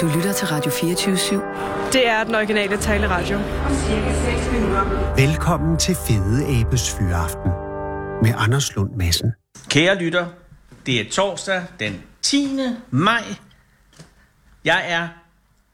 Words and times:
Du 0.00 0.06
lytter 0.16 0.32
til 0.32 0.46
Radio 0.48 0.70
24-7. 0.70 1.92
Det 1.92 2.06
er 2.08 2.24
den 2.24 2.34
originale 2.34 2.76
taleradio. 2.76 3.38
Velkommen 5.16 5.76
til 5.78 5.94
Fede 5.94 6.60
Abes 6.60 6.90
Fyraften 6.90 7.50
med 8.22 8.34
Anders 8.36 8.74
Lund 8.76 8.90
Madsen. 8.96 9.32
Kære 9.68 9.98
lytter, 9.98 10.26
det 10.86 11.00
er 11.00 11.10
torsdag 11.10 11.64
den 11.80 12.02
10. 12.22 12.58
maj. 12.90 13.22
Jeg 14.64 14.84
er 14.88 15.08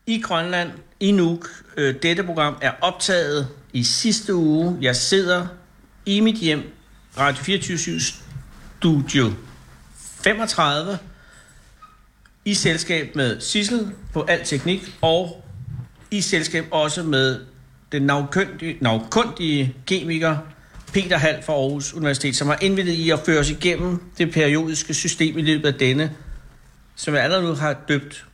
i 0.07 0.21
Grønland, 0.21 0.71
i 1.01 1.13
Nuuk. 1.13 1.49
Øh, 1.77 1.95
Dette 2.03 2.23
program 2.23 2.57
er 2.61 2.73
optaget 2.81 3.49
i 3.73 3.85
sidste 3.85 4.35
uge. 4.35 4.79
Jeg 4.81 4.97
sidder 4.97 5.47
i 6.07 6.21
mit 6.21 6.37
hjem, 6.37 6.63
Radio 7.19 7.43
24 7.45 8.01
Studio 8.01 9.31
35, 10.25 10.99
i 12.45 12.55
selskab 12.55 13.17
med 13.17 13.41
Sissel 13.41 13.89
på 14.13 14.23
al 14.23 14.45
teknik, 14.45 14.97
og 15.03 15.45
i 16.11 16.21
selskab 16.21 16.65
også 16.71 17.03
med 17.03 17.41
den 17.93 18.03
navkundige, 18.03 18.77
navkundige 18.81 19.75
kemiker 19.87 20.37
Peter 20.93 21.19
Hall 21.19 21.43
fra 21.43 21.53
Aarhus 21.53 21.95
Universitet, 21.95 22.37
som 22.37 22.49
har 22.49 22.59
indvildet 22.61 22.93
i 22.93 23.11
at 23.11 23.19
føre 23.27 23.41
os 23.41 23.51
igennem 23.51 24.03
det 24.19 24.33
periodiske 24.33 24.95
system 24.95 25.39
i 25.39 25.43
løbet 25.43 25.69
af 25.69 25.75
denne, 25.75 26.13
som 26.97 27.15
jeg 27.15 27.23
allerede 27.23 27.45
nu 27.45 27.53
har 27.53 27.77
døbt 27.89 28.27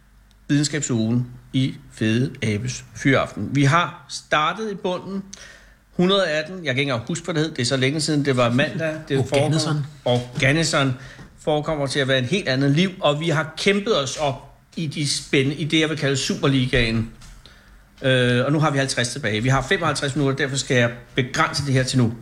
videnskabsugen 0.49 1.27
i 1.53 1.75
Fede 1.93 2.31
Abes 2.43 2.85
Fyraften. 2.97 3.49
Vi 3.53 3.65
har 3.65 4.07
startet 4.09 4.73
i 4.73 4.75
bunden, 4.75 5.23
118, 5.93 6.55
jeg 6.55 6.75
kan 6.75 6.81
ikke 6.81 6.83
engang 6.83 7.09
huske, 7.09 7.25
hvad 7.25 7.35
det 7.35 7.43
hed, 7.43 7.51
det 7.51 7.63
er 7.63 7.67
så 7.67 7.77
længe 7.77 8.01
siden, 8.01 8.25
det 8.25 8.37
var 8.37 8.51
mandag. 8.51 8.95
Det 9.09 9.19
Organism. 9.19 9.71
Organism 10.05 10.77
forekommer 11.45 11.87
til 11.87 12.01
at 12.01 12.09
være 12.09 12.19
en 12.19 12.25
helt 12.25 12.49
andet 12.49 12.71
liv, 12.71 12.91
og 13.01 13.21
vi 13.21 13.29
har 13.29 13.55
kæmpet 13.57 14.03
os 14.03 14.17
op 14.17 14.51
i, 14.77 14.87
de 14.87 15.09
spændende, 15.09 15.57
i 15.57 15.65
det, 15.65 15.81
jeg 15.81 15.89
vil 15.89 15.99
kalde 15.99 16.17
Superligaen. 16.17 17.11
Øh, 18.03 18.45
og 18.45 18.53
nu 18.53 18.61
har 18.61 18.71
vi 18.71 18.79
50 18.79 19.09
tilbage. 19.09 19.43
Vi 19.43 19.49
har 19.49 19.63
55 19.63 20.17
minutter, 20.17 20.37
derfor 20.37 20.57
skal 20.57 20.77
jeg 20.77 20.91
begrænse 21.15 21.67
det 21.67 21.73
her 21.73 21.83
til 21.83 21.99
nu. 21.99 22.15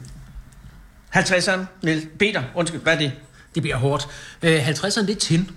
50'eren, 1.16 1.61
Niels. 1.83 2.05
Peter, 2.19 2.42
undskyld, 2.55 2.80
hvad 2.80 2.94
er 2.94 2.98
det? 2.98 3.12
Det 3.55 3.62
bliver 3.62 3.77
hårdt. 3.77 4.08
Øh, 4.42 4.69
50'eren, 4.69 5.06
det 5.06 5.11
er 5.11 5.20
tin. 5.20 5.50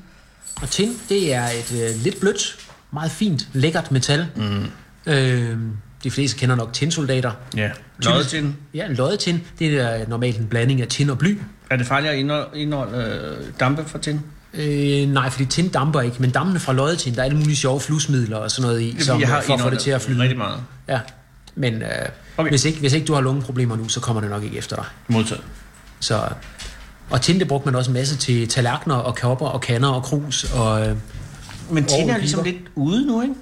Og 0.62 0.70
tin, 0.70 1.00
det 1.10 1.34
er 1.34 1.46
et 1.46 1.72
øh, 1.72 2.04
lidt 2.04 2.20
blødt, 2.20 2.70
meget 2.92 3.12
fint, 3.12 3.48
lækkert 3.54 3.92
metal. 3.92 4.28
Mm. 4.36 4.66
Øh, 5.06 5.58
de 6.04 6.12
fleste 6.12 6.38
kender 6.38 6.56
nok 6.56 6.74
tinsoldater. 6.74 7.32
Ja. 7.58 7.70
Loddetin. 8.04 8.56
Ja, 8.74 8.86
en 8.86 8.94
loddetin, 8.96 9.42
det 9.60 9.80
er 9.80 10.08
normalt 10.08 10.38
en 10.38 10.48
blanding 10.48 10.82
af 10.82 10.88
tin 10.88 11.10
og 11.10 11.18
bly. 11.18 11.38
Er 11.70 11.76
det 11.76 11.88
farligt 11.88 12.14
at 12.14 12.20
indholde, 12.20 12.60
indholde 12.60 12.98
øh, 13.40 13.46
dampe 13.60 13.86
fra 13.86 14.00
tin? 14.00 14.20
Øh, 14.54 15.10
nej, 15.10 15.30
fordi 15.30 15.46
tin 15.46 15.68
damper 15.70 16.02
ikke, 16.02 16.16
men 16.20 16.30
dampene 16.30 16.60
fra 16.60 16.74
loddetin, 16.74 17.14
der 17.16 17.20
er 17.20 17.26
alle 17.26 17.38
mulige 17.38 17.56
sjove 17.56 17.80
flusmidler 17.80 18.38
og 18.38 18.52
sådan 18.52 18.68
noget 18.70 18.82
i, 18.82 19.04
som, 19.04 19.20
jeg 19.20 19.28
har 19.28 19.42
for 19.42 19.54
at 19.54 19.60
få 19.62 19.70
det 19.70 19.80
til 19.80 19.92
at 19.92 20.02
flyde. 20.02 20.22
Rigtig 20.22 20.38
meget. 20.38 20.60
Ja, 20.88 21.00
men 21.56 21.74
øh, 21.82 21.88
Okay. 22.38 22.50
hvis, 22.50 22.66
ikke, 22.66 22.80
hvis 22.80 22.94
ikke 22.94 23.06
du 23.08 23.14
har 23.14 23.22
lungeproblemer 23.22 23.76
nu, 23.76 23.88
så 23.88 24.00
kommer 24.00 24.22
det 24.22 24.30
nok 24.30 24.44
ikke 24.44 24.58
efter 24.58 24.76
dig. 24.76 24.86
Modtaget. 25.08 25.44
Så, 26.00 26.22
og 27.10 27.22
tin, 27.22 27.40
det 27.40 27.48
brugte 27.48 27.66
man 27.66 27.76
også 27.76 27.92
en 27.92 27.94
masse 27.94 28.18
til 28.18 28.48
tallerkener 28.48 28.96
og 28.96 29.16
kopper 29.16 29.46
og 29.48 29.62
kander 29.62 29.90
og 29.90 30.04
krus. 30.04 30.44
Og, 30.44 30.88
øh, 30.88 30.96
Men 31.72 31.86
tin 31.86 32.10
er 32.10 32.18
ligesom 32.18 32.44
lidt 32.44 32.56
ude 32.76 33.08
nu, 33.08 33.22
ikke? 33.22 33.34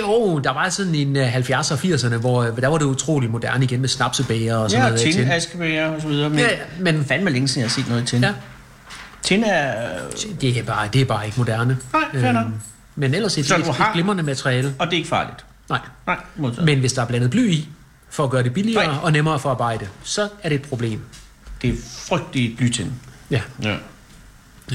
Jo, 0.00 0.38
der 0.38 0.52
var 0.52 0.68
sådan 0.68 0.94
en 0.94 1.16
øh, 1.16 1.34
70'er 1.36 1.72
og 1.72 1.78
80'erne, 1.78 2.16
hvor 2.16 2.42
øh, 2.42 2.56
der 2.56 2.68
var 2.68 2.78
det 2.78 2.84
utrolig 2.84 3.30
moderne 3.30 3.64
igen 3.64 3.80
med 3.80 3.88
snapsebager 3.88 4.56
og 4.56 4.70
sådan 4.70 4.84
Ja, 4.84 4.88
noget. 4.90 5.06
af 5.06 5.12
tin, 5.12 5.30
askebæger 5.30 5.86
og 5.88 6.00
så 6.02 6.08
videre. 6.08 6.30
Men, 6.30 6.38
Ja, 6.38 6.48
ja, 6.50 6.56
men 6.78 7.04
fandme 7.04 7.30
længe 7.30 7.48
siden, 7.48 7.60
jeg 7.60 7.68
har 7.70 7.74
set 7.82 7.88
noget 7.88 8.02
i 8.02 8.06
tin. 8.06 8.22
Ja. 8.22 8.32
Tin 9.22 9.44
er... 9.44 9.74
det 10.40 10.58
er 10.58 10.62
bare, 10.62 10.88
det 10.92 11.00
er 11.00 11.04
bare 11.04 11.26
ikke 11.26 11.38
moderne. 11.38 11.78
Nej, 11.92 12.02
fair 12.12 12.32
nok. 12.32 12.46
men 12.96 13.14
ellers 13.14 13.38
et, 13.38 13.46
Så 13.46 13.56
et, 13.56 13.64
du 13.64 13.70
et 13.70 13.76
har- 13.76 13.92
glimrende 13.92 14.22
materiale. 14.22 14.74
Og 14.78 14.86
det 14.86 14.92
er 14.92 14.96
ikke 14.96 15.08
farligt. 15.08 15.44
Nej. 15.68 15.78
Nej, 16.06 16.16
modtaget. 16.36 16.64
Men 16.66 16.78
hvis 16.80 16.92
der 16.92 17.02
er 17.02 17.06
blandet 17.06 17.30
bly 17.30 17.50
i, 17.50 17.68
for 18.10 18.24
at 18.24 18.30
gøre 18.30 18.42
det 18.42 18.54
billigere 18.54 18.84
Nej. 18.86 18.96
og 19.02 19.12
nemmere 19.12 19.34
at 19.34 19.40
forarbejde, 19.40 19.86
så 20.02 20.28
er 20.42 20.48
det 20.48 20.56
et 20.56 20.62
problem. 20.62 21.00
Det 21.62 21.70
er 21.70 21.74
frygteligt 22.08 22.56
blytin. 22.56 22.92
Ja. 23.30 23.40
Ja. 23.62 23.76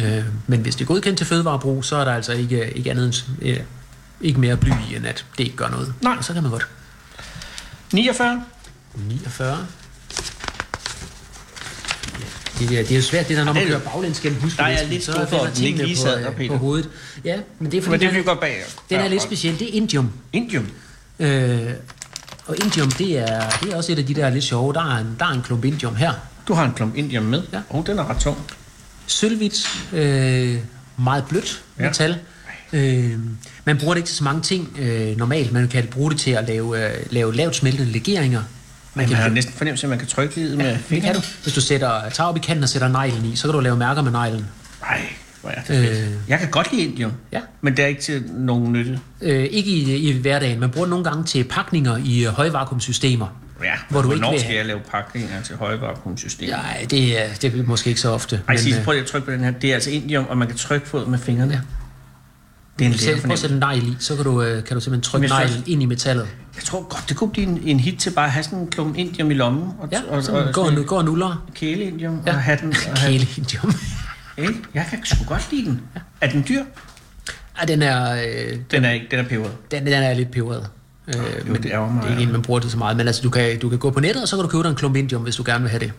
Øh, 0.03 0.23
men 0.47 0.59
hvis 0.59 0.75
det 0.75 0.81
er 0.81 0.85
godkendt 0.87 1.17
til 1.17 1.27
fødevarebrug, 1.27 1.85
så 1.85 1.95
er 1.95 2.05
der 2.05 2.13
altså 2.13 2.33
ikke, 2.33 2.71
ikke 2.77 2.91
andet 2.91 3.25
end, 3.41 3.49
øh, 3.49 3.59
ikke 4.25 4.39
mere 4.39 4.57
bly 4.57 4.69
i, 4.91 4.95
end 4.95 5.07
at 5.07 5.25
det 5.37 5.43
ikke 5.43 5.55
gør 5.55 5.69
noget. 5.69 5.93
Nej. 6.01 6.15
Og 6.17 6.23
så 6.23 6.33
kan 6.33 6.41
man 6.43 6.51
godt. 6.51 6.67
49. 7.93 8.43
49. 8.95 9.67
Ja, 12.61 12.65
det, 12.65 12.79
er, 12.79 12.83
det 12.83 12.91
er 12.91 12.95
jo 12.95 13.01
svært, 13.01 13.27
det 13.27 13.37
der, 13.37 13.43
når 13.43 13.53
man 13.53 13.63
er- 13.63 13.67
kører 13.67 13.79
baglæns 13.79 14.19
gennem 14.19 14.41
Der 14.57 14.63
er 14.63 14.67
jeg 14.67 14.87
lidt 14.87 15.03
skuffet 15.03 15.33
over, 15.33 15.47
at 15.47 15.55
den 15.55 15.63
ikke 15.63 15.77
tingene 15.77 15.83
lige 15.87 15.95
på, 15.95 16.01
sad 16.01 16.21
der, 16.21 16.29
øh, 16.29 16.35
Peter. 16.35 16.49
på 16.49 16.57
hovedet. 16.57 16.89
Ja, 17.23 17.39
men 17.59 17.71
det 17.71 17.77
er 17.77 17.81
fordi, 17.81 17.91
Men 17.91 17.99
det 17.99 18.07
den, 18.07 18.15
vil 18.15 18.23
vi 18.23 18.29
er, 18.29 18.33
godt 18.33 18.39
bag. 18.39 18.63
den 18.89 18.99
er 18.99 19.07
lidt 19.07 19.21
speciel. 19.21 19.59
Det 19.59 19.69
er 19.69 19.73
indium. 19.73 20.11
Indium. 20.33 20.67
Øh, 21.19 21.69
og 22.47 22.55
indium, 22.63 22.91
det 22.91 23.17
er, 23.17 23.49
det 23.63 23.73
er 23.73 23.77
også 23.77 23.91
et 23.91 23.99
af 23.99 24.05
de 24.05 24.13
der 24.15 24.29
lidt 24.29 24.43
sjove. 24.43 24.73
Der 24.73 24.81
er 24.95 24.97
en, 24.97 25.15
der 25.19 25.25
er 25.25 25.29
en 25.31 25.41
klump 25.41 25.65
indium 25.65 25.95
her. 25.95 26.11
Du 26.47 26.53
har 26.53 26.65
en 26.65 26.73
klump 26.73 26.95
indium 26.95 27.23
med. 27.23 27.43
Ja. 27.53 27.57
Og 27.69 27.79
oh, 27.79 27.85
den 27.85 27.99
er 27.99 28.09
ret 28.09 28.17
tung. 28.21 28.37
Sølvhvidt, 29.07 29.85
øh, 29.93 30.57
meget 30.97 31.25
blødt 31.29 31.63
Ja. 31.79 31.83
metal. 31.87 32.17
Øh, 32.73 33.11
man 33.65 33.77
bruger 33.77 33.93
det 33.93 33.99
ikke 33.99 34.07
til 34.07 34.15
så 34.15 34.23
mange 34.23 34.41
ting 34.41 34.77
øh, 34.79 35.17
normalt. 35.17 35.51
Man 35.51 35.67
kan 35.67 35.87
bruge 35.87 36.11
det 36.11 36.19
til 36.19 36.31
at 36.31 36.47
lave, 36.47 36.85
øh, 36.85 36.93
lave 37.09 37.35
lavt 37.35 37.55
smeltende 37.55 37.91
legeringer. 37.91 38.41
Man 38.93 39.07
kan 39.07 39.15
have 39.15 39.33
næsten 39.33 39.53
fornemmelse, 39.53 39.85
at 39.85 39.89
man 39.89 39.99
kan 39.99 40.07
trykke 40.07 40.35
livet 40.35 40.57
med 40.57 40.77
Det 40.89 41.01
kan 41.01 41.15
du. 41.15 41.21
Hvis 41.43 41.53
du 41.53 41.61
sætter, 41.61 42.09
tager 42.09 42.27
op 42.27 42.37
i 42.37 42.39
kanten 42.39 42.63
og 42.63 42.69
sætter 42.69 42.87
neglen 42.87 43.25
i, 43.25 43.35
så 43.35 43.47
kan 43.47 43.53
du 43.53 43.59
lave 43.59 43.77
mærker 43.77 44.01
med 44.01 44.11
neglen. 44.11 44.45
Nej, 44.81 45.01
hvor 45.41 45.49
er 45.49 45.61
det. 45.61 45.89
Øh. 45.89 46.07
Jeg 46.27 46.39
kan 46.39 46.49
godt 46.51 46.73
lide 46.73 46.83
indium. 46.85 47.11
Ja. 47.31 47.39
Men 47.61 47.77
det 47.77 47.83
er 47.83 47.87
ikke 47.87 48.01
til 48.01 48.23
nogen 48.33 48.73
nytte. 48.73 48.99
Øh, 49.21 49.43
ikke 49.43 49.69
i, 49.71 50.09
i 50.09 50.19
hverdagen. 50.19 50.59
Man 50.59 50.69
bruger 50.69 50.85
det 50.85 50.89
nogle 50.89 51.05
gange 51.05 51.23
til 51.23 51.43
pakninger 51.43 51.97
i 52.05 52.25
øh, 52.25 52.31
højvakuumsystemer. 52.31 53.27
Ja, 53.63 53.73
Hvor 53.89 54.01
du 54.01 54.11
ikke 54.11 54.27
vil 54.31 54.39
skal 54.39 54.55
jeg 54.55 54.65
lave 54.65 54.79
pakninger 54.91 55.41
til 55.41 55.55
højvakuumsystemet? 55.55 56.55
Nej, 56.55 56.85
det 56.89 57.21
er, 57.21 57.33
det 57.41 57.59
er 57.59 57.63
måske 57.63 57.87
ikke 57.87 58.01
så 58.01 58.09
ofte. 58.09 58.41
Ej, 58.47 58.55
Sisse, 58.55 58.79
øh, 58.79 58.85
prøv 58.85 58.91
lige 58.91 59.01
at 59.01 59.07
trykke 59.07 59.25
på 59.25 59.31
den 59.31 59.39
her. 59.43 59.51
Det 59.51 59.69
er 59.69 59.73
altså 59.73 59.89
indium, 59.91 60.25
og 60.29 60.37
man 60.37 60.47
kan 60.47 60.57
trykke 60.57 60.87
på 60.87 60.99
det 60.99 61.07
med 61.07 61.19
fingrene. 61.19 61.53
Ja. 61.53 61.59
Det 62.79 62.85
er 62.87 62.89
en 62.91 62.97
Selv, 62.97 63.21
prøv 63.21 63.31
at 63.31 63.39
sætte 63.39 63.53
en 63.55 63.59
negl 63.59 63.83
i, 63.87 63.95
så 63.99 64.15
kan 64.15 64.23
du, 64.25 64.41
øh, 64.41 64.63
kan 64.63 64.75
du 64.75 64.81
simpelthen 64.81 65.01
trykke 65.01 65.27
neglen 65.27 65.63
ind 65.67 65.81
i 65.83 65.85
metallet. 65.85 66.27
Jeg 66.55 66.63
tror 66.63 66.81
godt, 66.81 67.05
det 67.09 67.17
kunne 67.17 67.29
blive 67.29 67.47
en, 67.47 67.61
en 67.63 67.79
hit 67.79 67.99
til 67.99 68.09
bare 68.11 68.25
at 68.25 68.31
have 68.31 68.43
sådan 68.43 68.59
en 68.59 68.67
klump 68.67 68.97
indium 68.97 69.31
i 69.31 69.33
lommen. 69.33 69.63
Og, 69.79 69.89
Ja, 69.91 69.99
og, 70.01 70.07
og, 70.09 70.23
går, 70.25 70.51
sådan 70.63 70.73
nu, 70.73 70.83
går 70.83 71.01
nuller. 71.01 71.45
kæleindium 71.55 72.19
Ja. 72.25 72.31
og 72.33 72.41
have 72.41 72.57
den. 72.61 72.69
Og 72.69 72.99
have, 72.99 73.11
Kæle 73.19 73.27
indium. 73.37 73.73
ikke? 74.37 74.53
Jeg 74.73 74.85
kan 74.89 74.99
sgu 75.05 75.23
godt 75.27 75.47
lide 75.51 75.65
den. 75.65 75.81
Er 76.21 76.29
den 76.29 76.45
dyr? 76.49 76.61
Ej, 77.59 77.65
den 77.65 77.81
er, 77.81 78.13
øh, 78.13 78.57
Den 78.71 78.85
er 78.85 78.91
ikke, 78.91 79.07
den 79.11 79.19
er 79.19 79.23
peberet. 79.23 79.51
den, 79.71 79.85
den 79.85 79.93
er 79.93 80.13
lidt 80.13 80.31
peberet. 80.31 80.67
Øh, 81.07 81.15
men 81.51 81.63
det 81.63 81.71
ærger 81.71 81.91
mig, 81.91 82.01
det 82.03 82.07
er 82.07 82.11
ikke 82.11 82.21
ja. 82.21 82.27
en, 82.27 82.31
man 82.31 82.41
bruger 82.41 82.59
det 82.59 82.71
så 82.71 82.77
meget. 82.77 82.97
Men 82.97 83.07
altså, 83.07 83.21
du 83.21 83.29
kan, 83.29 83.59
du 83.59 83.69
kan 83.69 83.77
gå 83.79 83.89
på 83.91 83.99
nettet, 83.99 84.21
og 84.21 84.27
så 84.27 84.35
kan 84.35 84.43
du 84.43 84.49
købe 84.49 84.63
dig 84.63 84.69
en 84.69 84.75
klump 84.75 84.95
indium, 84.95 85.21
hvis 85.21 85.35
du 85.35 85.43
gerne 85.45 85.61
vil 85.61 85.69
have 85.69 85.79
det. 85.79 85.91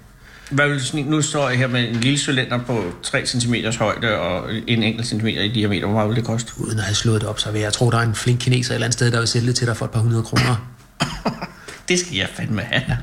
Hvad 0.51 0.69
vil 0.69 0.81
sådan, 0.81 1.05
nu 1.05 1.23
står 1.23 1.49
jeg 1.49 1.59
her 1.59 1.67
med 1.67 1.89
en 1.89 1.95
lille 1.97 2.19
cylinder 2.19 2.59
på 2.59 2.84
3 3.03 3.27
cm 3.27 3.55
højde 3.79 4.19
og 4.19 4.53
en 4.67 4.83
enkelt 4.83 5.07
centimeter 5.07 5.43
i 5.43 5.49
diameter. 5.49 5.87
Hvor 5.87 5.95
meget 5.95 6.09
vil 6.09 6.17
det 6.17 6.25
koste? 6.25 6.53
Uden 6.59 6.79
at 6.79 6.84
have 6.84 6.95
slået 6.95 7.21
det 7.21 7.29
op, 7.29 7.41
så 7.41 7.51
vil 7.51 7.61
jeg 7.61 7.73
tro, 7.73 7.91
der 7.91 7.99
er 7.99 8.03
en 8.03 8.15
flink 8.15 8.41
kineser 8.41 8.71
et 8.71 8.75
eller 8.75 8.84
andet 8.87 8.95
sted, 8.95 9.11
der 9.11 9.19
vil 9.19 9.29
sælge 9.29 9.47
det 9.47 9.57
til 9.57 9.67
dig 9.67 9.77
for 9.77 9.84
et 9.84 9.91
par 9.91 10.01
hundrede 10.01 10.23
kroner. 10.23 10.67
Det 11.89 11.99
skal 11.99 12.17
jeg 12.17 12.29
fandme 12.34 12.61
have. 12.62 12.83
Ja. 12.89 12.97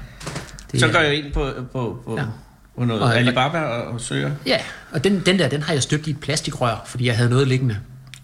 Det 0.72 0.80
Så 0.80 0.88
går 0.88 1.00
jeg 1.00 1.16
ind 1.16 1.34
på, 1.34 1.50
på, 1.72 2.02
på, 2.06 2.16
ja. 2.18 2.24
På 2.78 2.86
noget 2.86 3.02
Og- 3.04 3.16
Alibaba 3.18 3.60
og, 3.60 3.94
og 3.94 4.02
søger. 4.02 4.31
Ja, 4.46 4.58
og 4.92 5.04
den, 5.04 5.20
den 5.25 5.40
der, 5.40 5.48
den 5.48 5.62
har 5.62 5.74
jeg 5.74 5.84
støbt 5.84 6.08
i 6.08 6.10
et 6.10 6.20
plastikrør, 6.20 6.84
fordi 6.86 7.06
jeg 7.08 7.18
havde 7.18 7.30
noget 7.30 7.48
liggende, 7.48 7.78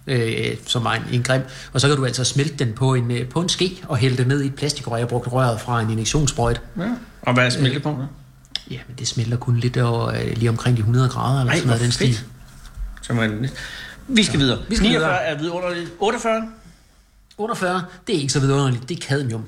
øh, 0.07 0.46
som 0.68 0.84
var 0.84 0.94
en, 0.94 1.01
en 1.12 1.24
grim. 1.24 1.41
Og 1.74 1.81
så 1.81 1.88
kan 1.88 1.97
du 1.97 2.06
altså 2.06 2.24
smelte 2.24 2.66
den 2.66 2.74
på 2.74 2.94
en, 2.94 3.12
øh, 3.12 3.28
på 3.30 3.41
en 3.41 3.50
ske 3.50 3.78
og 3.88 3.97
hælde 3.97 4.18
det 4.18 4.28
ned 4.28 4.41
i 4.41 4.46
et 4.46 4.56
plastikrør. 4.56 4.97
Jeg 4.97 5.07
brugte 5.07 5.30
røret 5.30 5.62
fra 5.62 5.81
en 5.81 5.90
injektionssprøjt. 5.90 6.62
Ja. 6.78 6.84
Og 7.22 7.34
hvad 7.34 7.46
er 7.46 7.50
smeltepunktet? 7.50 8.07
Ja, 8.69 8.80
men 8.88 8.97
det 9.00 9.07
smelter 9.07 9.38
kun 9.38 9.57
lidt 9.57 9.78
over, 9.78 10.07
øh, 10.07 10.38
lige 10.38 10.50
omkring 10.50 10.78
de 10.78 10.81
100 10.81 11.09
grader, 11.09 11.40
eller 11.40 11.52
Ej, 11.52 11.57
sådan 11.57 11.68
noget 11.68 11.81
den 11.81 11.91
stil. 11.91 12.19
Så 13.02 13.13
man, 13.13 13.50
vi 14.07 14.24
skal 14.24 14.40
videre. 14.40 14.59
vi 14.69 14.75
skal 14.75 14.90
49 14.90 15.09
videre. 15.09 15.24
er 15.24 15.38
vidunderligt. 15.38 15.92
48? 16.00 16.50
48, 17.38 17.83
det 18.07 18.16
er 18.16 18.19
ikke 18.19 18.33
så 18.33 18.39
vidunderligt, 18.39 18.89
det 18.89 18.98
er 18.98 19.01
cadmium. 19.07 19.45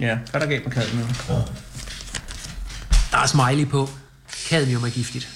Ja, 0.00 0.18
hvad 0.30 0.40
er 0.40 0.46
der 0.46 0.46
galt 0.46 0.64
med 0.64 0.72
kadmium? 0.72 1.08
Der 3.10 3.18
er 3.18 3.26
smiley 3.26 3.68
på. 3.68 3.88
Cadmium 4.48 4.84
er 4.84 4.88
giftigt. 4.88 5.28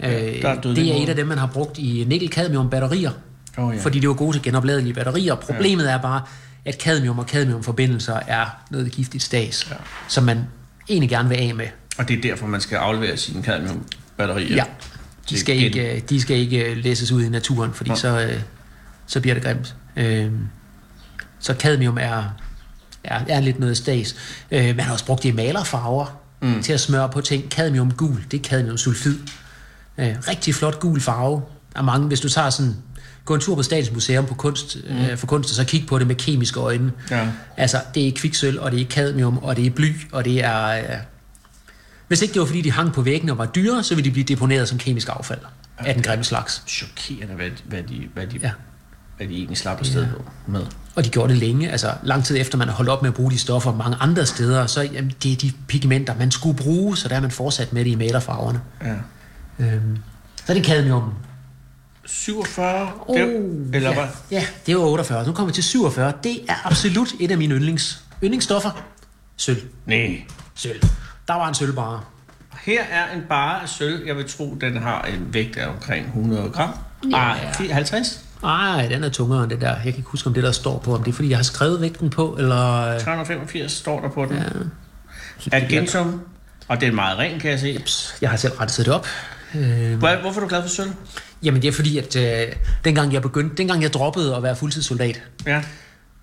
Øh, 0.00 0.10
der 0.10 0.48
er 0.48 0.60
det 0.60 0.78
er 0.78 1.02
et 1.02 1.08
af 1.08 1.16
dem, 1.16 1.26
man 1.26 1.38
har 1.38 1.46
brugt 1.46 1.78
i 1.78 2.04
nikkel-cadmium-batterier. 2.08 3.10
Åh, 3.58 3.74
ja. 3.76 3.80
Fordi 3.80 4.00
det 4.00 4.08
var 4.08 4.14
gode 4.14 4.36
til 4.36 4.42
genopladelige 4.42 4.94
batterier. 4.94 5.34
Problemet 5.34 5.90
er 5.92 5.98
bare, 5.98 6.22
at 6.64 6.82
cadmium 6.82 7.18
og 7.18 7.24
cadmiumforbindelser 7.24 8.20
er 8.26 8.46
noget 8.70 8.92
giftigt 8.92 9.24
stas, 9.24 9.66
ja. 9.70 9.76
som 10.08 10.24
man 10.24 10.44
egentlig 10.90 11.10
gerne 11.10 11.28
vil 11.28 11.36
af 11.36 11.54
med. 11.54 11.66
Og 11.98 12.08
det 12.08 12.18
er 12.18 12.22
derfor, 12.22 12.46
man 12.46 12.60
skal 12.60 12.76
aflevere 12.76 13.16
sine 13.16 13.42
cadmiumbatterier. 13.42 14.54
Ja. 14.54 14.64
De 15.28 15.28
til 15.28 15.38
skal, 15.38 15.56
ikke, 15.56 15.94
øh, 15.94 16.00
de 16.08 16.20
skal 16.20 16.36
ikke 16.36 16.70
øh, 16.70 16.76
læses 16.76 17.12
ud 17.12 17.22
i 17.22 17.28
naturen, 17.28 17.72
fordi 17.74 17.90
så, 17.96 18.20
øh, 18.20 18.40
så 19.06 19.20
bliver 19.20 19.34
det 19.34 19.44
grimt. 19.44 19.74
Øh, 19.96 20.30
så 21.38 21.54
cadmium 21.54 21.98
er, 22.00 22.24
er, 23.04 23.20
er 23.28 23.40
lidt 23.40 23.58
noget 23.58 23.76
stas. 23.76 24.16
Øh, 24.50 24.76
man 24.76 24.80
har 24.80 24.92
også 24.92 25.06
brugt 25.06 25.22
det 25.22 25.28
i 25.28 25.32
malerfarver 25.32 26.20
mm. 26.42 26.62
til 26.62 26.72
at 26.72 26.80
smøre 26.80 27.08
på 27.08 27.20
ting. 27.20 27.50
Cadmium 27.50 27.92
gul, 27.92 28.24
det 28.30 28.40
er 28.40 28.44
cadmium 28.44 28.76
sulfid. 28.76 29.18
Øh, 29.98 30.16
rigtig 30.28 30.54
flot 30.54 30.80
gul 30.80 31.00
farve. 31.00 31.42
Der 31.72 31.78
er 31.78 31.82
mange, 31.82 32.06
hvis 32.06 32.20
du 32.20 32.28
tager 32.28 32.50
sådan 32.50 32.76
gå 33.30 33.34
en 33.34 33.40
tur 33.40 33.54
på 33.54 33.62
Statens 33.62 33.92
Museum 33.92 34.26
på 34.26 34.34
kunst, 34.34 34.76
mm. 34.90 34.96
øh, 34.96 35.16
for 35.16 35.26
kunst, 35.26 35.50
og 35.50 35.56
så 35.56 35.64
kigge 35.64 35.86
på 35.86 35.98
det 35.98 36.06
med 36.06 36.14
kemiske 36.14 36.60
øjne. 36.60 36.92
Ja. 37.10 37.28
Altså, 37.56 37.80
det 37.94 38.08
er 38.08 38.12
kviksøl, 38.16 38.58
og 38.58 38.72
det 38.72 38.80
er 38.80 38.84
cadmium, 38.84 39.38
og 39.38 39.56
det 39.56 39.66
er 39.66 39.70
bly, 39.70 39.94
og 40.12 40.24
det 40.24 40.44
er... 40.44 40.66
Øh, 40.66 40.84
hvis 42.08 42.22
ikke 42.22 42.34
det 42.34 42.40
var, 42.40 42.46
fordi 42.46 42.60
de 42.60 42.72
hang 42.72 42.92
på 42.92 43.02
væggene 43.02 43.32
og 43.32 43.38
var 43.38 43.46
dyre, 43.46 43.82
så 43.82 43.94
ville 43.94 44.08
de 44.08 44.12
blive 44.12 44.24
deponeret 44.24 44.68
som 44.68 44.78
kemisk 44.78 45.08
affald 45.08 45.40
af 45.78 45.94
den 45.94 46.02
grimme 46.02 46.24
slags. 46.24 46.62
Chokerende, 46.66 47.34
hvad, 47.34 47.50
hvad, 47.64 47.82
de, 47.82 48.08
hvad, 48.14 48.26
de, 48.26 48.38
Ja. 48.42 48.50
hvad 49.16 49.26
de 49.28 49.34
egentlig 49.34 49.56
slapper 49.58 49.84
afsted 49.84 50.06
på 50.16 50.24
med. 50.46 50.66
Og 50.94 51.04
de 51.04 51.08
gjorde 51.08 51.32
det 51.32 51.40
længe, 51.40 51.70
altså 51.70 51.94
lang 52.02 52.24
tid 52.24 52.36
efter 52.40 52.58
man 52.58 52.68
har 52.68 52.74
holdt 52.74 52.90
op 52.90 53.02
med 53.02 53.08
at 53.10 53.14
bruge 53.14 53.30
de 53.30 53.38
stoffer 53.38 53.74
mange 53.74 53.96
andre 54.00 54.26
steder, 54.26 54.66
så 54.66 54.82
jamen, 54.82 55.12
det 55.22 55.32
er 55.32 55.36
de 55.36 55.52
pigmenter, 55.68 56.14
man 56.18 56.30
skulle 56.30 56.56
bruge, 56.56 56.96
så 56.96 57.08
der 57.08 57.16
er 57.16 57.20
man 57.20 57.30
fortsat 57.30 57.72
med 57.72 57.84
det 57.84 57.90
i 57.90 57.94
malerfarverne. 57.94 58.60
Ja. 58.84 58.94
Øhm, 59.64 59.98
så 60.46 60.52
er 60.52 60.54
det 60.54 60.66
cadmium. 60.66 61.12
47? 62.10 62.92
Oh, 63.06 63.16
det, 63.18 63.26
eller 63.74 63.88
ja, 63.90 63.94
hvad? 63.94 64.04
ja, 64.30 64.44
det 64.66 64.76
var 64.76 64.82
48. 64.82 65.26
Nu 65.26 65.32
kommer 65.32 65.46
vi 65.46 65.54
til 65.54 65.64
47. 65.64 66.12
Det 66.24 66.40
er 66.48 66.66
absolut 66.66 67.08
et 67.20 67.30
af 67.30 67.38
mine 67.38 67.54
yndlings, 67.54 68.04
yndlingsstoffer. 68.22 68.70
Sølv. 69.36 69.62
Nej. 69.86 70.22
Sølv. 70.54 70.80
Der 71.28 71.34
var 71.34 71.48
en 71.48 71.54
sølvbare. 71.54 72.00
Her 72.62 72.82
er 72.82 73.14
en 73.16 73.22
bare 73.28 73.62
af 73.62 73.68
sølv. 73.68 74.06
Jeg 74.06 74.16
vil 74.16 74.28
tro, 74.28 74.56
den 74.60 74.76
har 74.76 75.02
en 75.02 75.34
vægt 75.34 75.56
af 75.56 75.68
omkring 75.68 76.06
100 76.06 76.50
gram. 76.50 76.70
Ja. 77.10 77.16
Ej, 77.16 77.38
50? 77.70 78.24
Ej, 78.44 78.86
den 78.90 79.04
er 79.04 79.08
tungere 79.08 79.42
end 79.42 79.50
det 79.50 79.60
der. 79.60 79.68
Jeg 79.68 79.82
kan 79.82 79.86
ikke 79.96 80.02
huske, 80.10 80.26
om 80.26 80.34
det 80.34 80.42
der 80.42 80.52
står 80.52 80.78
på, 80.78 80.94
om 80.94 81.02
det 81.02 81.10
er, 81.10 81.14
fordi 81.14 81.28
jeg 81.30 81.38
har 81.38 81.42
skrevet 81.42 81.80
vægten 81.80 82.10
på, 82.10 82.36
eller... 82.38 82.98
385 82.98 83.72
står 83.72 84.00
der 84.00 84.08
på 84.08 84.24
den. 84.24 84.36
Ja. 84.36 84.42
det 85.44 85.54
Argentum. 85.54 86.20
Og 86.68 86.80
det 86.80 86.88
er 86.88 86.92
meget 86.92 87.18
ren, 87.18 87.40
kan 87.40 87.50
jeg 87.50 87.60
se. 87.60 87.84
Jeg 88.20 88.30
har 88.30 88.36
selv 88.36 88.52
rettet 88.52 88.86
det 88.86 88.94
op. 88.94 89.06
Øh, 89.54 89.98
Hvor- 89.98 90.20
Hvorfor 90.20 90.40
er 90.40 90.44
du 90.44 90.48
glad 90.48 90.62
for 90.62 90.68
sølv? 90.68 90.90
Jamen, 91.42 91.62
det 91.62 91.68
er 91.68 91.72
fordi, 91.72 91.98
at 91.98 92.16
øh, 92.16 92.52
dengang, 92.84 93.12
jeg 93.12 93.22
begyndte, 93.22 93.56
dengang 93.56 93.82
jeg 93.82 93.92
droppede 93.92 94.36
at 94.36 94.42
være 94.42 94.56
fuldtidssoldat, 94.56 95.22
Ja. 95.46 95.62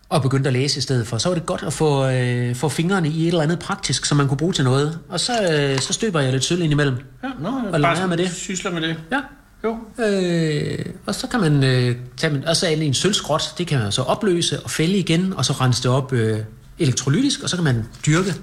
og 0.10 0.22
begyndte 0.22 0.48
at 0.48 0.54
læse 0.54 0.78
i 0.78 0.82
stedet 0.82 1.08
for, 1.08 1.18
så 1.18 1.30
var 1.30 1.34
det 1.36 1.46
godt 1.46 1.64
at 1.64 1.74
få, 1.74 2.08
øh, 2.10 2.56
få 2.56 2.70
fingrene 2.70 3.10
i 3.10 3.22
et 3.22 3.28
eller 3.28 3.42
andet 3.42 3.60
praktisk, 3.60 4.06
som 4.06 4.18
man 4.18 4.28
kunne 4.28 4.38
bruge 4.38 4.54
til 4.54 4.64
noget. 4.64 5.00
Og 5.10 5.20
så, 5.20 5.32
øh, 5.54 5.80
så 5.80 5.94
støber 5.94 6.20
jeg 6.20 6.32
lidt 6.32 6.44
sølv 6.44 6.62
ind 6.62 6.72
imellem. 6.72 6.96
Ja, 7.24 7.30
nå, 7.42 7.50
Og 7.74 7.82
bare 7.82 8.08
med 8.08 8.18
det. 8.18 8.32
Sysler 8.32 8.72
med 8.72 8.82
det. 8.82 8.96
Ja. 9.12 9.20
Jo. 9.64 9.78
Øh, 10.06 10.86
og 11.06 11.16
så 11.16 11.28
kan 11.28 11.40
man 11.40 11.64
øh, 11.64 11.96
tage 12.18 12.34
man, 12.34 12.46
og 12.48 12.56
så 12.56 12.66
er 12.68 12.72
en 12.72 12.94
sølvskrot, 12.94 13.42
det 13.58 13.68
kan 13.68 13.80
man 13.80 13.92
så 13.92 14.02
opløse 14.02 14.60
og 14.60 14.72
fælde 14.72 14.98
igen, 14.98 15.34
og 15.38 15.46
så 15.46 15.54
rense 15.54 15.84
det 15.84 15.92
op 15.92 16.14
øh, 16.14 16.40
elektrolytisk, 16.80 17.44
og 17.44 17.50
så 17.50 17.56
kan 17.58 17.64
man 17.64 17.86
dyrke 18.06 18.34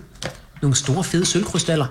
nogle 0.63 0.77
store 0.77 1.05
fede 1.05 1.27
sølvkrystaller, 1.27 1.87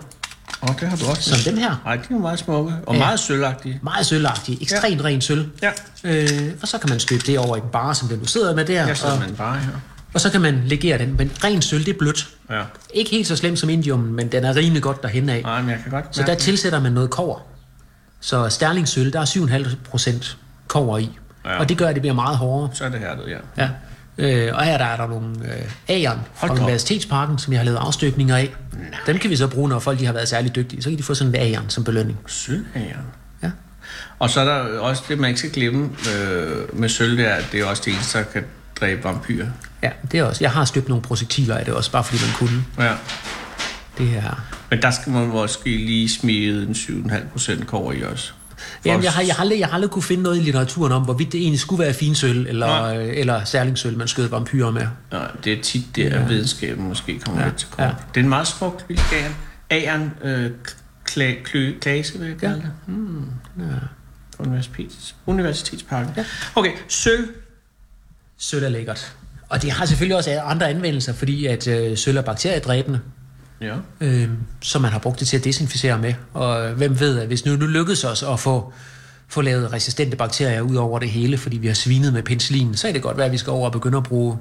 Og 0.62 0.76
det 0.80 0.88
har 0.90 0.98
du 0.98 1.06
også. 1.06 1.30
som 1.36 1.54
dem 1.54 1.58
her. 1.62 1.76
Nej, 1.86 1.96
de 1.96 2.02
er 2.02 2.06
jo 2.12 2.18
meget 2.18 2.40
smukke. 2.40 2.74
Og 2.88 2.94
Ja. 2.96 3.00
meget 3.00 3.20
sølvagtige. 3.20 3.80
Meget 3.84 4.06
sølvagtige, 4.06 4.62
ekstremt 4.62 5.02
ja. 5.02 5.06
ren 5.06 5.22
sølv. 5.22 5.50
Ja. 5.62 5.72
Øh, 6.04 6.52
og 6.62 6.68
så 6.68 6.78
kan 6.78 6.90
man 6.90 7.00
støbe 7.00 7.24
det 7.28 7.40
over 7.40 7.56
i 7.58 7.60
den 7.60 7.70
bare, 7.70 7.96
som 7.96 8.08
den 8.08 8.20
du 8.20 8.26
sidder 8.26 8.56
med 8.56 8.66
der, 8.66 8.86
Jeg 8.88 8.98
sidder 8.98 9.14
og, 9.14 9.20
med 9.20 9.28
en 9.30 9.36
bare 9.36 9.60
her. 9.60 9.70
og 10.14 10.22
så 10.22 10.30
kan 10.30 10.42
man 10.42 10.62
legere 10.66 10.98
den. 10.98 11.16
Men 11.18 11.32
ren 11.44 11.62
sølv, 11.62 11.86
det 11.86 11.94
er 11.94 11.98
blødt. 12.00 12.30
Ja. 12.50 12.62
Ikke 12.94 13.12
helt 13.12 13.28
så 13.28 13.36
slemt 13.36 13.60
som 13.60 13.70
indium, 13.70 14.00
men 14.00 14.32
den 14.32 14.44
er 14.46 14.56
rimelig 14.56 14.84
godt 14.84 15.04
derhen 15.04 15.30
af. 15.30 15.42
Nej, 15.44 15.62
men 15.62 15.70
jeg 15.70 15.80
kan 15.84 15.92
godt 15.92 16.06
Så 16.16 16.24
der 16.24 16.36
tilsætter 16.36 16.80
man 16.80 16.92
noget 16.92 17.10
kover. 17.10 17.40
Så 18.22 18.50
sterlingsøl, 18.50 19.14
der 19.14 19.20
er 19.20 19.26
7,5 19.26 19.76
procent 19.90 20.38
kover 20.68 20.98
i. 20.98 21.10
Ja. 21.46 21.52
Ja. 21.54 21.60
Og 21.60 21.70
det 21.70 21.78
gør, 21.78 21.88
at 21.88 21.96
det 21.96 22.02
bliver 22.02 22.14
meget 22.14 22.38
hårdere. 22.38 22.70
Så 22.74 22.84
er 22.86 22.90
det 22.90 23.00
hærdet, 23.00 23.24
ja. 23.28 23.64
Ja. 23.64 23.70
Øh, 24.18 24.50
og 24.54 24.64
her 24.64 24.78
der 24.78 24.86
er 24.86 24.98
der 24.98 25.08
nogle 25.08 25.28
øh, 25.90 26.08
A'eren 26.12 26.18
fra. 26.36 26.54
Universitetsparken, 26.54 27.38
som 27.40 27.54
jeg 27.54 27.60
har 27.60 27.66
lavet 27.66 27.78
afstykninger 27.78 28.38
af. 28.38 28.54
Dem 29.08 29.18
kan 29.18 29.30
vi 29.30 29.36
så 29.36 29.48
bruge, 29.48 29.70
når 29.70 29.80
folk 29.80 30.00
de 30.00 30.06
har 30.06 30.14
været 30.14 30.28
særlig 30.28 30.56
dygtige. 30.56 30.82
Så 30.82 30.90
kan 30.90 30.98
de 30.98 31.04
få 31.04 31.14
sådan 31.14 31.36
en 31.36 31.56
A'eren 31.56 31.64
som 31.68 31.84
belønning. 31.84 32.18
Sølvhageren. 32.28 33.06
Ja. 33.44 33.52
Og 34.20 34.30
så 34.30 34.40
er 34.42 34.46
der 34.46 34.80
også 34.80 35.04
det, 35.10 35.20
man 35.20 35.28
ikke 35.28 35.40
skal 35.40 35.52
glemme 35.52 35.90
øh, 36.16 36.80
med 36.80 36.90
sølv, 36.90 37.18
det 37.18 37.26
er, 37.26 37.34
at 37.34 37.46
det 37.52 37.60
er 37.60 37.66
også 37.66 37.82
det 37.86 37.94
eneste, 37.94 38.18
der 38.18 38.24
kan 38.24 38.44
dræbe 38.80 39.04
vampyrer. 39.04 39.48
ja, 39.84 39.90
det 40.12 40.20
er 40.20 40.24
også. 40.24 40.44
Jeg 40.44 40.52
har 40.52 40.66
støbt 40.66 40.90
nogle 40.90 41.02
projektiler 41.02 41.56
af 41.56 41.66
det 41.66 41.74
også, 41.74 41.92
bare 41.92 42.04
fordi 42.04 42.24
man 42.26 42.34
kunne. 42.36 42.66
Ja. 42.80 42.94
Det 43.98 44.08
her. 44.08 44.44
Men 44.70 44.82
der 44.82 44.92
skal 44.92 45.12
man 45.12 45.28
måske 45.28 45.70
lige 45.70 46.10
smide 46.10 46.64
en 46.68 46.72
7,5 46.72 47.30
procent 47.32 47.68
kover 47.68 47.94
i 47.94 48.04
også. 48.04 48.34
Jamen, 48.86 49.04
jeg 49.04 49.08
at- 49.08 49.14
har, 49.14 49.22
jeg, 49.24 49.36
har 49.36 49.42
aldrig, 49.42 49.60
jeg 49.60 49.68
har 49.68 49.74
aldrig 49.74 49.92
kunne 49.92 50.04
finde 50.04 50.24
noget 50.24 50.38
i 50.38 50.40
litteraturen 50.42 50.92
om, 50.92 51.02
hvorvidt 51.04 51.32
det 51.32 51.42
egentlig 51.42 51.60
skulle 51.60 51.84
være 51.84 51.94
finsøl 51.94 52.48
eller, 52.48 52.68
Nej. 52.68 52.98
øh, 52.98 53.18
eller 53.18 53.44
særlingsøl, 53.44 53.98
man 53.98 54.08
skød 54.08 54.28
vampyrer 54.28 54.72
med. 54.72 54.88
Nej, 55.12 55.28
det 55.44 55.54
er 55.54 55.62
tit 55.62 55.96
der, 55.96 56.04
ja. 56.20 56.26
videnskaben 56.28 56.88
måske 56.88 57.20
kommer 57.20 57.40
ja. 57.42 57.46
Ja, 57.46 57.50
lidt 57.52 57.60
til 57.60 57.68
kort. 57.72 57.80
Ja. 57.80 57.86
ja. 57.90 57.96
Det 58.14 58.20
er 58.20 58.24
en 58.24 58.30
meget 58.30 58.48
smuk 58.48 58.86
lille 58.90 59.04
gæren. 59.12 59.36
Ageren 59.70 60.12
øh, 60.24 60.52
kla, 61.06 61.34
klø, 61.44 61.74
klase, 61.82 62.20
vil 62.20 62.28
jeg 62.28 62.38
kalde 62.38 62.56
det. 62.56 62.72
Hmm. 62.86 63.26
Ja. 63.60 63.64
Universitets, 64.40 65.16
Universitetsparken. 65.26 66.14
Ja. 66.18 66.26
Okay, 66.56 66.72
sølv. 66.88 67.28
Sølv 68.38 68.64
er 68.64 68.70
lækkert. 68.70 69.16
Og 69.50 69.62
det 69.62 69.72
har 69.72 69.86
selvfølgelig 69.86 70.18
også 70.18 70.42
andre 70.46 70.70
anvendelser, 70.70 71.14
fordi 71.14 71.46
at 71.46 71.68
øh, 71.68 71.98
sølv 71.98 72.18
er 72.18 72.22
bakteriedræbende. 72.22 73.00
Ja. 73.64 73.76
øh, 74.02 74.30
som 74.62 74.82
man 74.82 74.92
har 74.92 75.00
brugt 75.00 75.20
det 75.20 75.28
til 75.28 75.38
at 75.38 75.44
desinficere 75.44 75.98
med. 75.98 76.14
Og 76.34 76.66
øh, 76.70 76.78
hvem 76.78 77.00
ved, 77.00 77.20
at 77.20 77.28
hvis 77.28 77.46
nu, 77.46 77.56
nu 77.56 77.66
lykkedes 77.66 78.04
os 78.04 78.24
at 78.24 78.40
få, 78.40 78.74
få 79.28 79.42
lavet 79.42 79.74
resistente 79.74 80.18
bakterier 80.18 80.62
ud 80.62 80.76
over 80.76 81.00
det 81.00 81.10
hele, 81.10 81.38
fordi 81.38 81.58
vi 81.58 81.68
har 81.68 81.74
svinet 81.74 82.14
med 82.14 82.24
penicillin, 82.24 82.76
så 82.76 82.88
er 82.88 82.92
det 82.92 83.02
godt 83.02 83.18
være, 83.18 83.26
at 83.26 83.32
vi 83.32 83.38
skal 83.38 83.52
over 83.52 83.66
og 83.66 83.72
begynde 83.72 83.98
at 83.98 84.04
bruge, 84.04 84.38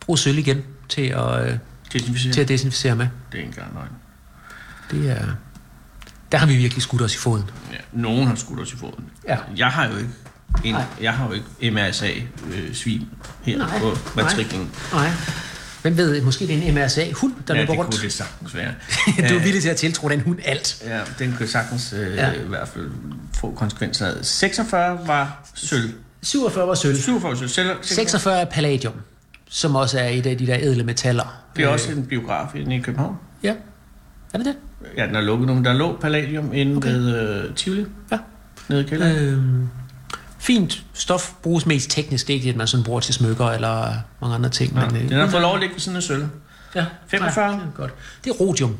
bruge 0.00 0.18
sølv 0.18 0.38
igen 0.38 0.62
til 0.88 1.02
at, 1.02 1.46
øh, 1.48 1.58
Desinficere. 1.92 2.32
til 2.32 2.40
at 2.40 2.48
desinficere 2.48 2.96
med. 2.96 3.06
Det 3.32 3.38
er 3.38 3.42
ikke 3.42 3.48
engang 3.48 3.74
løgn. 3.74 3.88
Det 4.90 5.10
er, 5.10 5.24
der 6.32 6.38
har 6.38 6.46
vi 6.46 6.56
virkelig 6.56 6.82
skudt 6.82 7.02
os 7.02 7.14
i 7.14 7.18
foden. 7.18 7.44
Ja, 7.72 7.76
nogen 7.92 8.26
har 8.26 8.34
skudt 8.34 8.60
os 8.60 8.72
i 8.72 8.76
foden. 8.76 9.04
Ja. 9.28 9.36
Jeg 9.56 9.66
har 9.68 9.88
jo 9.88 9.96
ikke 9.96 10.10
en, 10.64 10.74
Nej. 10.74 10.84
jeg 11.00 11.12
har 11.12 11.26
jo 11.26 11.32
ikke 11.32 11.70
MRSA-svin 11.70 13.08
her 13.42 13.58
Nej, 13.58 13.78
på 13.78 13.84
nej. 14.16 14.24
matriklen. 14.24 14.70
Nej. 14.92 15.10
Hvem 15.82 15.96
ved, 15.96 16.22
måske 16.22 16.46
det 16.46 16.58
er 16.58 16.62
en 16.68 16.74
MRSA-hund, 16.74 17.32
der 17.48 17.54
ja, 17.54 17.60
løber 17.60 17.72
det 17.72 17.78
rundt. 17.78 17.94
kunne 17.94 18.02
det 18.04 18.12
sagtens 18.12 18.54
være. 18.54 18.70
du 19.28 19.34
er 19.34 19.38
Øh, 19.40 19.44
villig 19.44 19.62
til 19.62 19.68
at 19.68 19.76
tiltro 19.76 20.08
den 20.08 20.20
hund 20.20 20.38
alt. 20.44 20.82
Ja, 20.86 21.00
den 21.18 21.34
kunne 21.38 21.48
sagtens 21.48 21.94
øh, 21.98 22.16
Ja. 22.16 22.32
i 22.32 22.36
hvert 22.48 22.68
fald 22.68 22.90
få 23.34 23.54
konsekvenser 23.56 24.06
af. 24.06 24.12
46 24.24 24.98
var 25.06 25.50
sølv. 25.54 25.90
47 26.22 26.66
var 26.68 26.74
sølv. 26.74 26.96
47 26.96 27.36
sølv. 27.36 27.48
Sælger- 27.48 27.74
sælger- 27.82 27.94
46 28.08 28.40
er 28.40 28.44
palladium, 28.44 28.92
som 29.48 29.74
også 29.76 29.98
er 30.00 30.08
et 30.08 30.26
af 30.26 30.38
de 30.38 30.46
der 30.46 30.56
ædle 30.60 30.84
metaller. 30.84 31.42
Det 31.56 31.64
er 31.64 31.68
også 31.68 31.92
en 31.92 32.06
biograf 32.06 32.54
inde 32.54 32.76
i 32.76 32.80
København. 32.80 33.16
Ja. 33.42 33.54
Er 34.34 34.38
det 34.38 34.46
det? 34.46 34.54
Ja, 34.96 35.06
den 35.06 35.16
er 35.16 35.20
lukket 35.20 35.46
nu, 35.48 35.54
men 35.54 35.64
der 35.64 35.72
lå 35.72 35.98
Palladium 36.00 36.52
inde 36.54 36.76
okay. 36.76 36.88
ved 36.90 37.16
øh, 37.44 37.54
Tivoli, 37.54 37.84
Ja. 38.12 38.18
nede 38.68 38.80
i 38.80 38.84
kælderen. 38.84 39.16
Øh. 39.16 39.32
Øhm, 39.32 39.68
fint 40.42 40.82
stof 40.92 41.32
bruges 41.42 41.66
mest 41.66 41.90
teknisk. 41.90 42.26
Det 42.26 42.32
er 42.32 42.34
ikke 42.34 42.48
det, 42.48 42.56
man 42.56 42.66
sådan 42.66 42.84
bruger 42.84 43.00
til 43.00 43.14
smykker 43.14 43.46
eller 43.46 43.94
mange 44.20 44.34
andre 44.34 44.50
ting. 44.50 44.72
Ja, 44.76 44.86
men, 44.86 44.96
øh, 44.96 45.08
den 45.08 45.12
har 45.18 45.28
fået 45.28 45.42
lov 45.42 45.54
at 45.54 45.60
ligge 45.60 45.74
ved 45.74 45.80
siden 45.80 45.96
af 45.96 46.02
sølv. 46.02 46.26
ja, 46.74 46.84
45. 47.08 47.44
Ja, 47.46 47.52
det 47.52 47.60
er 47.62 47.66
godt. 47.76 47.94
Det 48.24 48.30
er 48.30 48.34
rhodium. 48.34 48.76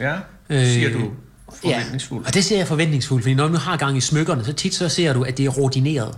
Ja, 0.00 0.14
Øh, 0.50 0.66
siger 0.66 0.92
du 0.92 1.10
forventningsfuldt. 1.54 2.24
Ja, 2.24 2.28
og 2.28 2.34
det 2.34 2.44
ser 2.44 2.56
jeg 2.58 2.66
forventningsfuldt, 2.66 3.24
fordi 3.24 3.34
når 3.34 3.48
du 3.48 3.56
har 3.56 3.76
gang 3.76 3.96
i 3.96 4.00
smykkerne, 4.00 4.44
så 4.44 4.52
tit 4.52 4.74
så 4.74 4.88
ser 4.88 5.12
du, 5.12 5.22
at 5.22 5.38
det 5.38 5.46
er 5.46 5.50
rodineret. 5.50 6.14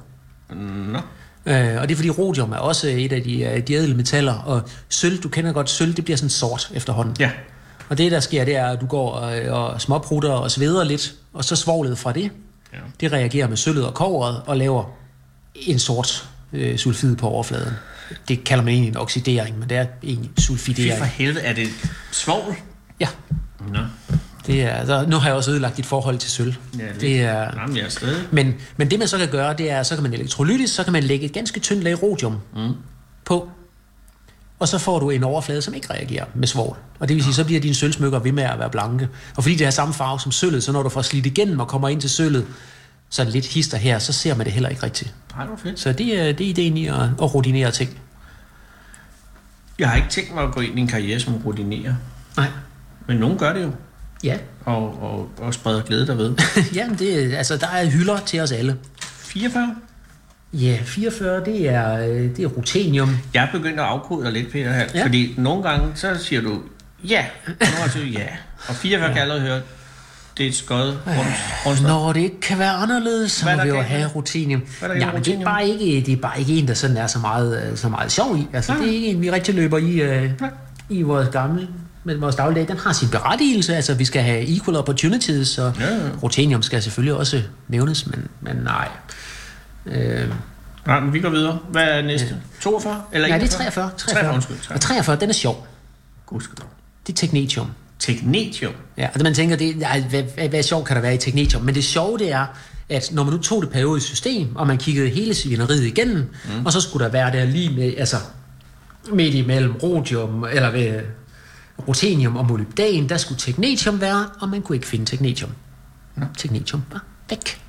Nå, 0.55 0.99
Øh, 1.47 1.81
og 1.81 1.89
det 1.89 1.91
er 1.91 1.97
fordi 1.97 2.11
rhodium 2.11 2.53
er 2.53 2.57
også 2.57 2.89
et 2.89 3.13
af 3.13 3.23
de, 3.23 3.43
øh, 3.43 3.67
de 3.67 3.75
ædle 3.75 3.95
metaller, 3.95 4.35
og 4.35 4.63
sølv, 4.89 5.23
du 5.23 5.29
kender 5.29 5.53
godt 5.53 5.71
sølv, 5.71 5.95
det 5.95 6.05
bliver 6.05 6.17
sådan 6.17 6.31
sort 6.31 6.71
efterhånden. 6.75 7.17
ja. 7.21 7.31
Og 7.89 7.99
det 7.99 8.13
der 8.13 8.21
sker, 8.21 8.45
det 8.45 8.57
er, 8.57 8.67
at 8.67 8.81
du 8.81 8.87
går 8.87 9.11
og, 9.13 9.33
og 9.73 9.81
småprutter 9.81 10.31
og 10.31 10.51
sveder 10.51 10.85
lidt, 10.85 11.15
og 11.33 11.45
så 11.45 11.57
svovlet 11.57 11.99
fra 11.99 12.13
det, 12.13 12.31
Ja. 12.73 12.79
det 13.01 13.13
reagerer 13.13 13.49
med 13.49 13.57
sølvet 13.57 13.87
og 13.87 13.95
koveret 13.95 14.43
og 14.47 14.57
laver 14.57 14.85
en 15.55 15.79
sort 15.79 16.29
øh, 16.53 16.79
sulfid 16.79 17.17
på 17.17 17.29
overfladen. 17.29 17.73
Det 18.29 18.45
kalder 18.45 18.65
man 18.65 18.73
egentlig 18.73 18.91
en 18.91 18.97
oxidering, 18.97 19.59
men 19.59 19.69
det 19.69 19.77
er 19.79 19.87
egentlig 20.03 20.31
Fy 20.39 20.41
sulfidering. 20.43 20.99
for 20.99 21.05
helvede, 21.05 21.41
er 21.45 21.53
det 21.53 21.69
svovl? 22.13 22.55
Ja, 23.01 23.09
Nå, 23.69 23.79
det 24.47 24.63
er, 24.63 24.87
så 24.87 25.05
nu 25.09 25.17
har 25.17 25.29
jeg 25.29 25.37
også 25.37 25.51
ødelagt 25.51 25.77
dit 25.77 25.87
forhold 25.87 26.19
til 26.19 26.31
sølv. 26.31 26.55
ja, 26.79 26.85
det, 26.93 27.01
det 27.01 27.21
er, 27.21 27.61
Jamen, 27.61 27.77
jeg 27.77 27.85
er 27.85 27.89
stadig. 27.89 28.23
men, 28.31 28.55
men 28.77 28.91
det 28.91 28.99
man 28.99 29.09
så 29.09 29.19
kan 29.19 29.29
gøre, 29.29 29.55
det 29.59 29.71
er, 29.71 29.83
så 29.83 29.95
kan 29.95 30.03
man 30.03 30.13
elektrolytisk, 30.15 30.75
så 30.75 30.85
kan 30.85 30.93
man 30.93 31.03
lægge 31.03 31.27
et 31.27 31.33
ganske 31.33 31.61
tyndt 31.61 31.85
lag 31.85 32.03
rhodium 32.03 32.37
mm. 32.57 32.73
på, 33.25 33.49
og 34.59 34.69
så 34.69 34.79
får 34.79 34.99
du 34.99 35.11
en 35.11 35.25
overflade, 35.25 35.63
som 35.63 35.75
ikke 35.75 35.91
reagerer 35.91 36.25
med 36.35 36.49
svovl. 36.49 36.77
Og 36.99 37.09
det 37.09 37.15
vil 37.17 37.25
sige, 37.25 37.35
så 37.35 37.45
bliver 37.45 37.61
dine 37.61 37.75
sølvsmykker 37.75 38.19
ved 38.19 38.33
med 38.33 38.43
at 38.43 38.59
være 38.59 38.71
blanke. 38.71 39.09
Og 39.37 39.43
fordi 39.43 39.57
det 39.57 39.67
har 39.67 39.71
samme 39.71 39.95
farve 39.95 40.21
som 40.21 40.33
sølvet, 40.33 40.63
så 40.65 40.73
når 40.73 40.83
du 40.83 40.89
får 40.89 41.03
slidt 41.03 41.27
igennem 41.27 41.61
og 41.61 41.69
kommer 41.69 41.89
ind 41.89 42.01
til 42.01 42.11
sølvet, 42.11 42.47
så 43.11 43.23
er 43.23 43.25
det 43.25 43.33
lidt 43.35 43.47
hister 43.47 43.77
her, 43.79 43.99
så 43.99 44.13
ser 44.13 44.35
man 44.35 44.47
det 44.47 44.53
heller 44.53 44.69
ikke 44.69 44.83
rigtigt. 44.83 45.15
Nej, 45.37 45.47
hvor 45.47 45.57
fedt. 45.57 45.81
Så 45.81 45.93
det 45.93 46.21
er, 46.21 46.33
det 46.33 46.47
er 46.47 46.51
ideen 46.51 46.77
i 46.77 46.87
at, 46.87 46.95
at 47.03 47.35
rutinere 47.35 47.71
ting. 47.71 47.99
Jeg 49.79 49.89
har 49.89 49.97
ikke 49.97 50.09
tænkt 50.09 50.35
mig 50.35 50.43
at 50.45 50.53
gå 50.53 50.61
ind 50.61 50.79
i 50.79 50.81
en 50.81 50.89
karriere 50.89 51.21
som 51.21 51.35
rutinerer. 51.47 51.95
Nej. 52.37 52.49
Men 53.09 53.17
nogen 53.17 53.39
gør 53.39 53.53
det 53.53 53.63
jo. 53.63 53.71
Ja, 54.25 54.37
Og, 54.65 55.03
og, 55.03 55.29
og 55.39 55.55
spreder 55.55 55.83
glæde 55.83 56.07
derved. 56.07 56.35
Jamen 56.75 56.99
det, 56.99 57.25
er- 57.35 57.39
altså, 57.39 57.57
der 57.57 57.67
er 57.67 57.91
hylder 57.91 58.19
til 58.19 58.41
os 58.41 58.53
alle. 58.53 58.77
44? 59.01 59.77
Ja, 60.53 60.79
44, 60.85 61.45
det 61.45 61.69
er, 61.69 61.99
øh, 61.99 62.37
det 62.37 62.39
er 62.39 62.47
rutenium. 62.47 63.19
Jeg 63.35 63.43
er 63.43 63.59
begyndt 63.59 63.81
at 63.81 63.87
afkode 63.87 64.25
dig 64.25 64.33
lidt, 64.33 64.53
Peter, 64.53 64.73
her. 64.73 64.79
Ja. 64.79 64.87
Ja. 64.95 65.05
Fordi 65.05 65.35
nogle 65.37 65.63
gange, 65.63 65.87
så 65.95 66.17
siger 66.19 66.41
du 66.41 66.59
ja. 67.09 67.25
Og 67.47 67.53
nogle 67.61 67.77
gange 67.77 67.93
siger 67.93 68.05
du 68.05 68.11
ja. 68.11 68.27
Og 68.69 68.75
44 68.75 69.09
ja. 69.09 69.13
kan 69.13 69.23
allerede 69.23 69.43
høre, 69.43 69.61
det 70.39 70.45
er 70.45 70.49
et 70.49 70.55
skøjet 70.55 70.99
rundt, 71.07 71.67
rundt 71.67 71.83
Når 71.83 72.13
det 72.13 72.21
ikke 72.21 72.41
kan 72.41 72.59
være 72.59 72.71
anderledes, 72.71 73.33
så 73.33 73.45
Hvad 73.45 73.57
må 73.57 73.63
vi 73.63 73.69
jo 73.69 73.81
have 73.81 74.09
rutinium. 74.09 74.63
Hvad 74.79 74.89
er 74.89 74.95
der 74.95 75.07
Ja, 75.07 75.13
men 75.13 75.23
det 75.25 75.35
er, 75.35 75.45
bare 75.45 75.69
ikke, 75.69 76.07
det 76.07 76.13
er 76.13 76.21
bare 76.21 76.41
ikke 76.41 76.53
en, 76.53 76.69
der 76.69 76.75
sådan 76.75 76.97
er 76.97 77.07
så 77.07 77.19
meget, 77.19 77.71
øh, 77.71 77.77
så 77.77 77.89
meget 77.89 78.13
sjov 78.13 78.39
i. 78.39 78.47
Altså, 78.53 78.75
det 78.81 78.89
er 78.89 78.93
ikke 78.93 79.07
en, 79.07 79.21
vi 79.21 79.31
rigtig 79.31 79.55
løber 79.55 79.79
i, 79.79 80.01
øh, 80.01 80.31
i 80.89 81.03
vores 81.03 81.29
gamle 81.29 81.69
men 82.05 82.21
vores 82.21 82.37
dagligdag, 82.37 82.69
den 82.69 82.79
har 82.79 82.93
sin 82.93 83.09
berettigelse. 83.09 83.77
Altså, 83.77 83.95
vi 83.95 84.05
skal 84.05 84.23
have 84.23 84.57
equal 84.57 84.77
opportunities, 84.77 85.59
og 85.59 85.73
Ja, 85.81 85.95
ja. 85.95 86.01
rutinium 86.23 86.63
skal 86.63 86.83
selvfølgelig 86.83 87.15
også 87.15 87.43
nævnes, 87.69 88.07
men, 88.07 88.29
men 88.41 88.57
nej. 88.57 88.89
Øh, 89.87 90.29
Nej, 90.87 91.01
men 91.01 91.13
vi 91.13 91.21
går 91.21 91.31
videre. 91.31 91.59
Hvad 91.71 91.83
er 91.83 92.03
næste? 92.03 92.37
42? 92.61 93.03
Eller 93.13 93.29
nej, 93.29 93.39
det 93.39 93.55
er 93.55 93.61
41? 93.61 93.91
43. 93.99 94.15
43, 94.15 94.35
undskyld. 94.35 94.57
Og 94.71 94.81
43, 94.81 95.17
den 95.17 95.29
er 95.29 95.35
sjov. 95.35 95.67
Gudskelov. 96.27 96.69
Det 97.07 97.13
er 97.13 97.17
teknetium. 97.17 97.71
Teknetium. 97.99 98.73
Ja, 98.97 99.07
og 99.07 99.15
det 99.15 99.23
man 99.23 99.35
tænker, 99.35 99.57
det, 99.57 99.81
ja, 99.81 100.05
hvad, 100.05 100.23
hvad, 100.23 100.49
hvad 100.49 100.63
sjov 100.63 100.85
kan 100.85 100.97
der 100.97 101.03
være 101.03 101.15
i 101.15 101.19
teknetium? 101.19 101.63
Men 101.63 101.75
det 101.75 101.85
sjove 101.85 102.19
det 102.19 102.33
er, 102.33 102.47
at 102.89 103.09
når 103.13 103.25
man 103.25 103.33
nu 103.33 103.39
tog 103.41 103.63
det 103.63 103.71
periodiske 103.71 104.09
system, 104.09 104.57
og 104.57 104.67
man 104.67 104.79
kiggede 104.79 105.09
hele 105.09 105.35
svineriet 105.35 105.85
igennem, 105.85 106.17
mm. 106.17 106.67
og 106.67 106.73
så 106.73 106.81
skulle 106.81 107.05
der 107.05 107.11
være 107.11 107.33
der 107.33 107.45
lige 107.45 107.77
med, 107.77 107.95
altså 107.99 108.17
midt 109.13 109.35
imellem 109.35 109.73
rhodium, 109.73 110.45
eller 110.53 110.71
ved 110.71 111.01
rutenium 111.89 112.37
og 112.37 112.47
molybdan, 112.47 113.09
der 113.09 113.17
skulle 113.17 113.39
teknetium 113.39 114.01
være, 114.01 114.27
og 114.41 114.49
man 114.49 114.63
kunne 114.63 114.77
ikke 114.77 114.87
finde 114.87 115.05
teknetium. 115.05 115.51
Ja. 116.17 116.23
Teknetium 116.39 116.83
var 116.93 117.05
væk. 117.31 117.61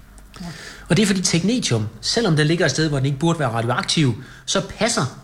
Og 0.89 0.97
det 0.97 1.03
er 1.03 1.07
fordi 1.07 1.21
teknetium, 1.21 1.87
selvom 2.01 2.35
den 2.35 2.47
ligger 2.47 2.65
et 2.65 2.71
sted, 2.71 2.89
hvor 2.89 2.97
den 2.97 3.05
ikke 3.05 3.19
burde 3.19 3.39
være 3.39 3.49
radioaktiv, 3.49 4.23
så 4.45 4.61
passer 4.79 5.19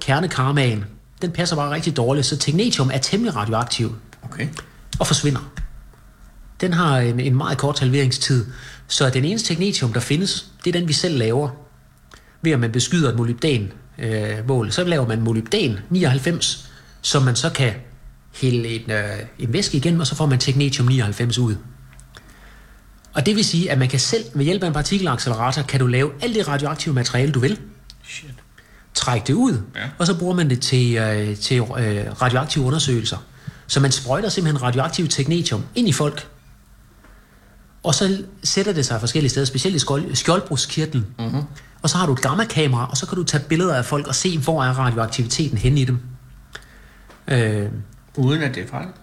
kernekarmaen, 0.00 0.84
den 1.22 1.30
passer 1.30 1.56
bare 1.56 1.70
rigtig 1.70 1.96
dårligt, 1.96 2.26
så 2.26 2.36
teknetium 2.36 2.90
er 2.92 2.98
temmelig 2.98 3.36
radioaktiv 3.36 3.96
Okay. 4.22 4.48
og 4.98 5.06
forsvinder. 5.06 5.52
Den 6.60 6.72
har 6.72 6.98
en, 6.98 7.20
en 7.20 7.36
meget 7.36 7.58
kort 7.58 7.78
halveringstid, 7.80 8.46
så 8.88 9.10
den 9.10 9.24
eneste 9.24 9.48
teknetium, 9.48 9.92
der 9.92 10.00
findes, 10.00 10.46
det 10.64 10.74
er 10.74 10.80
den, 10.80 10.88
vi 10.88 10.92
selv 10.92 11.18
laver. 11.18 11.48
Ved 12.42 12.52
at 12.52 12.60
man 12.60 12.72
beskyder 12.72 13.10
et 13.10 13.16
molybdan 13.16 13.72
øh, 13.98 14.48
mål, 14.48 14.72
så 14.72 14.84
laver 14.84 15.06
man 15.06 15.20
molybdan 15.20 15.78
99, 15.90 16.70
som 17.02 17.22
man 17.22 17.36
så 17.36 17.50
kan 17.50 17.72
hælde 18.34 18.68
en, 18.68 18.90
øh, 18.90 19.18
en 19.38 19.52
væske 19.52 19.76
igen, 19.76 20.00
og 20.00 20.06
så 20.06 20.14
får 20.14 20.26
man 20.26 20.38
teknetium 20.38 20.86
99 20.86 21.38
ud. 21.38 21.56
Og 23.14 23.26
det 23.26 23.36
vil 23.36 23.44
sige, 23.44 23.70
at 23.70 23.78
man 23.78 23.88
kan 23.88 24.00
selv, 24.00 24.24
ved 24.34 24.44
hjælp 24.44 24.62
af 24.62 24.66
en 24.66 24.72
partikelaccelerator, 24.72 25.62
kan 25.62 25.80
du 25.80 25.86
lave 25.86 26.10
alt 26.22 26.34
det 26.34 26.48
radioaktive 26.48 26.94
materiale, 26.94 27.32
du 27.32 27.38
vil, 27.40 27.58
Shit. 28.04 28.30
trække 28.94 29.26
det 29.26 29.32
ud, 29.34 29.52
Ja. 29.76 29.80
og 29.98 30.06
så 30.06 30.18
bruger 30.18 30.34
man 30.34 30.50
det 30.50 30.60
til, 30.60 30.96
øh, 30.96 31.36
til 31.36 31.56
øh, 31.58 31.66
radioaktive 32.22 32.64
undersøgelser. 32.64 33.16
Så 33.66 33.80
man 33.80 33.92
sprøjter 33.92 34.28
simpelthen 34.28 34.62
radioaktiv 34.62 35.08
teknetium 35.08 35.62
ind 35.74 35.88
i 35.88 35.92
folk, 35.92 36.28
og 37.82 37.94
så 37.94 38.22
sætter 38.44 38.72
det 38.72 38.86
sig 38.86 39.00
forskellige 39.00 39.30
steder, 39.30 39.46
specielt 39.46 39.76
i 39.76 39.78
skjold, 39.78 40.14
skjoldbruskkirtlen. 40.14 41.06
Mm-hmm. 41.18 41.42
Og 41.82 41.90
så 41.90 41.96
har 41.98 42.06
du 42.06 42.12
et 42.12 42.20
gammakamera, 42.20 42.90
og 42.90 42.96
så 42.96 43.06
kan 43.06 43.16
du 43.16 43.24
tage 43.24 43.44
billeder 43.48 43.74
af 43.74 43.84
folk 43.84 44.06
og 44.06 44.14
se, 44.14 44.38
hvor 44.38 44.64
er 44.64 44.72
radioaktiviteten 44.78 45.58
henne 45.58 45.80
i 45.80 45.84
dem. 45.84 45.98
Øh, 47.28 47.68
Uden 48.16 48.42
at 48.42 48.54
det 48.54 48.62
er 48.62 48.68
farligt. 48.68 48.96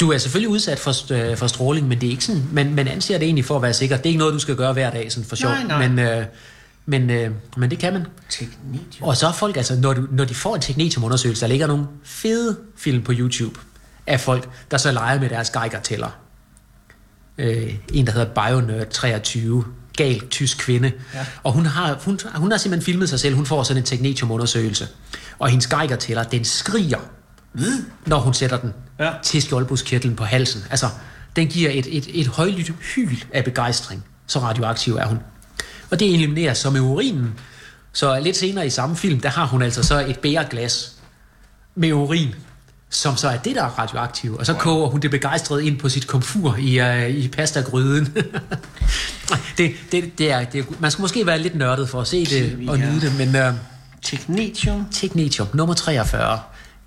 Du 0.00 0.12
er 0.12 0.18
selvfølgelig 0.18 0.48
udsat 0.48 0.78
for, 0.78 1.12
øh, 1.12 1.36
for 1.36 1.46
stråling, 1.46 1.88
men 1.88 2.00
det 2.00 2.06
er 2.06 2.10
ikke 2.10 2.24
sådan, 2.24 2.44
man, 2.52 2.74
man 2.74 2.88
anser 2.88 3.18
det 3.18 3.24
egentlig 3.24 3.44
for 3.44 3.56
at 3.56 3.62
være 3.62 3.72
sikker. 3.74 3.96
Det 3.96 4.04
er 4.06 4.08
ikke 4.08 4.18
noget, 4.18 4.34
du 4.34 4.38
skal 4.38 4.56
gøre 4.56 4.72
hver 4.72 4.90
dag 4.90 5.12
sådan 5.12 5.28
for 5.28 5.36
sjov, 5.36 5.50
Nej, 5.50 5.64
nej. 5.64 5.88
men, 5.88 5.98
øh, 5.98 6.24
men, 6.86 7.10
øh, 7.10 7.30
men 7.56 7.70
det 7.70 7.78
kan 7.78 7.92
man. 7.92 8.06
teknetium. 8.30 9.08
Og 9.08 9.16
så 9.16 9.26
er 9.28 9.32
folk, 9.32 9.56
altså, 9.56 9.76
når, 9.76 9.92
du, 9.92 10.06
når 10.10 10.24
de 10.24 10.34
får 10.34 10.54
en 10.54 10.60
teknetiumundersøgelse, 10.60 11.40
der 11.40 11.46
ligger 11.46 11.66
nogle 11.66 11.86
fede 12.04 12.58
film 12.76 13.02
på 13.02 13.12
YouTube 13.14 13.60
af 14.06 14.20
folk, 14.20 14.48
der 14.70 14.76
så 14.76 14.92
leger 14.92 15.20
med 15.20 15.28
deres 15.28 15.50
Geiger-tæller. 15.50 16.10
Øh, 17.38 17.74
en, 17.92 18.06
der 18.06 18.12
hedder 18.12 18.48
BioNerd 18.48 18.86
23, 18.90 19.64
gal 19.96 20.20
tysk 20.28 20.58
kvinde. 20.58 20.92
Ja. 21.14 21.26
Og 21.42 21.52
hun 21.52 21.66
har, 21.66 21.98
hun, 22.04 22.18
hun 22.34 22.50
har 22.50 22.58
simpelthen 22.58 22.84
filmet 22.84 23.08
sig 23.08 23.20
selv. 23.20 23.34
Hun 23.34 23.46
får 23.46 23.62
sådan 23.62 23.82
en 23.82 23.86
teknetiumundersøgelse. 23.86 24.88
Og 25.38 25.48
hendes 25.48 25.66
Geiger-tæller, 25.66 26.22
den 26.22 26.44
skriger, 26.44 26.98
når 28.06 28.18
hun 28.20 28.34
sætter 28.34 28.56
den 28.56 28.72
Ja. 28.98 29.12
til 29.22 29.42
skjoldbruskkirtlen 29.42 30.16
på 30.16 30.24
halsen. 30.24 30.64
Altså, 30.70 30.86
den 31.36 31.48
giver 31.48 31.70
et, 31.72 31.86
et, 31.96 32.08
et 32.20 32.26
højlydt 32.26 32.72
hyl 32.94 33.16
af 33.32 33.44
begejstring. 33.44 34.04
Så 34.26 34.38
radioaktiv 34.38 34.94
er 34.96 35.06
hun. 35.06 35.18
Og 35.90 36.00
det 36.00 36.14
elimineres 36.14 36.58
så 36.58 36.70
med 36.70 36.80
urinen. 36.80 37.34
Så 37.92 38.20
lidt 38.20 38.36
senere 38.36 38.66
i 38.66 38.70
samme 38.70 38.96
film, 38.96 39.20
der 39.20 39.28
har 39.28 39.46
hun 39.46 39.62
altså 39.62 39.82
så 39.82 40.06
et 40.06 40.18
bæreglas 40.18 40.92
med 41.74 41.92
urin, 41.92 42.34
som 42.90 43.16
så 43.16 43.28
er 43.28 43.36
det, 43.36 43.54
der 43.56 43.62
er 43.62 43.78
radioaktivt. 43.78 44.38
Og 44.38 44.46
så 44.46 44.54
koger 44.54 44.88
hun 44.88 45.00
det 45.00 45.10
begejstret 45.10 45.62
ind 45.62 45.78
på 45.78 45.88
sit 45.88 46.06
komfur 46.06 46.56
i, 46.58 46.80
uh, 46.80 47.08
i 47.08 47.28
pastagryden. 47.28 48.04
det, 49.58 49.72
det, 49.92 50.18
det, 50.18 50.32
er, 50.32 50.44
det 50.44 50.80
man 50.80 50.90
skal 50.90 51.02
måske 51.02 51.26
være 51.26 51.38
lidt 51.38 51.54
nørdet 51.54 51.88
for 51.88 52.00
at 52.00 52.06
se 52.06 52.24
det 52.24 52.68
og 52.68 52.78
nyde 52.78 53.00
det, 53.00 53.18
men 53.18 53.48
uh, 53.48 53.54
Teknetium. 54.02 54.86
teknetium 54.92 55.48
nummer 55.54 55.74
43, 55.74 56.40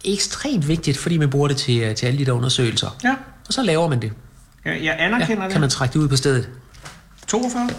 ekstremt 0.06 0.68
vigtigt, 0.68 0.98
fordi 0.98 1.18
man 1.18 1.30
bruger 1.30 1.48
det 1.48 1.58
til, 1.58 1.80
øh, 1.82 1.96
til 1.96 2.06
alle 2.06 2.20
de 2.20 2.26
der 2.26 2.32
undersøgelser. 2.32 2.98
Ja. 3.04 3.16
Og 3.48 3.54
så 3.54 3.64
laver 3.64 3.88
man 3.90 4.02
det. 4.02 4.12
Jeg, 4.66 4.80
jeg 4.84 4.96
anerkender 5.00 5.42
Ja, 5.44 5.48
det. 5.48 5.52
kan 5.52 5.62
man 5.62 5.70
trække 5.70 5.94
det 5.94 6.00
ud 6.00 6.08
på 6.08 6.16
stedet. 6.16 6.50
42? 7.28 7.70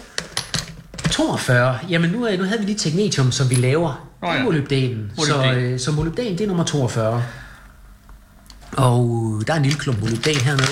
42. 1.11 1.79
Jamen 1.89 2.09
nu, 2.09 2.25
er- 2.25 2.37
nu 2.37 2.43
havde 2.43 2.59
vi 2.59 2.65
lige 2.65 2.77
teknetium, 2.77 3.31
som 3.31 3.49
vi 3.49 3.55
laver. 3.55 4.07
Det 4.21 4.27
ja. 4.27 4.37
er 4.37 4.43
molybdan. 4.43 5.11
Så, 5.17 5.51
øh, 5.53 5.79
så 5.79 5.91
molybdan, 5.91 6.31
det 6.31 6.41
er 6.41 6.47
nummer 6.47 6.63
42. 6.63 7.23
Og 8.77 9.41
der 9.47 9.53
er 9.53 9.57
en 9.57 9.63
lille 9.63 9.79
klump 9.79 9.99
molybdan 10.01 10.35
hernede. 10.35 10.67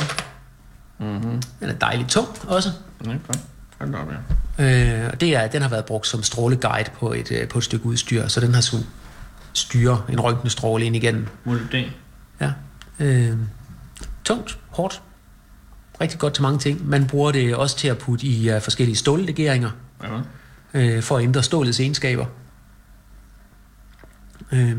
Mm-hmm. 0.99 1.41
Den 1.59 1.69
er 1.69 1.73
dejligt 1.73 2.09
tung 2.09 2.27
også. 2.47 2.69
Ja. 3.05 3.11
Hold 3.79 3.91
da 3.91 3.97
op, 3.97 4.07
ja. 4.59 5.03
Øh, 5.03 5.09
og 5.13 5.21
det 5.21 5.35
er, 5.35 5.47
den 5.47 5.61
har 5.61 5.69
været 5.69 5.85
brugt 5.85 6.07
som 6.07 6.23
stråleguide 6.23 6.89
på 6.99 7.13
et, 7.13 7.31
øh, 7.31 7.47
på 7.47 7.57
et 7.57 7.63
stykke 7.63 7.85
udstyr, 7.85 8.27
så 8.27 8.39
den 8.39 8.53
har 8.53 8.61
sådan 8.61 8.85
styre 9.57 10.01
en 10.09 10.19
røntgenstråle 10.19 10.85
ind 10.85 10.95
igennem. 10.95 11.27
Molybdan. 11.43 11.85
Ja. 12.41 12.51
Øh, 12.99 13.37
tungt, 14.23 14.57
hårdt. 14.69 15.01
Rigtig 16.01 16.19
godt 16.19 16.33
til 16.33 16.43
mange 16.43 16.59
ting. 16.59 16.87
Man 16.89 17.07
bruger 17.07 17.31
det 17.31 17.55
også 17.55 17.77
til 17.77 17.87
at 17.87 17.97
putte 17.97 18.27
i 18.27 18.53
uh, 18.55 18.61
forskellige 18.61 18.95
stållegeringer, 18.95 19.69
Ja. 20.03 20.19
øh, 20.73 21.03
for 21.03 21.17
at 21.17 21.23
ændre 21.23 21.43
stålets 21.43 21.79
egenskaber. 21.79 22.25
Øh, 24.51 24.75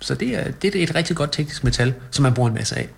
så 0.00 0.14
det 0.14 0.28
er, 0.46 0.50
det 0.50 0.74
er 0.74 0.82
et 0.82 0.94
rigtig 0.94 1.16
godt 1.16 1.32
teknisk 1.32 1.64
metal, 1.64 1.94
som 2.10 2.22
man 2.22 2.34
bruger 2.34 2.48
en 2.48 2.54
masse 2.54 2.76
af. 2.78 2.88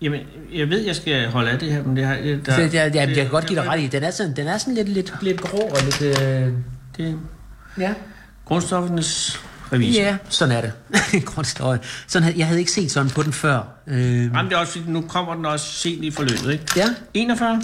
Jamen, 0.00 0.20
jeg 0.52 0.68
ved, 0.68 0.80
jeg 0.86 0.96
skal 0.96 1.30
holde 1.30 1.50
af 1.50 1.58
det 1.58 1.72
her, 1.72 1.82
men 1.82 1.96
det 1.96 2.04
har... 2.04 2.14
Der, 2.16 2.36
Der, 2.44 2.56
det, 2.56 2.74
jeg, 2.74 2.94
jeg, 2.94 3.08
jeg 3.08 3.14
kan 3.16 3.28
godt 3.28 3.46
give 3.46 3.56
dig 3.56 3.64
det- 3.64 3.72
ret 3.72 3.80
i, 3.80 3.86
den 3.86 4.02
er 4.02 4.10
sådan, 4.10 4.36
den 4.36 4.46
er 4.46 4.58
sådan 4.58 4.74
lidt, 4.74 4.88
lidt, 4.88 5.12
lidt 5.22 5.40
grå 5.40 5.58
og 5.58 5.76
lidt... 5.84 6.02
Øh, 6.02 6.52
Det, 6.96 7.18
ja. 7.78 7.94
Grundstoffenes 8.44 9.40
revisor. 9.72 10.02
Ja, 10.02 10.16
sådan 10.28 10.56
er 10.56 10.60
det. 10.60 10.72
Grundstøj. 11.34 11.78
Sådan 12.06 12.22
havde, 12.22 12.38
jeg 12.38 12.46
havde 12.46 12.60
ikke 12.60 12.72
set 12.72 12.90
sådan 12.90 13.10
på 13.10 13.22
den 13.22 13.32
før. 13.32 13.62
Øh, 13.86 14.24
Jamen, 14.24 14.44
det 14.44 14.52
er 14.52 14.56
også, 14.56 14.72
fordi 14.72 14.90
nu 14.90 15.00
kommer 15.00 15.34
den 15.34 15.46
også 15.46 15.66
sent 15.66 16.04
i 16.04 16.10
forløbet, 16.10 16.52
ikke? 16.52 16.64
ja, 16.76 16.86
41. 17.14 17.62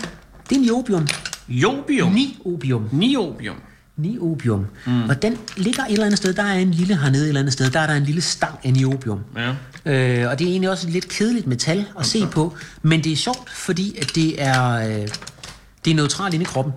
det 0.51 0.57
er 0.57 0.61
niobium. 0.61 1.07
Jobium. 1.49 2.13
Niobium. 2.13 2.89
Niobium. 2.93 3.57
Niobium. 3.97 4.67
Mm. 4.87 5.09
Og 5.09 5.23
den 5.23 5.39
ligger 5.57 5.85
et 5.85 5.93
eller 5.93 6.05
andet 6.05 6.19
sted. 6.19 6.33
Der 6.33 6.43
er 6.43 6.55
en 6.55 6.71
lille 6.71 6.99
hernede 6.99 7.23
et 7.23 7.29
eller 7.29 7.41
andet 7.41 7.53
sted. 7.53 7.71
Der 7.71 7.81
er 7.81 7.87
der 7.87 7.95
en 7.95 8.05
lille 8.05 8.21
stang 8.21 8.59
af 8.65 8.73
niobium. 8.73 9.21
Ja. 9.37 9.49
Øh, 9.85 10.31
og 10.31 10.39
det 10.39 10.47
er 10.47 10.51
egentlig 10.51 10.71
også 10.71 10.87
et 10.87 10.93
lidt 10.93 11.09
kedeligt 11.09 11.47
metal 11.47 11.79
at 11.79 11.87
okay. 11.95 12.05
se 12.05 12.27
på. 12.27 12.55
Men 12.83 13.05
det 13.05 13.13
er 13.13 13.17
sjovt, 13.17 13.51
fordi 13.51 13.99
at 14.01 14.15
det 14.15 14.43
er, 14.43 14.73
øh, 14.73 15.09
det 15.85 15.91
er 15.91 15.95
neutralt 15.95 16.35
inde 16.35 16.43
i 16.43 16.47
kroppen. 16.47 16.73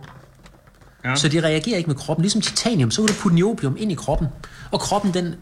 Ja. 1.05 1.15
Så 1.15 1.27
det 1.27 1.43
reagerer 1.43 1.77
ikke 1.77 1.87
med 1.87 1.95
kroppen. 1.95 2.21
Ligesom 2.21 2.41
titanium, 2.41 2.91
så 2.91 3.01
kan 3.01 3.07
du 3.07 3.21
putte 3.21 3.35
niobium 3.35 3.75
ind 3.79 3.91
i 3.91 3.95
kroppen. 3.95 4.27
Og 4.71 4.79
kroppen, 4.79 5.13
den... 5.13 5.35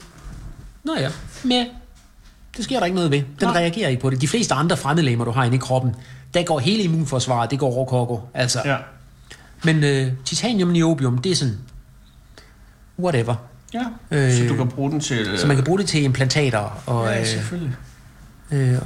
Nå 0.83 0.95
ja, 0.99 1.09
med. 1.43 1.65
Det 2.57 2.63
sker 2.65 2.79
der 2.79 2.85
ikke 2.85 2.95
noget 2.95 3.11
ved. 3.11 3.19
Den 3.39 3.47
Nå. 3.47 3.49
reagerer 3.49 3.89
ikke 3.89 4.01
på 4.01 4.09
det. 4.09 4.21
De 4.21 4.27
fleste 4.27 4.53
andre 4.53 4.77
fremmedlemmer, 4.77 5.25
du 5.25 5.31
har 5.31 5.43
inde 5.43 5.55
i 5.55 5.59
kroppen, 5.59 5.95
der 6.33 6.43
går 6.43 6.59
hele 6.59 6.83
immunforsvaret, 6.83 7.51
det 7.51 7.59
går 7.59 7.69
rokoko. 7.69 8.19
Altså. 8.33 8.61
Ja. 8.65 8.77
Men 9.63 9.83
øh, 9.83 10.11
titanium 10.25 10.69
og 10.69 10.73
niobium, 10.73 11.17
det 11.17 11.31
er 11.31 11.35
sådan... 11.35 11.57
Whatever. 12.99 13.35
Ja. 13.73 13.83
Øh, 14.11 14.33
så 14.33 14.47
du 14.49 14.55
kan 14.55 14.67
bruge 14.67 14.91
den 14.91 14.99
til... 14.99 15.39
Så 15.39 15.47
man 15.47 15.55
kan 15.55 15.65
bruge 15.65 15.79
det 15.79 15.87
til 15.87 16.03
implantater 16.03 16.81
og, 16.85 17.07
Ja, 17.07 17.19
øh, 17.19 17.25
selvfølgelig. 17.27 17.69
øh, 17.69 17.90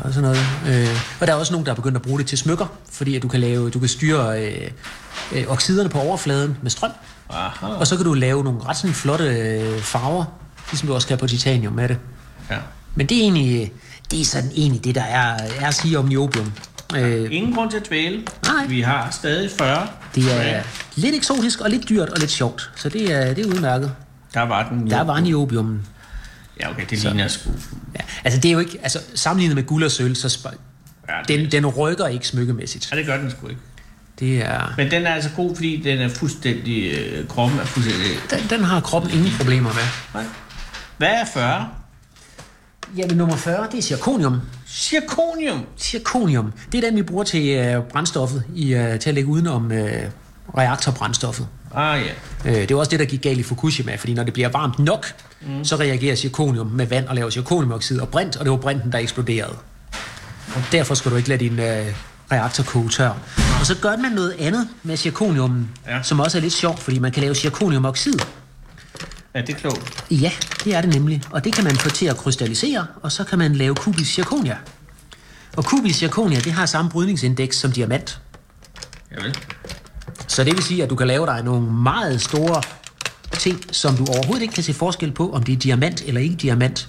og 0.03 0.13
sådan 0.13 0.21
noget. 0.21 0.37
Øh, 0.67 0.97
og 1.19 1.27
der 1.27 1.33
er 1.33 1.37
også 1.37 1.53
nogen, 1.53 1.65
der 1.65 1.71
er 1.71 1.75
begyndt 1.75 1.95
at 1.95 2.01
bruge 2.01 2.19
det 2.19 2.27
til 2.27 2.37
smykker, 2.37 2.65
fordi 2.91 3.15
at 3.15 3.21
du 3.21 3.27
kan 3.27 3.39
lave, 3.39 3.69
du 3.69 3.79
kan 3.79 3.89
styre 3.89 4.43
øh, 4.45 4.71
øh, 5.35 5.43
oxiderne 5.47 5.89
på 5.89 5.99
overfladen 5.99 6.57
med 6.61 6.71
strøm, 6.71 6.91
Aha. 7.29 7.65
og 7.67 7.87
så 7.87 7.95
kan 7.95 8.05
du 8.05 8.13
lave 8.13 8.43
nogle 8.43 8.59
ret 8.65 8.77
sådan 8.77 8.93
flotte 8.93 9.25
øh, 9.25 9.79
farver, 9.81 10.25
ligesom 10.71 10.87
du 10.87 10.93
også 10.93 11.07
kan 11.07 11.17
på 11.17 11.27
titanium 11.27 11.73
med 11.73 11.87
det. 11.87 11.97
Ja. 12.49 12.57
Men 12.95 13.05
det 13.07 13.17
er 13.17 13.21
egentlig, 13.21 13.71
det 14.11 14.21
er 14.21 14.25
sådan 14.25 14.49
egentlig 14.55 14.83
det, 14.83 14.95
der 14.95 15.03
er, 15.03 15.37
er 15.59 15.67
at 15.67 15.73
sige 15.75 15.99
om 15.99 16.05
niobium. 16.05 16.53
Øh, 16.95 17.27
Ingen 17.31 17.53
grund 17.55 17.69
til 17.69 17.77
at 17.77 17.87
dvæle. 17.87 18.23
Nej. 18.47 18.65
Vi 18.67 18.81
har 18.81 19.07
stadig 19.11 19.49
40. 19.57 19.87
det 20.15 20.33
er 20.35 20.43
Ja. 20.43 20.61
lidt 20.95 21.15
eksotisk 21.15 21.61
og 21.61 21.69
lidt 21.69 21.89
dyrt 21.89 22.09
og 22.09 22.19
lidt 22.19 22.31
sjovt, 22.31 22.71
så 22.75 22.89
det 22.89 23.11
er, 23.13 23.33
det 23.33 23.45
er 23.45 23.49
udmærket. 23.49 23.91
Der 24.33 24.41
var 24.41 24.69
den. 24.69 24.89
Der 24.89 25.01
var 25.01 25.19
niobium. 25.19 25.79
Ja, 26.59 26.69
okay, 26.71 26.85
det 26.89 27.03
ligner 27.03 27.27
sgu. 27.27 27.49
Ja, 27.95 27.99
altså 28.23 28.39
det 28.39 28.49
er 28.49 28.53
jo 28.53 28.59
ikke, 28.59 28.79
altså 28.83 28.99
sammenlignet 29.15 29.55
med 29.55 29.63
guld 29.63 29.83
og 29.83 29.91
sølv, 29.91 30.15
så 30.15 30.27
sp- 30.27 30.55
Ja, 31.09 31.13
Den, 31.35 31.51
den 31.51 31.65
rykker 31.65 32.07
ikke 32.07 32.27
smykkemæssigt. 32.27 32.91
ja, 32.91 32.97
det 32.97 33.05
gør 33.05 33.17
den 33.17 33.31
sgu 33.31 33.47
ikke. 33.47 33.61
Det 34.19 34.37
er, 34.45 34.73
Men 34.77 34.91
den 34.91 35.05
er 35.05 35.13
altså 35.13 35.29
god, 35.35 35.55
fordi 35.55 35.81
den 35.81 35.99
er 36.01 36.09
fuldstændig... 36.09 36.91
Øh, 36.93 37.27
kroppen 37.27 37.59
er 37.59 37.65
fuldstændig... 37.65 38.05
den, 38.29 38.39
den 38.49 38.63
har 38.63 38.79
kroppen 38.79 39.11
ingen 39.11 39.31
problemer 39.37 39.73
med. 39.73 39.81
Nej. 40.13 40.23
Hvad 40.97 41.07
er 41.09 41.25
40? 41.33 41.67
Jamen 42.97 43.17
nummer 43.17 43.35
40, 43.35 43.67
det 43.71 43.77
er 43.77 43.81
zirconium. 43.81 44.41
Zirconium. 44.67 45.65
Zirconium, 45.79 46.53
det 46.71 46.77
er 46.83 46.87
den, 46.89 46.95
vi 46.97 47.01
bruger 47.03 47.23
til 47.23 47.47
øh, 47.49 47.81
brændstoffet, 47.83 48.43
i, 48.55 48.73
øh, 48.73 48.99
til 48.99 49.09
at 49.09 49.13
lægge 49.15 49.29
udenom 49.29 49.71
øh, 49.71 50.03
reaktorbrændstoffet. 50.57 51.47
Ah 51.75 52.01
ja. 52.45 52.49
Øh, 52.51 52.55
det 52.61 52.71
er 52.71 52.75
også 52.75 52.89
det, 52.91 52.99
der 52.99 53.05
gik 53.05 53.21
galt 53.21 53.39
i 53.39 53.43
Fukushima, 53.43 53.95
fordi 53.95 54.13
når 54.13 54.23
det 54.23 54.33
bliver 54.33 54.49
varmt 54.49 54.79
nok, 54.79 55.05
mm. 55.41 55.65
så 55.65 55.75
reagerer 55.75 56.15
zirconium 56.15 56.67
med 56.67 56.85
vand 56.85 57.07
og 57.07 57.15
laver 57.15 57.29
zirconiumoxid 57.29 57.99
og 57.99 58.09
brint, 58.09 58.35
og 58.37 58.45
det 58.45 58.51
var 58.51 58.57
brinten, 58.57 58.91
der 58.91 58.97
eksploderede. 58.97 59.55
Og 60.55 60.61
derfor 60.71 60.95
skal 60.95 61.11
du 61.11 61.15
ikke 61.15 61.29
lade 61.29 61.39
din 61.43 61.59
øh, 61.59 61.85
reaktor 62.31 62.63
koge 62.63 62.89
tør. 62.89 63.13
Og 63.59 63.65
så 63.65 63.75
gør 63.81 63.97
man 63.97 64.11
noget 64.11 64.35
andet 64.39 64.67
med 64.83 64.97
zirconium, 64.97 65.67
Ja. 65.87 66.03
som 66.03 66.19
også 66.19 66.37
er 66.37 66.41
lidt 66.41 66.53
sjovt, 66.53 66.79
fordi 66.79 66.99
man 66.99 67.11
kan 67.11 67.21
lave 67.23 67.35
zirconiumoxid. 67.35 68.13
Ja, 69.35 69.41
det 69.41 69.49
er 69.49 69.59
klogt. 69.59 70.03
Ja, 70.11 70.31
det 70.63 70.75
er 70.75 70.81
det 70.81 70.93
nemlig. 70.93 71.21
Og 71.31 71.43
det 71.43 71.53
kan 71.53 71.63
man 71.63 71.75
få 71.77 71.89
til 71.89 72.05
at 72.05 72.17
krystallisere, 72.17 72.85
og 73.01 73.11
så 73.11 73.23
kan 73.23 73.37
man 73.39 73.55
lave 73.55 73.75
kubisk 73.75 74.13
zirconia. 74.13 74.57
Og 75.57 75.65
kubisk 75.65 75.99
zirconia, 75.99 76.39
det 76.39 76.51
har 76.51 76.65
samme 76.65 76.91
brydningsindeks 76.91 77.57
som 77.57 77.71
diamant. 77.71 78.19
Javel. 79.11 79.37
Så 80.27 80.43
det 80.43 80.55
vil 80.55 80.63
sige, 80.63 80.83
at 80.83 80.89
du 80.89 80.95
kan 80.95 81.07
lave 81.07 81.25
dig 81.25 81.43
nogle 81.43 81.71
meget 81.71 82.21
store 82.21 82.61
ting, 83.35 83.63
som 83.71 83.97
du 83.97 84.05
overhovedet 84.05 84.41
ikke 84.41 84.53
kan 84.53 84.63
se 84.63 84.73
forskel 84.73 85.11
på, 85.11 85.31
om 85.33 85.43
det 85.43 85.53
er 85.53 85.57
diamant 85.57 86.03
eller 86.05 86.21
ikke 86.21 86.35
diamant. 86.35 86.87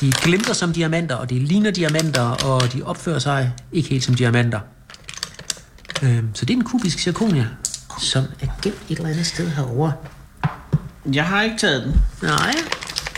De 0.00 0.12
glimter 0.12 0.52
som 0.52 0.72
diamanter, 0.72 1.14
og 1.14 1.30
de 1.30 1.38
ligner 1.38 1.70
diamanter, 1.70 2.22
og 2.22 2.72
de 2.72 2.82
opfører 2.82 3.18
sig 3.18 3.52
ikke 3.72 3.88
helt 3.88 4.04
som 4.04 4.14
diamanter. 4.14 4.60
Øhm, 6.02 6.28
så 6.34 6.44
det 6.44 6.54
er 6.54 6.58
en 6.58 6.64
kubisk 6.64 6.98
zirconia, 6.98 7.46
som 8.00 8.24
er 8.40 8.46
gemt 8.62 8.76
et 8.90 8.96
eller 8.98 9.10
andet 9.10 9.26
sted 9.26 9.48
herovre. 9.50 9.92
Jeg 11.12 11.24
har 11.24 11.42
ikke 11.42 11.56
taget 11.58 11.84
den. 11.84 12.00
Nej. 12.22 12.54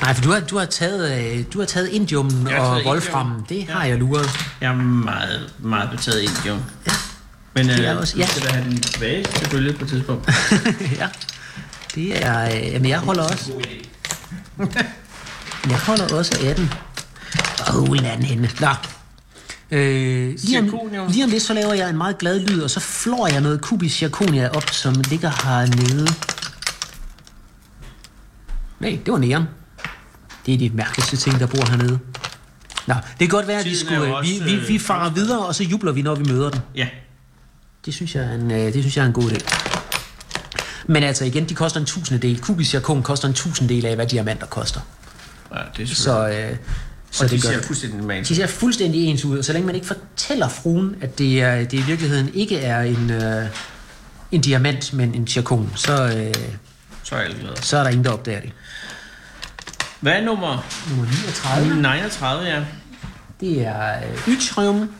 Nej, 0.03 0.15
for 0.15 0.23
du 0.23 0.31
har, 0.31 0.41
du 0.41 0.59
har 0.59 0.65
taget, 0.65 1.35
øh, 1.39 1.45
du 1.53 1.59
har 1.59 1.67
taget 1.67 1.89
indium 1.89 2.47
har 2.47 2.59
og 2.61 2.75
taget 2.77 2.87
wolfram. 2.87 3.27
indium. 3.27 3.45
Det 3.47 3.67
har 3.75 3.85
jeg 3.85 3.99
luret. 3.99 4.31
Jeg 4.61 4.71
er 4.71 4.75
meget, 4.77 5.53
meget 5.59 5.91
betaget 5.91 6.21
indium. 6.23 6.59
Ja. 6.87 6.93
Men 7.55 7.69
Det 7.69 7.87
er 7.87 7.95
øh, 7.95 8.01
også- 8.01 8.19
ja. 8.19 8.27
skal 8.27 8.43
da 8.43 8.49
have 8.53 8.65
den 8.71 8.81
tilbage 8.81 9.25
selvfølgelig 9.37 9.79
på 9.79 9.85
et 9.85 9.91
tidspunkt. 9.91 10.31
ja. 11.01 11.09
Det 11.97 12.25
er... 12.25 12.45
Øh, 12.45 12.73
jamen, 12.73 12.89
jeg 12.89 12.99
holder 12.99 13.23
også... 13.23 13.53
Jeg 15.71 15.79
holder 15.79 16.17
også 16.17 16.39
af 16.45 16.55
den. 16.55 16.71
Åh, 17.69 17.91
oh, 17.91 17.99
er 17.99 18.17
den 18.17 18.25
henne? 18.25 18.51
Nå. 18.61 18.69
Øh, 19.71 20.35
lige, 20.43 20.59
om, 20.59 21.09
lige 21.09 21.25
om 21.25 21.31
lidt, 21.31 21.43
så 21.43 21.55
laver 21.55 21.75
jeg 21.75 21.91
en 21.91 21.97
meget 21.97 22.19
glad 22.19 22.41
lyd, 22.41 22.63
og 22.63 22.71
så 22.71 22.81
flår 22.81 23.29
jeg 23.29 23.41
noget 23.41 23.61
kubisk 23.61 23.97
zirconia 23.97 24.49
op, 24.49 24.71
som 24.71 24.95
ligger 25.11 25.31
hernede. 25.45 26.09
Nej, 28.81 28.99
det 29.07 29.13
var 29.13 29.19
næren. 29.19 29.45
Det 30.47 30.55
er 30.55 30.59
de 30.59 30.71
mærkeligste 30.75 31.17
ting, 31.17 31.41
der 31.41 31.47
bor 31.47 31.71
hernede. 31.71 31.99
Nå, 32.87 32.95
det 32.95 33.19
kan 33.19 33.29
godt 33.29 33.47
være, 33.47 33.61
at 33.61 33.65
vi, 33.65 33.77
skulle, 33.77 34.07
vi, 34.07 34.13
også, 34.13 34.45
vi, 34.45 34.57
vi 34.69 34.75
øh, 34.75 34.81
farer 34.81 35.11
videre, 35.11 35.47
og 35.47 35.55
så 35.55 35.65
jubler 35.65 35.93
vi, 35.93 36.03
når 36.03 36.15
vi 36.15 36.25
møder 36.25 36.51
den. 36.51 36.61
Ja. 36.75 36.89
Det 37.85 37.95
synes 37.95 38.15
jeg 38.15 38.25
er 38.25 38.33
en, 38.33 38.51
øh, 38.51 38.59
det 38.59 38.73
synes 38.73 38.97
jeg 38.97 39.03
er 39.03 39.07
en 39.07 39.13
god 39.13 39.31
idé. 39.31 39.76
Men 40.87 41.03
altså 41.03 41.25
igen, 41.25 41.49
de 41.49 41.55
koster 41.55 41.81
en 41.81 41.87
tusindedel. 41.87 42.41
Kubisk 42.41 42.71
zirkon 42.71 43.03
koster 43.03 43.29
en 43.29 43.35
tusindedel 43.35 43.87
af, 43.87 43.95
hvad 43.95 44.07
diamanter 44.07 44.47
koster. 44.47 44.81
ja 45.55 45.61
det 45.77 45.91
er. 45.91 45.95
Så, 45.95 46.29
øh, 46.29 46.57
så 47.11 47.25
og 47.25 47.31
de 47.31 47.35
det 47.37 47.43
gør 47.43 47.51
ser 47.51 47.63
fuldstændig 47.63 47.99
normalt. 47.99 48.29
De 48.29 48.37
ser 48.37 48.47
fuldstændig 48.47 49.05
ens 49.05 49.25
ud, 49.25 49.39
og 49.39 49.45
så 49.45 49.53
længe 49.53 49.67
man 49.67 49.75
ikke 49.75 49.87
fortæller 49.87 50.49
fruen, 50.49 50.97
at 51.01 51.19
det, 51.19 51.43
er, 51.43 51.57
det 51.57 51.73
i 51.73 51.83
virkeligheden 51.83 52.35
ikke 52.35 52.59
er 52.61 52.81
en, 52.81 53.11
øh, 53.11 53.47
en 54.33 54.41
diamant, 54.41 54.93
men 54.93 55.15
en 55.15 55.27
zirkon, 55.27 55.73
så, 55.77 55.93
øh, 55.93 56.35
Så 57.03 57.17
er 57.17 57.29
så 57.63 57.77
er 57.77 57.83
der 57.83 57.91
ingen, 57.91 58.05
der 58.05 58.13
opdager 58.13 58.41
det. 58.41 58.53
Hvad 60.01 60.13
er 60.13 60.25
nummer 60.25 60.67
Nummer 60.89 61.05
39, 61.05 61.83
39, 61.83 62.45
ja? 62.45 62.65
det 63.41 63.67
er 63.67 63.97
øh, 63.97 64.29
yttrium. 64.29 64.91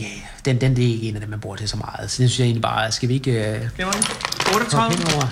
Ja, 0.00 0.04
yeah, 0.04 0.22
den, 0.44 0.60
den 0.60 0.76
det 0.76 0.84
er 0.84 0.88
ikke 0.88 1.08
en 1.08 1.14
af 1.14 1.20
dem, 1.20 1.30
man 1.30 1.40
bruger 1.40 1.56
til 1.56 1.68
så 1.68 1.76
meget. 1.76 2.10
Så 2.10 2.22
det 2.22 2.30
synes 2.30 2.38
jeg 2.38 2.44
egentlig 2.44 2.62
bare, 2.62 2.92
skal 2.92 3.08
vi 3.08 3.14
ikke 3.14 3.30
øh, 3.30 3.60
Det 3.76 3.86
var 3.86 3.92
den. 3.92 4.04
hoppe 4.04 4.54
38. 4.54 4.96
henover? 4.98 5.26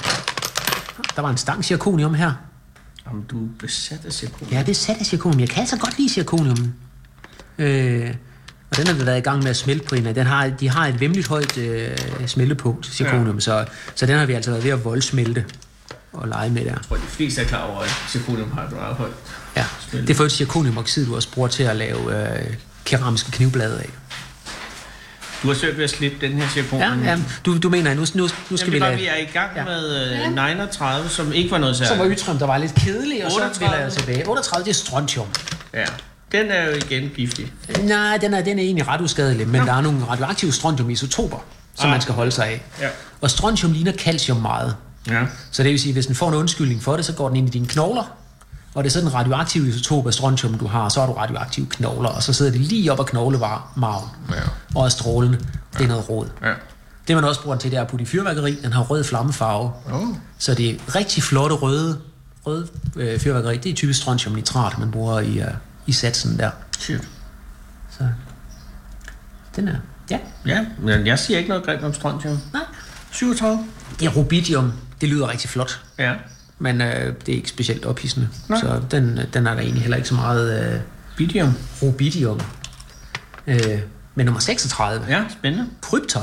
Der 1.16 1.22
var 1.22 1.30
en 1.30 1.36
stang 1.36 1.64
zirkonium 1.64 2.14
her. 2.14 2.32
Jamen, 3.06 3.24
du 3.30 3.44
er 3.44 3.48
besat 3.58 4.04
af 4.06 4.12
zirkon. 4.12 4.48
Ja, 4.50 4.60
det 4.60 4.68
er 4.68 4.74
sat 4.74 4.96
af 5.00 5.06
zirkonium. 5.06 5.40
Jeg 5.40 5.48
kan 5.48 5.60
altså 5.60 5.76
godt 5.76 5.98
lide 5.98 6.12
zirkonium. 6.12 6.74
Øh, 7.58 8.14
og 8.70 8.76
den 8.76 8.86
har 8.86 8.94
vi 8.94 9.06
været 9.06 9.18
i 9.18 9.20
gang 9.20 9.42
med 9.42 9.50
at 9.50 9.56
smelte 9.56 9.84
på 9.88 9.94
en 9.94 10.06
af. 10.06 10.14
Den 10.14 10.26
har, 10.26 10.48
de 10.48 10.68
har 10.68 10.86
et 10.86 11.00
vemmeligt 11.00 11.28
højt 11.28 11.58
øh, 11.58 11.96
smeltepunkt, 12.26 12.86
zirkonium, 12.86 13.34
ja. 13.34 13.40
så, 13.40 13.64
så 13.94 14.06
den 14.06 14.18
har 14.18 14.26
vi 14.26 14.32
altså 14.32 14.50
været 14.50 14.64
ved 14.64 14.70
at 14.70 14.84
voldsmelte 14.84 15.44
og 16.12 16.28
lege 16.28 16.50
med 16.50 16.64
der. 16.64 16.70
Jeg 16.70 16.78
tror, 16.88 16.96
de 16.96 17.02
fleste 17.02 17.40
er 17.40 17.44
klar 17.44 17.62
over, 17.62 17.80
at 17.80 17.90
zirkonium 18.08 18.52
har 18.52 18.64
et 18.64 18.72
meget 18.72 18.96
højt. 18.96 19.12
Ja. 19.56 19.64
Det 19.92 20.10
er 20.10 20.14
for 20.14 20.24
et 20.24 20.32
zirkoniumoxid, 20.32 21.06
du 21.06 21.16
også 21.16 21.32
bruger 21.32 21.48
til 21.48 21.62
at 21.62 21.76
lave 21.76 22.36
øh, 22.38 22.54
keramiske 22.84 23.30
knivblade 23.30 23.80
af. 23.80 23.90
Du 25.42 25.48
har 25.48 25.54
svært 25.54 25.76
ved 25.76 25.84
at 25.84 25.90
slippe 25.90 26.26
den 26.26 26.32
her 26.32 26.48
zirkon. 26.54 26.80
Ja, 26.80 26.92
ja. 27.04 27.18
Du, 27.46 27.58
du 27.58 27.68
mener, 27.68 27.94
nu, 27.94 28.04
nu, 28.14 28.28
nu 28.50 28.56
skal 28.56 28.58
Jamen, 28.58 28.72
vi 28.74 28.80
var, 28.80 28.86
lade... 28.86 28.98
vi 29.00 29.06
er 29.06 29.16
i 29.16 29.24
gang 29.24 29.50
Ja. 29.56 29.60
ja. 29.60 29.64
med 29.64 30.12
øh, 30.26 30.34
39, 30.34 31.08
som 31.08 31.32
ikke 31.32 31.50
var 31.50 31.58
noget 31.58 31.76
Så 31.76 31.84
var 31.88 31.96
særligt. 31.96 32.20
yttrøm, 32.20 32.38
der 32.38 32.46
var 32.46 32.58
lidt 32.58 32.74
kedelig, 32.74 33.24
og 33.24 33.30
så 33.30 33.36
38. 33.36 33.76
vil 33.76 33.82
jeg 33.82 33.92
tilbage. 33.92 34.28
38, 34.28 34.64
det 34.64 34.70
er 34.70 34.74
strontium. 34.74 35.26
Ja. 35.74 35.84
Den 36.32 36.46
er 36.50 36.64
jo 36.64 36.74
igen 36.76 37.10
giftig. 37.16 37.52
Nej, 37.82 38.16
den 38.16 38.34
er, 38.34 38.40
den 38.42 38.58
er 38.58 38.62
egentlig 38.62 38.88
ret 38.88 39.00
uskadelig, 39.00 39.48
men 39.48 39.60
der 39.66 39.72
er 39.72 39.80
nogle 39.80 39.98
radioaktive 40.10 40.52
strontiumisotoper, 40.52 41.38
som 41.74 41.86
Ah. 41.86 41.90
man 41.90 42.00
skal 42.00 42.14
holde 42.14 42.30
sig 42.30 42.46
af. 42.46 42.62
Ja. 42.80 42.88
Og 43.20 43.30
strontium 43.30 43.72
ligner 43.72 43.92
calcium 43.92 44.36
meget. 44.36 44.76
Ja. 45.10 45.22
Så 45.52 45.62
det 45.62 45.70
vil 45.70 45.80
sige, 45.80 45.90
at 45.90 45.94
hvis 45.94 46.06
den 46.06 46.14
får 46.14 46.28
en 46.28 46.34
undskyldning 46.34 46.82
for 46.82 46.96
det, 46.96 47.04
så 47.04 47.12
går 47.12 47.28
den 47.28 47.36
ind 47.36 47.48
i 47.48 47.50
dine 47.50 47.66
knogler, 47.66 48.16
og 48.76 48.84
det 48.84 48.90
er 48.90 48.92
sådan 48.92 49.08
en 49.08 49.14
radioaktiv 49.14 49.66
isotop 49.66 50.06
af 50.06 50.14
strontium, 50.14 50.54
du 50.58 50.66
har, 50.66 50.88
så 50.88 51.00
har 51.00 51.06
du 51.06 51.12
radioaktive 51.12 51.66
knogler, 51.66 52.08
og 52.08 52.22
så 52.22 52.32
sidder 52.32 52.52
de 52.52 52.58
lige 52.58 52.92
op 52.92 53.00
ad 53.00 53.04
knoglemarven, 53.04 54.08
Ja. 54.30 54.34
og 54.74 54.84
er 54.84 54.88
strålende. 54.88 55.38
Det 55.78 55.84
er 55.84 55.88
noget 55.88 56.08
råd. 56.10 56.28
Ja. 56.42 56.52
Det 57.08 57.16
man 57.16 57.24
også 57.24 57.42
bruger 57.42 57.54
den 57.56 57.60
til, 57.60 57.70
det 57.70 57.76
er 57.76 57.82
at 57.82 57.88
putte 57.88 58.02
i 58.02 58.06
fyrværkeri. 58.06 58.58
Den 58.62 58.72
har 58.72 58.82
rød 58.82 59.04
flammefarve. 59.04 59.72
Oh. 59.92 60.08
Så 60.38 60.54
det 60.54 60.70
er 60.70 60.94
rigtig 60.94 61.22
flotte 61.22 61.56
røde, 61.56 61.98
røde 62.46 62.68
øh, 62.96 63.20
fyrværkeri. 63.20 63.56
Det 63.56 63.70
er 63.70 63.74
typisk 63.74 64.00
strontiumnitrat, 64.02 64.78
man 64.78 64.90
bruger 64.90 65.20
i, 65.20 65.38
øh, 65.40 65.46
i 65.86 65.92
satsen 65.92 66.38
der. 66.38 66.50
Shit. 66.78 67.08
Så 67.98 68.08
den 69.56 69.68
er, 69.68 69.76
ja, 70.10 70.18
Ja, 70.46 70.64
men 70.80 71.06
jeg 71.06 71.18
siger 71.18 71.38
ikke 71.38 71.48
noget 71.48 71.64
grimt 71.64 71.82
om 71.84 71.94
strontium. 71.94 72.38
nej. 72.52 72.62
37. 73.12 73.64
Det 74.00 74.06
er 74.06 74.10
rubidium. 74.10 74.72
Det 75.00 75.08
lyder 75.08 75.28
rigtig 75.28 75.50
flot. 75.50 75.80
Ja. 75.98 76.14
Men 76.58 76.80
øh, 76.80 77.14
det 77.26 77.32
er 77.32 77.36
ikke 77.36 77.48
specielt 77.48 77.84
ophidsende. 77.84 78.28
Nej. 78.48 78.60
Så 78.60 78.80
den, 78.90 79.20
den 79.34 79.46
er 79.46 79.54
der 79.54 79.60
egentlig 79.60 79.82
heller 79.82 79.96
ikke 79.96 80.08
så 80.08 80.14
meget 80.14 80.74
øh, 80.74 80.80
Bidium. 81.16 81.52
rubidium. 81.82 82.40
Øh, 83.46 83.58
men 84.14 84.26
nummer 84.26 84.40
36, 84.40 85.06
ja. 85.08 85.22
Spændende. 85.38 85.66
krypton. 85.82 86.22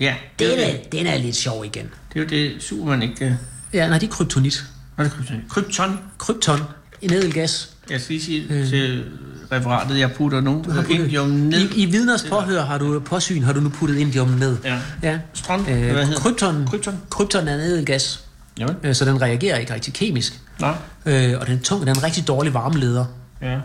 Ja, 0.00 0.14
det 0.38 0.48
Den 0.50 0.58
jo 0.58 0.64
er, 0.64 0.70
det. 0.72 0.92
den 0.92 1.06
er 1.06 1.18
lidt 1.18 1.36
sjov 1.36 1.64
igen. 1.64 1.90
det 2.12 2.18
er 2.18 2.24
jo 2.24 2.28
det, 2.28 2.62
Superman 2.62 3.02
ikke... 3.02 3.24
øh, 3.26 3.32
Ja, 3.72 3.88
nej, 3.88 3.98
det 3.98 4.06
er 4.06 4.10
kryptonit. 4.12 4.64
Hvad 4.96 5.06
er 5.06 5.10
det 5.10 5.16
krypton? 5.18 5.42
Krypton. 5.48 5.98
Krypton, 6.18 6.60
en 7.02 7.12
ædelgas. 7.12 7.68
Jeg 7.90 8.00
skal 8.00 8.14
lige 8.14 8.24
sige 8.24 8.46
øh. 8.50 8.68
til 8.68 9.04
referatet, 9.52 9.98
jeg 9.98 10.12
putter 10.12 10.40
nogle 10.40 10.72
har 10.72 10.82
puttet- 10.82 10.94
indium 11.04 11.28
ned. 11.28 11.60
I, 11.70 11.82
I 11.82 11.86
vidners 11.86 12.22
påhør 12.28 12.62
har 12.64 12.78
du 12.78 13.00
påsyn, 13.00 13.42
har 13.42 13.52
du 13.52 13.60
nu 13.60 13.68
puttet 13.68 13.96
indium 13.96 14.28
ned. 14.28 14.56
Ja. 14.64 14.78
ja. 15.02 15.18
Strøm. 15.34 15.62
Hvad 15.64 15.74
Øh, 15.74 15.80
hedder 15.82 16.06
det? 16.06 16.16
krypton, 16.16 16.66
Krypton. 16.70 16.98
krypton 17.10 17.48
er 17.48 17.54
en 17.54 17.60
ædelgas, 17.60 18.24
Jamen. 18.58 18.76
øh, 18.82 18.94
så 18.94 19.04
den 19.04 19.22
reagerer 19.22 19.56
ikke 19.58 19.74
rigtig 19.74 19.94
kemisk. 19.94 20.40
Nå. 20.60 20.68
Øh, 21.06 21.34
og 21.40 21.46
den 21.46 21.58
er 21.58 21.62
tung, 21.62 21.80
den 21.80 21.88
er 21.88 21.94
en 21.94 22.02
rigtig 22.02 22.28
dårlig 22.28 22.54
varmeleder. 22.54 23.04
Ja. 23.42 23.58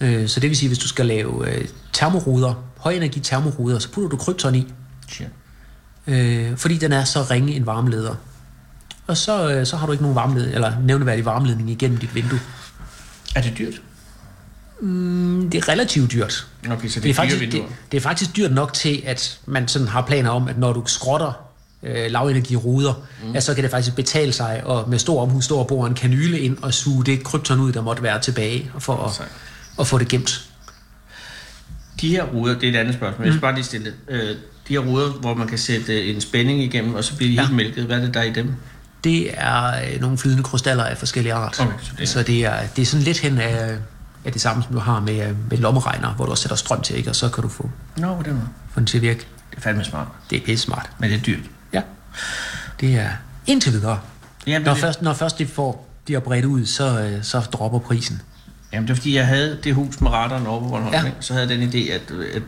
Øh, 0.00 0.28
så 0.28 0.40
det 0.40 0.48
vil 0.50 0.56
sige, 0.56 0.68
hvis 0.68 0.78
du 0.78 0.88
skal 0.88 1.06
lave 1.06 1.50
øh, 1.50 1.68
termoruder, 1.92 2.54
højenergi 2.78 3.20
termoruder, 3.20 3.78
så 3.78 3.90
putter 3.90 4.08
du 4.10 4.16
krypton 4.16 4.54
i. 4.54 4.72
Shit. 5.08 5.26
Øh, 6.06 6.56
fordi 6.56 6.76
den 6.78 6.92
er 6.92 7.04
så 7.04 7.22
ringe 7.30 7.52
en 7.54 7.66
varmeleder. 7.66 8.14
Og 9.06 9.16
så, 9.16 9.50
øh, 9.50 9.66
så 9.66 9.76
har 9.76 9.86
du 9.86 9.92
ikke 9.92 10.02
nogen 10.04 10.14
varmeledning, 10.16 10.54
eller 10.54 10.72
nævneværdig 10.80 11.24
varmeledning 11.24 11.70
igennem 11.70 11.98
dit 11.98 12.14
vindue. 12.14 12.40
Er 13.34 13.40
det 13.42 13.58
dyrt? 13.58 13.74
Mm, 14.80 15.50
Det 15.50 15.58
er 15.58 15.68
relativt 15.68 16.12
dyrt. 16.12 16.46
Okay, 16.70 16.88
så 16.88 16.94
det, 16.94 17.02
Det 17.02 17.08
er, 17.08 17.10
er 17.10 17.14
faktisk, 17.14 17.40
det, 17.52 17.62
det 17.92 17.96
er 17.96 18.00
faktisk 18.00 18.36
dyrt 18.36 18.52
nok 18.52 18.72
til, 18.72 19.02
at 19.06 19.38
man 19.46 19.68
sådan 19.68 19.88
har 19.88 20.02
planer 20.02 20.30
om, 20.30 20.48
at 20.48 20.58
når 20.58 20.72
du 20.72 20.82
skrotter 20.86 21.45
øh, 21.86 22.10
lavenergiruder, 22.10 22.94
mm. 23.24 23.36
at 23.36 23.42
så 23.42 23.54
kan 23.54 23.62
det 23.64 23.70
faktisk 23.70 23.96
betale 23.96 24.32
sig 24.32 24.62
og 24.64 24.88
med 24.88 24.98
stor 24.98 25.22
omhu 25.22 25.40
stå 25.40 25.56
og 25.58 25.66
bore 25.66 25.88
en 25.88 25.94
kanyle 25.94 26.38
ind 26.40 26.56
og 26.62 26.74
suge 26.74 27.04
det 27.04 27.24
krypton 27.24 27.60
ud, 27.60 27.72
der 27.72 27.82
måtte 27.82 28.02
være 28.02 28.20
tilbage, 28.20 28.70
for 28.78 28.96
at, 29.04 29.14
Sejt. 29.14 29.28
at 29.80 29.86
få 29.86 29.98
det 29.98 30.08
gemt. 30.08 30.48
De 32.00 32.08
her 32.08 32.24
ruder, 32.24 32.58
det 32.58 32.68
er 32.68 32.72
et 32.72 32.76
andet 32.76 32.94
spørgsmål. 32.94 33.24
Jeg 33.26 33.32
skal 33.34 33.40
bare 33.40 33.54
lige 33.54 33.64
stille 33.64 33.86
det. 33.86 33.94
Øh, 34.08 34.28
de 34.68 34.72
her 34.72 34.78
ruder, 34.78 35.10
hvor 35.12 35.34
man 35.34 35.48
kan 35.48 35.58
sætte 35.58 36.04
en 36.14 36.20
spænding 36.20 36.62
igennem, 36.62 36.94
og 36.94 37.04
så 37.04 37.16
bliver 37.16 37.30
de 37.30 37.34
Ja. 37.34 37.40
helt 37.42 37.54
mælket. 37.56 37.84
Hvad 37.84 37.96
er 37.96 38.00
det, 38.04 38.14
der 38.14 38.20
er 38.20 38.24
i 38.24 38.32
dem? 38.32 38.54
Det 39.04 39.30
er 39.34 39.66
øh, 39.66 40.00
nogle 40.00 40.18
flydende 40.18 40.42
krystaller 40.44 40.84
af 40.84 40.98
forskellige 40.98 41.32
art. 41.34 41.60
Okay, 41.60 41.72
så 41.82 41.92
det 41.96 42.02
er- 42.02 42.06
så 42.06 42.22
det 42.22 42.44
er, 42.44 42.66
det 42.76 42.82
er 42.82 42.86
sådan 42.86 43.04
lidt 43.04 43.18
hen 43.18 43.38
af, 43.38 43.76
er 44.24 44.30
det 44.30 44.40
samme, 44.40 44.62
som 44.62 44.72
du 44.72 44.78
har 44.78 45.00
med, 45.00 45.28
øh, 45.28 45.34
med 45.50 45.58
lommeregner, 45.58 46.14
hvor 46.14 46.24
du 46.24 46.30
også 46.30 46.42
sætter 46.42 46.56
strøm 46.56 46.80
til, 46.82 46.96
ikke? 46.96 47.10
og 47.10 47.16
så 47.16 47.28
kan 47.28 47.42
du 47.42 47.48
få, 47.48 47.70
Nå, 47.96 48.16
på 48.16 48.22
den 48.22 48.32
måde. 48.32 48.48
få 48.74 48.80
den 48.80 48.86
til 48.86 48.98
at 48.98 49.02
virke. 49.02 49.26
Det 49.50 49.56
er 49.56 49.60
fandme 49.60 49.84
smart. 49.84 50.06
Det 50.30 50.36
er 50.42 50.44
pisse 50.46 50.64
smart. 50.64 50.90
Men 50.98 51.10
det 51.10 51.18
er 51.18 51.22
dyrt. 51.22 51.40
Det 52.80 52.94
er 52.98 53.08
indtil 53.46 53.72
videre. 53.72 54.00
Jamen, 54.46 54.66
Når 54.66 54.72
det, 54.72 54.80
først, 54.80 55.02
når 55.02 55.14
først 55.14 55.38
de 55.38 55.46
får 55.46 55.88
de 56.08 56.12
har 56.12 56.20
bredt 56.20 56.44
ud, 56.44 56.66
så, 56.66 57.00
øh, 57.00 57.24
så 57.24 57.40
dropper 57.40 57.78
prisen. 57.78 58.22
jamen, 58.72 58.86
det 58.88 58.92
er 58.92 58.96
fordi, 58.96 59.14
jeg 59.16 59.26
havde 59.26 59.58
det 59.64 59.74
hus 59.74 60.00
med 60.00 60.10
radaren 60.10 60.46
over 60.46 60.60
på 60.62 60.68
Bornholm. 60.68 60.94
Ja. 60.94 61.02
Så 61.20 61.32
havde 61.32 61.48
jeg 61.48 61.58
den 61.58 61.68
idé, 61.68 61.90
at, 61.92 62.02
at 62.34 62.42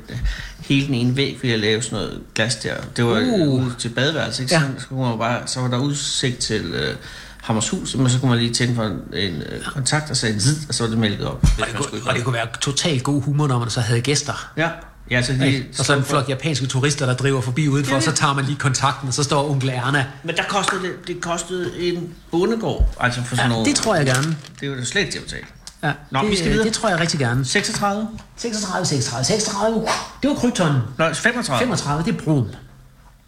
hele 0.61 0.87
den 0.87 0.95
ene 0.95 1.17
væg 1.17 1.39
ville 1.43 1.53
jeg 1.53 1.61
lave 1.61 1.83
sådan 1.83 1.99
noget 1.99 2.21
glas 2.35 2.57
der. 2.57 2.75
Det 2.97 3.05
var 3.05 3.21
Uh. 3.21 3.49
ude 3.65 3.75
til 3.79 3.89
badeværelse, 3.89 4.43
ikke? 4.43 4.55
Ja. 4.55 4.61
Så, 4.61 4.67
så, 4.83 4.87
kunne 4.89 5.09
man 5.09 5.19
bare, 5.19 5.41
så 5.47 5.61
var 5.61 5.69
der 5.69 5.79
udsigt 5.79 6.39
til 6.39 6.63
øh, 6.65 6.97
Hammershus, 7.43 7.97
men 7.97 8.11
så 8.11 8.19
kunne 8.21 8.31
man 8.31 8.39
lige 8.39 8.55
tænde 8.55 8.75
for 8.75 8.85
en, 8.85 9.01
en 9.15 9.43
øh, 9.43 9.63
kontakt 9.65 10.11
og 10.11 10.17
sagde 10.17 10.41
zid, 10.41 10.57
og 10.69 10.75
så 10.75 10.83
var 10.83 10.91
det 10.91 10.99
mælket 10.99 11.27
op. 11.27 11.43
Det, 11.43 11.51
Og 11.61 11.67
det, 11.67 11.77
kunne, 11.77 12.01
og 12.11 12.15
det 12.15 12.25
kunne 12.25 12.35
være 12.35 12.47
totalt 12.61 13.03
god 13.03 13.23
humor, 13.23 13.47
når 13.49 13.59
man 13.59 13.71
så 13.71 13.81
havde 13.81 14.01
gæster. 14.01 14.53
Ja, 14.57 14.69
ja 15.11 15.23
så 15.23 15.33
lige, 15.33 15.53
Ikke? 15.53 15.67
Og 15.79 15.85
så 15.85 15.97
en 15.97 16.05
flok 16.05 16.29
japanske 16.29 16.67
turister, 16.67 17.07
der 17.07 17.15
driver 17.15 17.41
forbi 17.41 17.69
udenfor, 17.69 17.95
Ja, 17.95 18.01
så 18.01 18.11
det- 18.11 18.19
tager 18.19 18.35
man 18.35 18.45
lige 18.45 18.57
kontakten, 18.59 19.09
og 19.09 19.15
så 19.15 19.23
står 19.23 19.51
onkel 19.51 19.69
Erna. 19.69 20.07
Men 20.25 20.37
der 20.37 20.43
kostede 20.49 20.83
det, 20.83 20.93
det 21.07 21.21
kostede 21.21 21.81
en 21.81 22.15
bondegård, 22.31 22.89
altså 23.01 23.23
for 23.25 23.37
sådan 23.37 23.51
Ja, 23.51 23.57
noget. 23.57 23.67
det 23.67 23.77
tror 23.77 23.95
jeg 23.97 24.07
gerne. 24.07 24.37
Det 24.61 24.69
er 24.73 24.77
jo 24.77 24.85
slet 24.85 25.01
ikke 25.01 25.13
til 25.13 25.19
at 25.19 25.25
betale. 25.25 25.45
Ja, 25.83 25.93
Nå, 26.11 26.21
det, 26.23 26.31
vi 26.31 26.37
skal 26.37 26.51
videre. 26.51 26.65
Det 26.67 26.73
tror 26.73 26.89
jeg 26.89 27.01
rigtig 27.01 27.21
gerne. 27.21 27.45
36? 27.45 28.09
36, 28.37 28.87
36, 28.87 29.25
36. 29.25 29.87
Det 30.23 30.31
var 30.31 30.37
kryptonen. 30.37 30.81
Nå, 30.99 31.05
35. 31.15 31.59
35, 31.59 32.05
det 32.05 32.15
er 32.21 32.25
brom. 32.25 32.47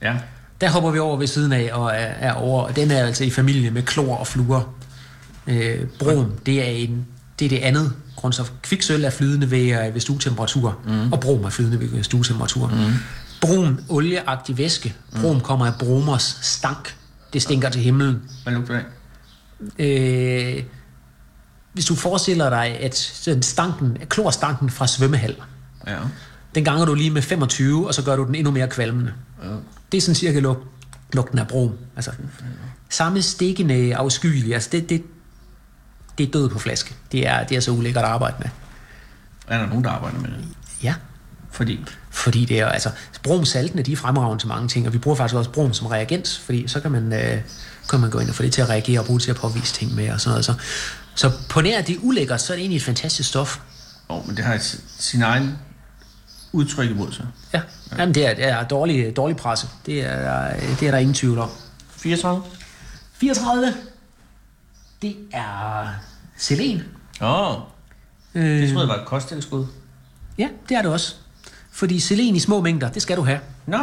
Ja. 0.03 0.15
Der 0.61 0.71
hopper 0.71 0.91
vi 0.91 0.99
over 0.99 1.17
ved 1.17 1.27
siden 1.27 1.53
af 1.53 1.71
og 1.73 1.87
er, 1.91 1.93
er 1.97 2.33
over. 2.33 2.63
og 2.63 2.77
Den 2.77 2.91
er 2.91 3.07
altså 3.07 3.25
i 3.25 3.31
familie 3.31 3.71
med 3.71 3.83
klor 3.83 4.17
og 4.17 4.27
fluor. 4.27 4.69
Øh, 5.47 5.79
brom, 5.99 6.33
det 6.47 6.59
er, 6.61 6.65
en, 6.73 7.07
det 7.39 7.45
er 7.45 7.49
det 7.49 7.59
andet 7.59 7.93
grundstof. 8.21 8.51
Kviksøl 8.63 9.05
er 9.05 9.11
flydende 9.11 9.51
ved, 9.51 9.87
øh, 9.87 9.95
ved 9.95 10.01
stuetemperatur, 10.01 10.79
mm. 10.87 11.13
og 11.13 11.21
brom 11.21 11.45
er 11.45 11.51
flydende 11.51 11.93
ved 11.93 12.03
stuetemperatur. 12.03 12.67
Mm. 12.69 12.93
Brom, 13.41 13.79
olieagtig 13.89 14.59
væske. 14.59 14.95
Brom 15.21 15.41
kommer 15.41 15.67
af 15.67 15.73
bromers 15.79 16.39
stank. 16.43 16.97
Det 17.33 17.43
stinker 17.43 17.69
til 17.71 17.81
himlen. 17.81 18.23
Hvad 18.43 18.53
lugter 18.53 18.75
det? 18.75 18.85
Øh, 20.59 20.63
hvis 21.73 21.85
du 21.85 21.95
forestiller 21.95 22.51
dig, 22.51 22.67
at 22.81 22.97
stanken, 23.43 23.97
klorstanken 24.09 24.71
fra 24.71 24.87
svømmehal, 24.87 25.37
Ja. 25.87 25.97
den 26.55 26.65
ganger 26.65 26.85
du 26.85 26.95
lige 26.95 27.11
med 27.11 27.23
25, 27.23 27.87
og 27.87 27.95
så 27.95 28.03
gør 28.05 28.17
du 28.17 28.25
den 28.27 28.35
endnu 28.35 28.51
mere 28.51 28.69
kvalmende. 28.69 29.13
Det 29.93 29.99
er 29.99 30.03
sådan 30.03 30.15
cirka 30.15 30.41
lug, 30.41 30.57
lugten 31.13 31.39
af 31.39 31.49
brom. 31.49 31.73
Altså, 31.97 32.11
samme 32.89 33.23
stikkende 33.23 33.97
afskyelig. 33.97 34.55
Altså, 34.55 34.69
det, 34.73 34.89
det, 34.91 35.03
det 36.21 36.29
er 36.29 36.33
død 36.33 36.49
på 36.49 36.59
flaske. 36.59 36.95
Det 37.13 37.27
er, 37.29 37.45
det 37.45 37.57
er 37.57 37.61
så 37.61 37.71
ulækkert 37.71 38.05
at 38.05 38.11
arbejde 38.11 38.37
med. 38.39 38.49
Er 39.49 39.59
der 39.59 39.67
nogen, 39.67 39.85
der 39.85 39.91
arbejder 39.91 40.19
med 40.19 40.29
det? 40.29 40.45
Ja, 40.83 40.95
Fordi... 41.51 41.85
fordi 42.11 42.45
det 42.45 42.61
er 42.61 42.67
altså, 42.67 42.91
bromsaltene, 43.23 43.83
de 43.83 43.93
er 43.93 43.97
fremragende 43.97 44.43
til 44.43 44.49
mange 44.49 44.69
ting, 44.69 44.87
og 44.87 44.93
vi 44.93 44.99
bruger 44.99 45.17
faktisk 45.17 45.35
også 45.37 45.51
brom 45.51 45.73
som 45.73 45.87
reagens, 45.87 46.39
fordi 46.39 46.69
så 46.69 46.81
kan 46.81 46.91
man, 46.91 47.13
øh, 47.13 47.41
kan 47.91 48.01
man 48.01 48.11
gå 48.11 48.19
ind 48.19 48.29
og 48.29 48.35
få 48.35 48.43
det 48.43 48.53
til 48.53 48.63
at 48.63 48.69
reagere 48.69 49.01
og 49.01 49.07
bruge 49.07 49.19
det 49.19 49.25
til 49.25 49.31
at 49.31 49.37
påvise 49.37 49.75
ting 49.75 49.95
med 49.95 50.11
og 50.13 50.21
sådan 50.21 50.31
noget. 50.31 50.45
Så, 50.45 50.55
så 51.15 51.33
på 51.49 51.61
nær 51.61 51.83
det 51.83 51.97
er 51.97 52.01
ulækkert, 52.03 52.41
så 52.41 52.53
er 52.53 52.57
det 52.57 52.61
egentlig 52.61 52.77
et 52.77 52.83
fantastisk 52.83 53.29
stof. 53.29 53.59
Åh, 54.09 54.17
oh, 54.19 54.27
men 54.27 54.37
det 54.37 54.45
har 54.45 54.55
et- 54.55 54.81
sin 54.99 55.23
egen 55.23 55.59
udtryk 56.53 56.91
imod 56.91 57.13
sig. 57.13 57.27
Ja, 57.53 57.61
Jamen, 57.99 58.15
det 58.15 58.27
er, 58.27 58.35
det 58.35 58.45
er 58.49 58.65
dårlig, 58.65 59.17
dårlig 59.17 59.37
presse. 59.37 59.69
Det 59.87 60.01
er, 60.07 60.55
det 60.81 60.89
er 60.89 60.91
der 60.91 60.99
ingen 60.99 61.15
tvivl 61.15 61.39
om. 61.39 61.51
34? 61.97 62.43
34, 63.15 63.75
det 65.03 65.17
er 65.33 65.89
selen. 66.41 66.83
Åh, 67.21 67.51
oh, 67.57 67.61
Øh, 68.35 68.43
det 68.45 68.73
troede 68.73 68.89
jeg 68.89 68.97
var 68.97 69.03
et 69.03 69.09
kosttilskud. 69.09 69.67
ja, 70.39 70.49
det 70.69 70.77
er 70.77 70.83
det 70.83 70.91
også. 70.91 71.15
Fordi 71.73 72.01
selen 72.01 72.37
i 72.37 72.39
små 72.39 72.61
mængder, 72.61 72.91
det 72.91 73.03
skal 73.03 73.17
du 73.17 73.23
have. 73.23 73.41
Nå. 73.67 73.79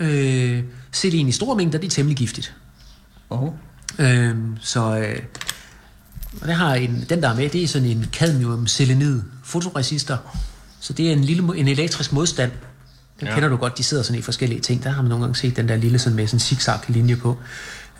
Øh, 0.00 0.62
selen 0.92 1.28
i 1.28 1.32
store 1.32 1.56
mængder, 1.56 1.78
det 1.78 1.86
er 1.86 1.90
temmelig 1.90 2.16
giftigt. 2.16 2.54
Oh. 3.30 3.52
Øh, 3.98 4.36
så 4.60 4.96
øh, 4.98 5.18
og 6.40 6.48
det 6.48 6.54
har 6.54 6.74
en, 6.74 7.04
den 7.08 7.22
der 7.22 7.28
er 7.28 7.34
med, 7.36 7.48
det 7.48 7.62
er 7.62 7.68
sådan 7.68 7.88
en 7.88 8.06
cadmium 8.12 8.66
selenid 8.66 9.22
fotoresistor. 9.44 10.18
Så 10.80 10.92
det 10.92 11.08
er 11.08 11.12
en 11.12 11.24
lille 11.24 11.42
mo- 11.42 11.52
en 11.54 11.68
elektrisk 11.68 12.12
modstand. 12.12 12.50
Den 13.20 13.26
ja. 13.26 13.28
Ja. 13.28 13.34
kender 13.34 13.48
du 13.48 13.56
godt, 13.56 13.78
de 13.78 13.82
sidder 13.82 14.02
sådan 14.02 14.18
i 14.18 14.22
forskellige 14.22 14.60
ting. 14.60 14.84
Der 14.84 14.90
har 14.90 15.02
man 15.02 15.08
nogle 15.08 15.24
gange 15.24 15.36
set 15.36 15.56
den 15.56 15.68
der 15.68 15.76
lille 15.76 15.98
sådan 15.98 16.16
med 16.16 16.26
sådan 16.26 16.36
en 16.36 16.40
zigzag 16.40 16.78
linje 16.88 17.16
på. 17.16 17.38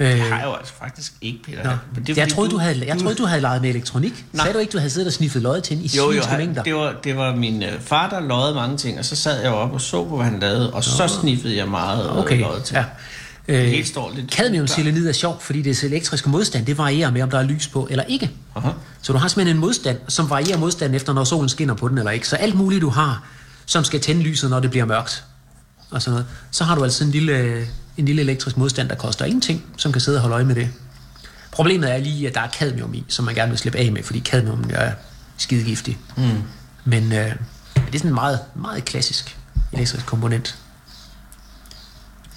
Øh, 0.00 0.10
Det 0.10 0.20
har 0.20 0.36
jeg 0.38 0.46
jo 0.46 0.52
altså 0.54 0.72
faktisk 0.78 1.12
ikke, 1.20 1.42
Peter. 1.44 1.64
Nå. 1.64 1.70
Men 1.94 2.04
det 2.04 2.16
jeg, 2.16 2.28
troede, 2.28 2.50
du 2.50 2.56
havde, 2.58 2.84
jeg 2.86 2.98
troede, 2.98 3.14
du 3.14 3.24
havde 3.26 3.40
leget 3.40 3.62
med 3.62 3.70
elektronik. 3.70 4.24
Nej. 4.32 4.44
Sagde 4.44 4.54
du 4.54 4.58
ikke, 4.58 4.72
du 4.72 4.78
havde 4.78 4.90
siddet 4.90 5.06
og 5.06 5.12
sniffet 5.12 5.42
løjet 5.42 5.64
til 5.64 5.76
den 5.76 5.84
i 5.84 5.88
Jo, 5.96 6.10
jo, 6.10 6.22
mængder? 6.38 6.62
det, 6.62 6.74
var, 6.74 6.94
det 7.04 7.16
var 7.16 7.36
min 7.36 7.62
øh, 7.62 7.80
far, 7.80 8.08
der 8.10 8.20
løjede 8.20 8.54
mange 8.54 8.76
ting, 8.76 8.98
og 8.98 9.04
så 9.04 9.16
sad 9.16 9.40
jeg 9.42 9.50
jo 9.50 9.54
op 9.56 9.72
og 9.72 9.80
så 9.80 10.04
på, 10.04 10.16
hvad 10.16 10.26
han 10.26 10.40
lavede, 10.40 10.72
og 10.72 10.84
så 10.84 11.08
sniffede 11.20 11.56
jeg 11.56 11.68
meget 11.68 12.04
øh, 12.06 12.18
Okay, 12.18 12.40
løjet 12.40 12.62
til. 12.64 12.74
ja. 12.74 12.84
Øh, 13.48 13.64
Helt 13.66 13.88
står 13.88 14.12
lidt- 14.16 14.32
Cadmiumselenid 14.32 15.08
er 15.08 15.12
sjovt, 15.12 15.42
fordi 15.42 15.62
det 15.62 15.82
elektriske 15.84 16.30
modstand, 16.30 16.66
det 16.66 16.78
varierer 16.78 17.10
med, 17.10 17.22
om 17.22 17.30
der 17.30 17.38
er 17.38 17.42
lys 17.42 17.68
på 17.68 17.86
eller 17.90 18.04
ikke. 18.04 18.30
Aha. 18.56 18.68
Så 19.02 19.12
du 19.12 19.18
har 19.18 19.28
simpelthen 19.28 19.56
en 19.56 19.60
modstand, 19.60 19.98
som 20.08 20.30
varierer 20.30 20.58
modstanden 20.58 20.94
efter, 20.96 21.12
når 21.12 21.24
solen 21.24 21.48
skinner 21.48 21.74
på 21.74 21.88
den 21.88 21.98
eller 21.98 22.10
ikke. 22.10 22.28
Så 22.28 22.36
alt 22.36 22.54
muligt, 22.54 22.82
du 22.82 22.88
har, 22.90 23.22
som 23.66 23.84
skal 23.84 24.00
tænde 24.00 24.22
lyset, 24.22 24.50
når 24.50 24.60
det 24.60 24.70
bliver 24.70 24.84
mørkt, 24.86 25.24
og 25.90 26.02
sådan 26.02 26.10
noget, 26.12 26.26
så 26.50 26.64
har 26.64 26.74
du 26.74 26.84
altså 26.84 27.04
en 27.04 27.10
lille, 27.10 27.66
en 27.96 28.04
lille 28.04 28.22
elektrisk 28.22 28.56
modstand, 28.56 28.88
der 28.88 28.94
koster 28.94 29.24
ingenting, 29.24 29.64
som 29.76 29.92
kan 29.92 30.00
sidde 30.00 30.18
og 30.18 30.22
holde 30.22 30.34
øje 30.34 30.44
med 30.44 30.54
det. 30.54 30.68
Problemet 31.52 31.92
er 31.92 31.98
lige, 31.98 32.28
at 32.28 32.34
der 32.34 32.40
er 32.40 32.48
cadmium 32.48 32.94
i, 32.94 33.04
som 33.08 33.24
man 33.24 33.34
gerne 33.34 33.50
vil 33.50 33.58
slippe 33.58 33.78
af 33.78 33.92
med, 33.92 34.02
fordi 34.02 34.20
cadmium 34.20 34.64
er 34.70 34.92
skidegiftig. 35.36 35.98
Mm. 36.16 36.42
Men 36.84 37.12
øh, 37.12 37.34
det 37.74 37.94
er 37.94 37.98
sådan 37.98 38.10
en 38.10 38.14
meget, 38.14 38.40
meget 38.54 38.84
klassisk 38.84 39.36
elektrisk 39.72 40.06
komponent. 40.06 40.58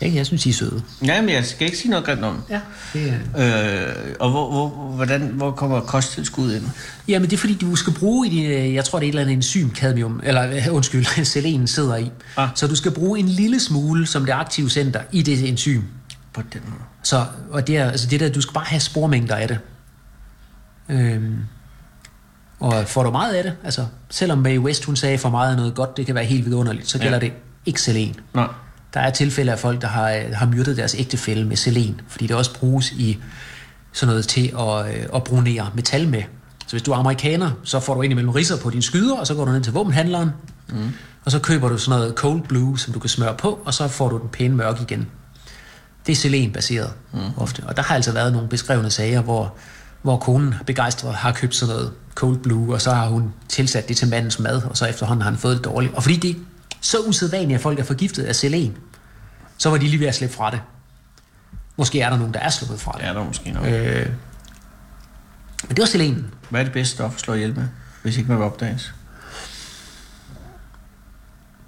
Jeg, 0.01 0.15
jeg 0.15 0.25
synes, 0.25 0.45
I 0.45 0.49
er 0.49 0.53
søde. 0.53 0.81
Ja, 1.05 1.21
men 1.21 1.29
jeg 1.29 1.45
skal 1.45 1.65
ikke 1.65 1.77
sige 1.77 1.89
noget 1.89 2.05
grimt 2.05 2.23
om. 2.23 2.43
Ja, 2.49 2.59
det 2.93 3.13
er... 3.35 3.87
Øh, 3.87 4.15
og 4.19 4.29
hvor, 4.31 4.51
hvor, 4.51 4.67
hvordan, 4.69 5.21
hvor 5.21 5.51
kommer 5.51 5.79
kosttilskuddet 5.81 6.55
ind? 6.55 6.63
Jamen, 7.07 7.29
det 7.29 7.35
er 7.35 7.39
fordi, 7.39 7.53
du 7.53 7.75
skal 7.75 7.93
bruge 7.93 8.27
i 8.27 8.29
din, 8.29 8.45
øh, 8.51 8.73
jeg 8.73 8.85
tror, 8.85 8.99
det 8.99 9.05
er 9.05 9.09
et 9.09 9.11
eller 9.11 9.21
andet 9.21 9.33
enzym, 9.33 9.69
cadmium, 9.69 10.21
eller 10.23 10.51
øh, 10.55 10.67
undskyld, 10.77 11.25
selen 11.25 11.67
sidder 11.67 11.95
i. 11.95 12.11
Ah. 12.37 12.49
Så 12.55 12.67
du 12.67 12.75
skal 12.75 12.91
bruge 12.91 13.19
en 13.19 13.27
lille 13.27 13.59
smule 13.59 14.05
som 14.07 14.25
det 14.25 14.31
aktive 14.33 14.69
center 14.69 15.01
i 15.11 15.21
det 15.21 15.49
enzym. 15.49 15.81
På 16.33 16.41
den 16.53 16.61
måde. 16.65 16.81
Så, 17.03 17.25
og 17.51 17.67
det 17.67 17.77
er, 17.77 17.91
altså 17.91 18.07
det 18.07 18.19
der, 18.19 18.29
du 18.29 18.41
skal 18.41 18.53
bare 18.53 18.65
have 18.65 18.79
spormængder 18.79 19.35
af 19.35 19.47
det. 19.47 19.59
Øhm, 20.89 21.35
og 22.59 22.87
får 22.87 23.03
du 23.03 23.11
meget 23.11 23.33
af 23.33 23.43
det, 23.43 23.53
altså 23.63 23.85
selvom 24.09 24.37
Mae 24.37 24.59
West 24.59 24.85
hun 24.85 24.95
sagde, 24.95 25.17
for 25.17 25.29
meget 25.29 25.51
af 25.51 25.57
noget 25.57 25.75
godt, 25.75 25.97
det 25.97 26.05
kan 26.05 26.15
være 26.15 26.23
helt 26.25 26.45
vidunderligt, 26.45 26.89
så 26.89 26.99
gælder 26.99 27.13
Ja. 27.17 27.19
det 27.19 27.33
ikke 27.65 27.81
selen. 27.81 28.15
Nå, 28.33 28.45
Der 28.95 29.01
er 29.01 29.09
tilfælde 29.09 29.51
af 29.51 29.59
folk, 29.59 29.81
der 29.81 29.87
har, 29.87 30.11
øh, 30.11 30.23
har 30.33 30.45
myrdet 30.45 30.77
deres 30.77 30.95
ægtefælle 30.99 31.47
med 31.47 31.55
selen, 31.55 32.01
fordi 32.07 32.27
det 32.27 32.35
også 32.35 32.53
bruges 32.53 32.91
i 32.91 33.17
sådan 33.93 34.11
noget 34.11 34.27
til 34.27 34.53
at, 34.59 34.95
øh, 34.95 35.05
at 35.15 35.23
brunere 35.23 35.69
metal 35.75 36.07
med. 36.07 36.23
Så 36.67 36.71
hvis 36.71 36.81
du 36.81 36.91
er 36.91 36.95
amerikaner, 36.95 37.51
så 37.63 37.79
får 37.79 37.93
du 37.93 38.01
indimellem 38.01 38.29
ridser 38.29 38.57
på 38.57 38.69
dine 38.69 38.81
skyder, 38.81 39.17
og 39.17 39.27
så 39.27 39.35
går 39.35 39.45
du 39.45 39.51
ned 39.51 39.61
til 39.61 39.73
våbenhandleren, 39.73 40.29
mm. 40.69 40.89
og 41.25 41.31
så 41.31 41.39
køber 41.39 41.69
du 41.69 41.77
sådan 41.77 41.99
noget 41.99 42.15
cold 42.15 42.41
blue, 42.41 42.79
som 42.79 42.93
du 42.93 42.99
kan 42.99 43.09
smøre 43.09 43.35
på, 43.37 43.59
og 43.65 43.73
så 43.73 43.87
får 43.87 44.09
du 44.09 44.17
den 44.17 44.29
pæne 44.29 44.55
mørk 44.55 44.81
igen. 44.81 45.07
Det 46.05 46.11
er 46.11 46.15
selenbaseret 46.15 46.93
mm. 47.13 47.19
ofte. 47.37 47.63
Og 47.65 47.77
der 47.77 47.83
har 47.83 47.95
altså 47.95 48.11
været 48.11 48.33
nogle 48.33 48.47
beskrevne 48.47 48.89
sager, 48.89 49.21
hvor, 49.21 49.53
hvor 50.01 50.17
konen 50.17 50.55
begejstret 50.65 51.13
har 51.13 51.31
købt 51.31 51.55
sådan 51.55 51.75
noget 51.75 51.91
cold 52.15 52.37
blue, 52.37 52.73
og 52.73 52.81
så 52.81 52.91
har 52.91 53.07
hun 53.07 53.33
tilsat 53.49 53.89
det 53.89 53.97
til 53.97 54.09
mandens 54.09 54.39
mad, 54.39 54.61
og 54.69 54.77
så 54.77 54.85
efterhånden 54.85 55.21
har 55.21 55.29
han 55.29 55.39
fået 55.39 55.57
det 55.57 55.65
dårligt. 55.65 55.93
Og 55.93 56.03
fordi 56.03 56.17
det 56.17 56.37
så 56.85 56.99
usædvanligt, 56.99 57.55
at 57.55 57.61
folk 57.61 57.79
er 57.79 57.83
forgiftet 57.83 58.23
af 58.23 58.35
selen, 58.35 58.77
så 59.57 59.69
var 59.69 59.77
de 59.77 59.87
lige 59.87 59.99
ved 59.99 60.07
at 60.07 60.15
slippe 60.15 60.35
fra 60.35 60.51
det. 60.51 60.61
Måske 61.77 62.01
er 62.01 62.09
der 62.09 62.17
nogen, 62.17 62.33
der 62.33 62.39
er 62.39 62.49
sluppet 62.49 62.79
fra 62.79 62.91
det. 62.97 63.05
er 63.05 63.13
der 63.13 63.23
måske 63.23 63.51
nok. 63.51 63.65
Øh, 63.65 64.09
men 65.67 65.69
det 65.69 65.79
var 65.79 65.85
selenen. 65.85 66.33
Hvad 66.49 66.59
er 66.59 66.63
det 66.63 66.73
bedste 66.73 66.95
stof 66.95 67.13
at 67.13 67.19
slå 67.19 67.33
ihjel 67.33 67.55
med, 67.55 67.67
hvis 68.03 68.17
ikke 68.17 68.29
man 68.29 68.37
vil 68.37 68.45
opdages? 68.45 68.93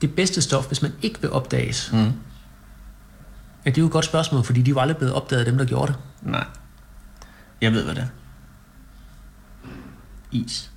Det 0.02 0.16
bedste 0.16 0.42
stof, 0.42 0.66
hvis 0.68 0.82
man 0.82 0.92
ikke 1.02 1.22
vil 1.22 1.32
opdages. 1.32 1.90
Mm. 1.94 1.98
Ja, 1.98 3.70
det 3.70 3.78
er 3.78 3.82
jo 3.82 3.86
et 3.86 3.92
godt 3.92 4.06
spørgsmål, 4.06 4.44
fordi 4.44 4.62
de 4.62 4.76
var 4.76 4.82
aldrig 4.82 4.98
blevet 4.98 5.14
opdaget 5.14 5.40
af 5.40 5.46
dem, 5.46 5.58
der 5.58 5.66
gjorde 5.66 5.92
det. 5.92 6.02
Nej. 6.22 6.46
Jeg 7.62 7.72
ved, 7.72 7.84
hvad 7.84 7.96
det 7.96 8.04
er. 8.04 8.08
Is. 10.32 10.72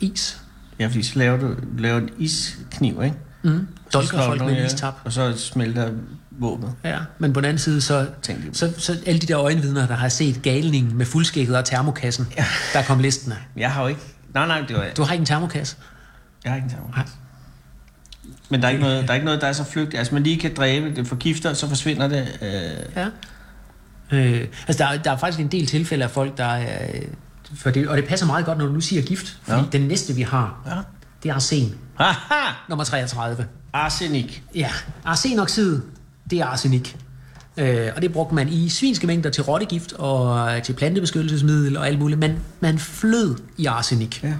Is. 0.00 0.42
Ja, 0.78 0.86
fordi 0.86 1.02
så 1.02 1.18
laver 1.18 1.36
du 1.36 1.56
laver 1.78 1.98
en 1.98 2.10
iskniv, 2.18 3.02
ikke? 3.02 3.16
Mm. 3.42 3.68
Dolker 3.94 4.22
folk 4.22 4.40
med 4.40 4.50
ihjel, 4.50 4.66
istap. 4.66 4.94
Og 5.04 5.12
så 5.12 5.38
smelter 5.38 5.90
våbnet. 6.30 6.72
Ja, 6.84 6.98
men 7.18 7.32
på 7.32 7.40
den 7.40 7.44
anden 7.44 7.58
side, 7.58 7.80
så, 7.80 8.06
så, 8.52 8.72
så 8.78 8.96
alle 9.06 9.20
de 9.20 9.26
der 9.26 9.40
øjenvidner, 9.40 9.86
der 9.86 9.94
har 9.94 10.08
set 10.08 10.42
galningen 10.42 10.96
med 10.98 11.06
fuldskægget 11.06 11.56
og 11.56 11.64
termokassen, 11.64 12.28
ja. 12.36 12.44
der 12.72 12.82
kom 12.82 12.98
listene. 12.98 13.36
Jeg 13.56 13.70
har 13.72 13.82
jo 13.82 13.88
ikke... 13.88 14.00
Nej, 14.34 14.46
nej, 14.46 14.60
det 14.68 14.76
var 14.76 14.82
jeg. 14.82 14.96
Du 14.96 15.02
har 15.02 15.12
ikke 15.12 15.22
en 15.22 15.26
termokasse? 15.26 15.76
Jeg 16.44 16.52
har 16.52 16.56
ikke 16.56 16.64
en 16.66 16.70
termor. 16.70 16.90
Nej. 16.96 17.06
Men 18.50 18.60
der 18.62 18.66
er, 18.66 18.70
ikke 18.70 18.82
noget, 18.82 19.02
der 19.02 19.10
er 19.10 19.14
ikke 19.14 19.24
noget, 19.24 19.40
der 19.40 19.46
er 19.46 19.52
så 19.52 19.64
flygtigt. 19.64 19.98
Altså, 19.98 20.14
man 20.14 20.22
lige 20.22 20.38
kan 20.40 20.54
dræbe, 20.54 20.94
det 20.96 21.06
forgifter, 21.08 21.52
så 21.52 21.68
forsvinder 21.68 22.08
det. 22.08 22.38
Øh, 22.42 22.50
Ja. 22.96 23.06
Øh, 24.16 24.48
altså, 24.68 24.84
der, 24.84 24.90
er- 24.90 25.02
der 25.02 25.10
er 25.10 25.16
faktisk 25.16 25.40
en 25.40 25.48
del 25.48 25.66
tilfælde 25.66 26.04
af 26.04 26.10
folk, 26.10 26.38
der 26.38 26.44
er, 26.44 26.88
For 27.56 27.70
det, 27.70 27.88
og 27.88 27.96
det 27.96 28.04
passer 28.04 28.26
meget 28.26 28.44
godt, 28.46 28.58
når 28.58 28.66
du 28.66 28.72
nu 28.72 28.80
siger 28.80 29.02
gift. 29.02 29.38
Fordi 29.42 29.56
Ja. 29.58 29.64
ja. 29.72 29.78
den 29.78 29.88
næste, 29.88 30.14
vi 30.14 30.22
har, 30.22 30.62
Ja. 30.66 30.76
Det 31.22 31.28
er 31.28 31.34
arsen. 31.34 31.74
Haha! 31.94 32.52
Nummer 32.68 32.84
33. 32.84 33.46
Arsenik. 33.72 34.42
Ja, 34.54 34.70
arsenoxid, 35.04 35.80
det 36.30 36.40
er 36.40 36.46
arsenik. 36.46 36.96
Øh, 37.56 37.88
og 37.96 38.02
det 38.02 38.12
brugte 38.12 38.34
man 38.34 38.48
i 38.48 38.68
svinske 38.68 39.06
mængder 39.06 39.30
til 39.30 39.42
rottegift 39.42 39.92
og 39.92 40.56
øh, 40.56 40.62
til 40.62 40.72
plantebeskyttelsesmiddel 40.72 41.76
og 41.76 41.86
alt 41.86 41.98
muligt. 41.98 42.20
Man, 42.20 42.38
man 42.60 42.78
flød 42.78 43.36
i 43.56 43.66
arsenik. 43.66 44.22
Ja. 44.22 44.34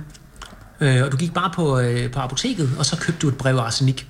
Øh, 0.80 1.04
og 1.04 1.12
du 1.12 1.16
gik 1.16 1.34
bare 1.34 1.50
på, 1.54 1.78
øh, 1.78 2.10
på 2.10 2.20
apoteket, 2.20 2.70
og 2.78 2.86
så 2.86 2.96
købte 2.96 3.20
du 3.20 3.28
et 3.28 3.36
brev 3.38 3.56
arsenik. 3.56 4.06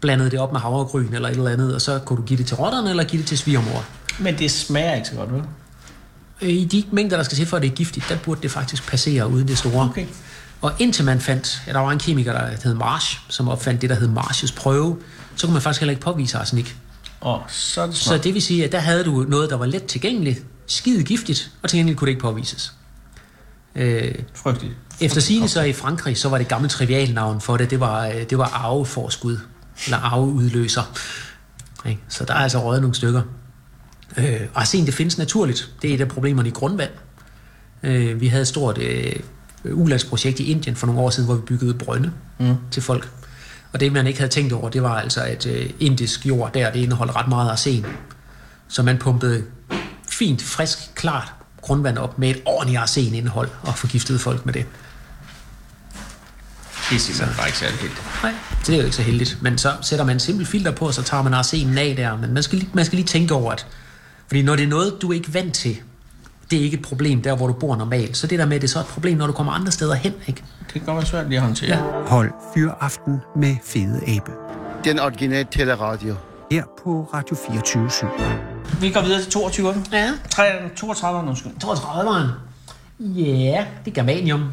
Blandede 0.00 0.30
det 0.30 0.38
op 0.38 0.52
med 0.52 0.60
havregryn 0.60 1.14
eller 1.14 1.28
et 1.28 1.36
eller 1.36 1.50
andet, 1.50 1.74
og 1.74 1.80
så 1.80 1.98
kunne 1.98 2.16
du 2.16 2.22
give 2.22 2.38
det 2.38 2.46
til 2.46 2.56
rotterne 2.56 2.90
eller 2.90 3.04
give 3.04 3.20
det 3.20 3.28
til 3.28 3.38
svigermor. 3.38 3.84
Men 4.18 4.38
det 4.38 4.50
smager 4.50 4.94
ikke 4.94 5.08
så 5.08 5.14
godt, 5.14 5.32
vel? 5.32 5.42
Øh, 6.42 6.48
I 6.48 6.64
de 6.64 6.84
mængder, 6.92 7.16
der 7.16 7.24
skal 7.24 7.36
til 7.36 7.46
for, 7.46 7.56
at 7.56 7.62
det 7.62 7.70
er 7.70 7.74
giftigt, 7.74 8.06
der 8.08 8.16
burde 8.16 8.42
det 8.42 8.50
faktisk 8.50 8.86
passere 8.86 9.28
uden 9.28 9.48
det 9.48 9.58
store. 9.58 9.88
Okay. 9.88 10.06
Og 10.60 10.72
indtil 10.78 11.04
man 11.04 11.20
fandt, 11.20 11.62
ja, 11.66 11.72
der 11.72 11.78
var 11.78 11.90
en 11.90 11.98
kemiker, 11.98 12.32
der 12.32 12.56
hed 12.64 12.74
Marsh, 12.74 13.20
som 13.28 13.48
opfandt 13.48 13.82
det, 13.82 13.90
der 13.90 13.96
hed 13.96 14.08
Marshes 14.08 14.52
prøve, 14.52 14.98
så 15.36 15.46
kunne 15.46 15.52
man 15.52 15.62
faktisk 15.62 15.80
heller 15.80 15.90
ikke 15.90 16.02
påvise 16.02 16.38
arsenik. 16.38 16.76
Og 17.20 17.42
så 17.48 17.86
det 17.86 17.96
Så 17.96 18.18
det 18.18 18.34
vil 18.34 18.42
sige, 18.42 18.64
at 18.64 18.72
der 18.72 18.78
havde 18.78 19.04
du 19.04 19.24
noget, 19.28 19.50
der 19.50 19.56
var 19.56 19.66
let 19.66 19.84
tilgængeligt, 19.84 20.44
skide 20.66 21.04
giftigt, 21.04 21.50
og 21.62 21.68
til 21.68 21.76
gengæld 21.78 21.96
kunne 21.96 22.06
det 22.06 22.10
ikke 22.10 22.22
påvises. 22.22 22.72
Øh, 23.74 24.14
Frygteligt. 24.34 24.74
efter 25.00 25.20
sigende 25.20 25.48
så 25.48 25.62
i 25.62 25.72
Frankrig, 25.72 26.18
så 26.18 26.28
var 26.28 26.38
det 26.38 26.48
gamle 26.48 26.68
trivialnavn 26.68 27.40
for 27.40 27.56
det, 27.56 27.70
det 27.70 27.80
var, 27.80 28.06
øh, 28.06 28.22
det 28.30 28.38
var 28.38 28.44
arveforskud, 28.44 29.38
eller 29.84 29.98
arveudløser. 29.98 30.82
Ikke? 31.86 32.00
Så 32.08 32.24
der 32.24 32.34
er 32.34 32.38
altså 32.38 32.64
røget 32.64 32.82
nogle 32.82 32.94
stykker. 32.94 33.22
Øh, 34.16 34.40
arsen, 34.54 34.86
det 34.86 34.94
findes 34.94 35.18
naturligt. 35.18 35.70
Det 35.82 35.90
er 35.90 35.94
et 35.94 36.00
af 36.00 36.08
problemerne 36.08 36.48
i 36.48 36.52
grundvand. 36.52 36.90
Øh, 37.82 38.20
vi 38.20 38.26
havde 38.28 38.42
et 38.42 38.48
stort 38.48 38.78
øh, 38.78 39.12
ulandsprojekt 39.64 40.40
i 40.40 40.50
Indien 40.50 40.76
for 40.76 40.86
nogle 40.86 41.00
år 41.00 41.10
siden, 41.10 41.26
hvor 41.26 41.34
vi 41.34 41.42
byggede 41.42 41.74
brønde 41.74 42.12
mm. 42.38 42.56
til 42.70 42.82
folk. 42.82 43.10
Og 43.72 43.80
det, 43.80 43.92
man 43.92 44.06
ikke 44.06 44.18
havde 44.18 44.32
tænkt 44.32 44.52
over, 44.52 44.68
det 44.68 44.82
var 44.82 45.00
altså, 45.00 45.20
at 45.22 45.46
øh, 45.46 45.70
indisk 45.80 46.26
jord 46.26 46.52
der, 46.54 46.72
det 46.72 46.80
indeholder 46.80 47.16
ret 47.16 47.28
meget 47.28 47.50
arsen. 47.50 47.86
Så 48.68 48.82
man 48.82 48.98
pumpede 48.98 49.44
fint, 50.08 50.42
frisk, 50.42 50.94
klart 50.94 51.32
grundvand 51.60 51.98
op 51.98 52.18
med 52.18 52.30
et 52.30 52.42
ordentligt 52.44 52.80
arsenindhold 52.80 53.48
og 53.62 53.78
forgiftede 53.78 54.18
folk 54.18 54.46
med 54.46 54.54
det. 54.54 54.66
Det 56.90 56.96
er 56.96 57.00
simpelthen 57.00 57.36
bare 57.36 57.48
ikke 57.48 57.58
særlig 57.58 57.78
heldigt. 57.78 58.02
Nej, 58.22 58.34
det 58.66 58.74
er 58.74 58.78
jo 58.78 58.84
ikke 58.84 58.96
så 58.96 59.02
heldigt. 59.02 59.38
Men 59.42 59.58
så 59.58 59.72
sætter 59.82 60.04
man 60.04 60.16
en 60.16 60.20
simpel 60.20 60.46
filter 60.46 60.70
på, 60.70 60.86
og 60.86 60.94
så 60.94 61.02
tager 61.02 61.22
man 61.22 61.34
arsenen 61.34 61.78
af 61.78 61.96
der. 61.96 62.16
Men 62.16 62.34
man 62.34 62.42
skal, 62.42 62.58
lige, 62.58 62.70
man 62.74 62.84
skal 62.84 62.96
lige 62.96 63.06
tænke 63.06 63.34
over, 63.34 63.52
at 63.52 63.66
fordi 64.26 64.42
når 64.42 64.56
det 64.56 64.62
er 64.62 64.68
noget, 64.68 64.96
du 65.02 65.10
er 65.10 65.14
ikke 65.14 65.34
vant 65.34 65.54
til, 65.54 65.80
det 66.50 66.58
er 66.58 66.62
ikke 66.62 66.76
et 66.76 66.82
problem 66.82 67.22
der, 67.22 67.36
hvor 67.36 67.46
du 67.46 67.52
bor 67.52 67.76
normalt. 67.76 68.16
Så 68.16 68.26
det 68.26 68.38
der 68.38 68.46
med, 68.46 68.56
at 68.56 68.62
det 68.62 68.68
er 68.68 68.72
så 68.72 68.80
et 68.80 68.86
problem, 68.86 69.18
når 69.18 69.26
du 69.26 69.32
kommer 69.32 69.52
andre 69.52 69.72
steder 69.72 69.94
hen. 69.94 70.12
Ikke? 70.26 70.42
Det 70.64 70.72
kan 70.72 70.82
godt 70.84 70.96
være 70.96 71.06
svært 71.06 71.28
lige 71.28 71.38
at 71.38 71.44
håndtere. 71.44 71.68
Ja. 71.76 72.06
Hold 72.06 72.30
Fyraften 72.54 73.16
med 73.36 73.56
Fede 73.64 74.00
Abe. 74.06 74.30
Den 74.84 74.98
originale 74.98 75.46
teleradio. 75.50 76.14
Her 76.52 76.64
på 76.84 77.10
Radio 77.14 77.36
24 77.52 77.88
Vi 78.80 78.90
går 78.90 79.00
videre 79.02 79.20
til 79.22 79.30
22. 79.32 79.74
Ja. 79.92 80.10
3, 80.30 80.42
32, 80.76 81.28
undskyld. 81.28 81.52
32'eren. 81.64 82.26
Ja, 83.00 83.64
det 83.84 83.90
er 83.90 83.94
germanium. 83.94 84.44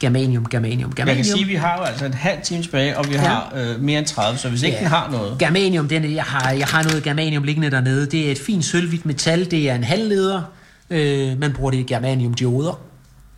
Germanium, 0.00 0.46
germanium, 0.48 0.92
germanium. 0.94 1.08
Jeg 1.08 1.16
kan 1.16 1.24
sige, 1.24 1.42
at 1.42 1.48
vi 1.48 1.54
har 1.54 1.76
jo 1.78 1.82
altså 1.84 2.04
en 2.04 2.14
halv 2.14 2.38
time 2.42 2.62
tilbage, 2.62 2.98
og 2.98 3.08
vi 3.08 3.12
Ja. 3.14 3.20
har 3.20 3.52
øh, 3.56 3.80
mere 3.80 3.98
end 3.98 4.06
30, 4.06 4.38
så 4.38 4.48
hvis 4.48 4.62
ikke 4.62 4.76
Ja. 4.76 4.80
den 4.82 4.88
har 4.90 5.10
noget... 5.10 5.38
Germanium, 5.38 5.88
den, 5.88 6.14
jeg, 6.14 6.24
har, 6.24 6.50
jeg 6.50 6.66
har 6.66 6.82
noget 6.82 7.02
germanium 7.02 7.42
liggende 7.42 7.70
dernede. 7.70 8.06
Det 8.06 8.26
er 8.28 8.32
et 8.32 8.38
fint 8.38 8.64
sølvhvidt 8.64 9.06
metal. 9.06 9.50
Det 9.50 9.70
er 9.70 9.74
en 9.74 9.84
halvleder. 9.84 10.42
Øh, 10.90 11.38
man 11.38 11.52
bruger 11.52 11.70
det 11.70 11.78
i 11.78 11.82
germaniumdioder. 11.82 12.80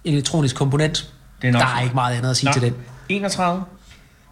En 0.04 0.12
elektronisk 0.14 0.56
komponent. 0.56 1.12
Det 1.42 1.48
er 1.48 1.52
nok 1.52 1.62
Der 1.62 1.68
er 1.68 1.80
ikke 1.82 1.94
meget 1.94 2.16
andet 2.16 2.30
at 2.30 2.36
sige 2.36 2.48
Nå, 2.48 2.52
til 2.52 2.62
den. 2.62 2.74
31. 3.08 3.64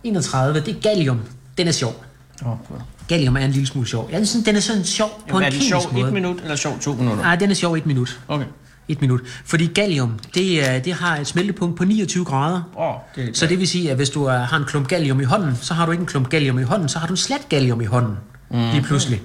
31, 0.04 0.60
det 0.60 0.76
er 0.76 0.80
gallium. 0.80 1.20
Den 1.58 1.68
er 1.68 1.72
sjov. 1.72 2.04
Oh, 2.42 2.48
God. 2.48 2.78
Gallium 3.08 3.36
er 3.36 3.40
en 3.40 3.50
lille 3.50 3.66
smule 3.66 3.88
sjov. 3.88 4.08
Jeg 4.12 4.26
synes, 4.28 4.44
den 4.44 4.56
er 4.56 4.60
sådan 4.60 4.84
sjov 4.84 5.08
på 5.08 5.24
Jamen, 5.28 5.42
er 5.42 5.46
en 5.46 5.52
den 5.52 5.60
kemisk 5.60 5.68
sjov 5.68 5.92
måde. 5.92 6.06
et 6.08 6.12
minut, 6.14 6.40
eller 6.42 6.56
sjov 6.56 6.78
to 6.80 6.92
minutter? 6.92 7.22
Nej, 7.22 7.36
den 7.36 7.50
er 7.50 7.54
sjov 7.54 7.74
et 7.74 7.86
minut. 7.86 8.20
Okay. 8.28 8.44
Et 8.88 9.00
minut. 9.00 9.20
Fordi 9.44 9.66
gallium, 9.66 10.18
det, 10.34 10.68
er, 10.70 10.78
det 10.78 10.92
har 10.94 11.16
et 11.16 11.26
smeltepunkt 11.26 11.76
på 11.76 11.84
29 11.84 12.24
grader. 12.24 12.62
Oh, 12.76 12.94
det, 13.16 13.36
Så 13.36 13.46
det 13.46 13.58
vil 13.58 13.68
sige, 13.68 13.90
at 13.90 13.96
hvis 13.96 14.10
du 14.10 14.24
er, 14.24 14.38
har 14.38 14.56
en 14.56 14.64
klump 14.64 14.88
gallium 14.88 15.20
i 15.20 15.24
hånden, 15.24 15.56
så 15.60 15.74
har 15.74 15.86
du 15.86 15.92
ikke 15.92 16.00
en 16.02 16.06
klump 16.06 16.28
gallium 16.28 16.58
i 16.58 16.62
hånden, 16.62 16.88
så 16.88 16.98
har 16.98 17.06
du 17.06 17.12
en 17.12 17.16
slat 17.16 17.46
gallium 17.48 17.80
i 17.80 17.84
hånden. 17.84 18.16
Mm. 18.50 18.58
Lige 18.70 18.82
pludselig. 18.82 19.22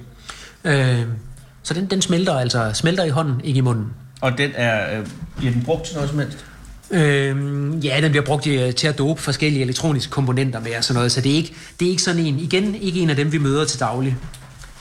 Øh, 0.63 1.01
så 1.63 1.73
den, 1.73 1.85
den 1.85 2.01
smelter 2.01 2.33
altså 2.33 2.71
smelter 2.73 3.03
i 3.03 3.09
hånden, 3.09 3.41
ikke 3.43 3.57
i 3.57 3.61
munden. 3.61 3.85
Og 4.21 4.37
den 4.37 4.51
er... 4.55 4.99
Øh, 4.99 5.07
bliver 5.37 5.53
den 5.53 5.63
brugt 5.63 5.85
til 5.85 5.95
noget 5.95 6.09
som 6.09 6.19
helst? 6.19 6.45
Øh, 6.91 7.85
ja, 7.85 7.99
den 8.01 8.11
bliver 8.11 8.25
brugt 8.25 8.47
øh, 8.47 8.73
til 8.73 8.87
at 8.87 8.97
dope 8.97 9.21
forskellige 9.21 9.61
elektroniske 9.61 10.11
komponenter 10.11 10.59
med 10.59 10.77
og 10.77 10.83
sådan 10.83 10.95
noget, 10.95 11.11
så 11.11 11.21
det 11.21 11.31
er 11.31 11.35
ikke, 11.35 11.55
det 11.79 11.85
er 11.85 11.89
ikke 11.89 12.03
sådan 12.03 12.25
en, 12.25 12.39
igen, 12.39 12.75
ikke 12.75 12.99
en 12.99 13.09
af 13.09 13.15
dem, 13.15 13.31
vi 13.31 13.37
møder 13.37 13.65
til 13.65 13.79
daglig. 13.79 14.17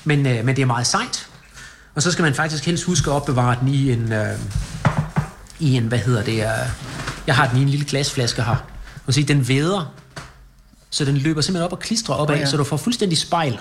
Men, 0.04 0.26
øh, 0.26 0.44
men 0.44 0.56
det 0.56 0.62
er 0.62 0.66
meget 0.66 0.86
sejt. 0.86 1.28
Og 1.94 2.02
så 2.02 2.12
skal 2.12 2.22
man 2.22 2.34
faktisk 2.34 2.66
helst 2.66 2.84
huske 2.84 3.10
at 3.10 3.14
opbevare 3.14 3.56
den 3.60 3.68
i 3.68 3.92
en, 3.92 4.12
øh, 4.12 4.38
i 5.60 5.76
en 5.76 5.84
hvad 5.84 5.98
hedder 5.98 6.22
det, 6.22 6.36
øh, 6.36 6.68
jeg 7.26 7.36
har 7.36 7.48
den 7.48 7.58
i 7.58 7.62
en 7.62 7.68
lille 7.68 7.86
glasflaske 7.86 8.42
her. 8.42 8.66
Og 9.06 9.14
se, 9.14 9.22
den 9.22 9.48
væder, 9.48 9.94
så 10.90 11.04
den 11.04 11.16
løber 11.16 11.40
simpelthen 11.40 11.64
op 11.64 11.72
og 11.72 11.78
klistrer 11.78 12.14
opad, 12.14 12.34
ja. 12.34 12.40
ja. 12.40 12.46
så 12.46 12.56
du 12.56 12.64
får 12.64 12.76
fuldstændig 12.76 13.18
spejl. 13.18 13.60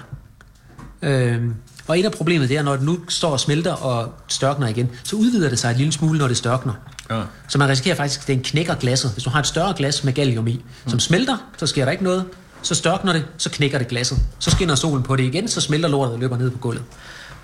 Øh, 1.01 1.41
og 1.87 1.99
et 1.99 2.05
af 2.05 2.11
problemet 2.11 2.49
det 2.49 2.57
er, 2.57 2.61
når 2.61 2.71
det 2.75 2.81
nu 2.85 2.99
står 3.09 3.29
og 3.31 3.39
smelter 3.39 3.73
og 3.73 4.13
størkner 4.27 4.67
igen, 4.67 4.89
så 5.03 5.15
udvider 5.15 5.49
det 5.49 5.59
sig 5.59 5.71
en 5.71 5.77
lille 5.77 5.91
smule, 5.93 6.19
når 6.19 6.27
det 6.27 6.37
størkner. 6.37 6.73
Ja. 7.09 7.21
Så 7.47 7.57
man 7.57 7.69
risikerer 7.69 7.95
faktisk, 7.95 8.21
at 8.21 8.27
den 8.27 8.39
knækker 8.41 8.75
glasset. 8.75 9.11
Hvis 9.11 9.23
du 9.23 9.29
har 9.29 9.39
et 9.39 9.47
større 9.47 9.73
glas 9.77 10.03
med 10.03 10.13
gallium 10.13 10.47
i, 10.47 10.61
som 10.87 10.99
smelter, 10.99 11.37
så 11.57 11.67
sker 11.67 11.85
der 11.85 11.91
ikke 11.91 12.03
noget. 12.03 12.25
Så 12.61 12.75
størkner 12.75 13.13
det, 13.13 13.25
så 13.37 13.49
knækker 13.49 13.77
det 13.77 13.87
glasset. 13.87 14.17
Så 14.39 14.51
skinner 14.51 14.75
solen 14.75 15.03
på 15.03 15.15
det 15.15 15.23
igen, 15.23 15.47
så 15.47 15.61
smelter 15.61 15.89
lortet 15.89 16.13
og 16.13 16.19
løber 16.19 16.37
ned 16.37 16.51
på 16.51 16.57
gulvet. 16.57 16.83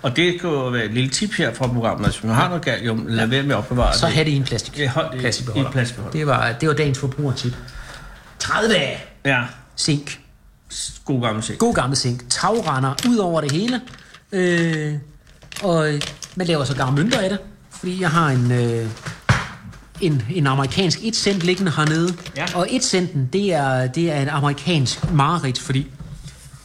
Og 0.02 0.16
det 0.16 0.40
kan 0.40 0.50
jo 0.50 0.68
være 0.68 0.84
et 0.84 0.94
lille 0.94 1.10
tip 1.10 1.32
her 1.34 1.54
fra 1.54 1.66
programmet. 1.66 2.10
Hvis 2.10 2.24
man 2.24 2.34
har 2.34 2.48
noget 2.48 2.64
gallium, 2.64 3.06
lad 3.08 3.26
være 3.26 3.42
med 3.42 3.50
at 3.50 3.58
opbevare 3.58 3.94
Så 3.94 4.06
det. 4.06 4.14
have 4.14 4.24
det 4.24 4.30
i 4.30 4.36
en 4.36 4.44
plastik. 4.44 4.78
Ja, 4.78 4.88
hold 4.88 5.12
det 5.12 5.20
plastikbeholder. 5.20 5.64
i 5.64 5.66
en 5.66 5.72
plastikbeholder. 5.72 6.18
Det 6.18 6.26
var, 6.26 6.52
det 6.60 6.68
var 6.68 6.74
dagens 6.74 6.98
forbrugertip. 6.98 7.52
30 8.38 8.74
Ja, 9.24 9.42
zink. 9.76 10.20
god 11.04 11.22
gammel 11.22 11.42
ting. 11.42 11.58
God 11.58 11.74
gammel 11.74 11.96
zink. 11.96 12.22
Tagrender 12.30 12.94
ud 13.08 13.16
over 13.16 13.40
det 13.40 13.52
hele. 13.52 13.80
Øh, 14.32 14.94
og 15.62 15.92
man 16.36 16.46
laver 16.46 16.64
så 16.64 16.74
gamle 16.74 17.02
mønter 17.02 17.20
af 17.20 17.28
det. 17.30 17.38
Fordi 17.78 18.00
jeg 18.00 18.10
har 18.10 18.28
en, 18.30 18.52
øh, 18.52 18.86
en, 20.00 20.22
en 20.34 20.46
amerikansk 20.46 20.98
1 21.02 21.16
cent 21.16 21.40
liggende 21.40 21.72
hernede. 21.76 22.14
Ja. 22.36 22.46
Og 22.54 22.66
1 22.70 22.84
centen, 22.84 23.28
det 23.32 23.52
er, 23.54 23.86
det 23.86 24.10
er 24.10 24.20
en 24.20 24.28
amerikansk 24.28 25.12
mareridt, 25.12 25.58
fordi 25.58 25.86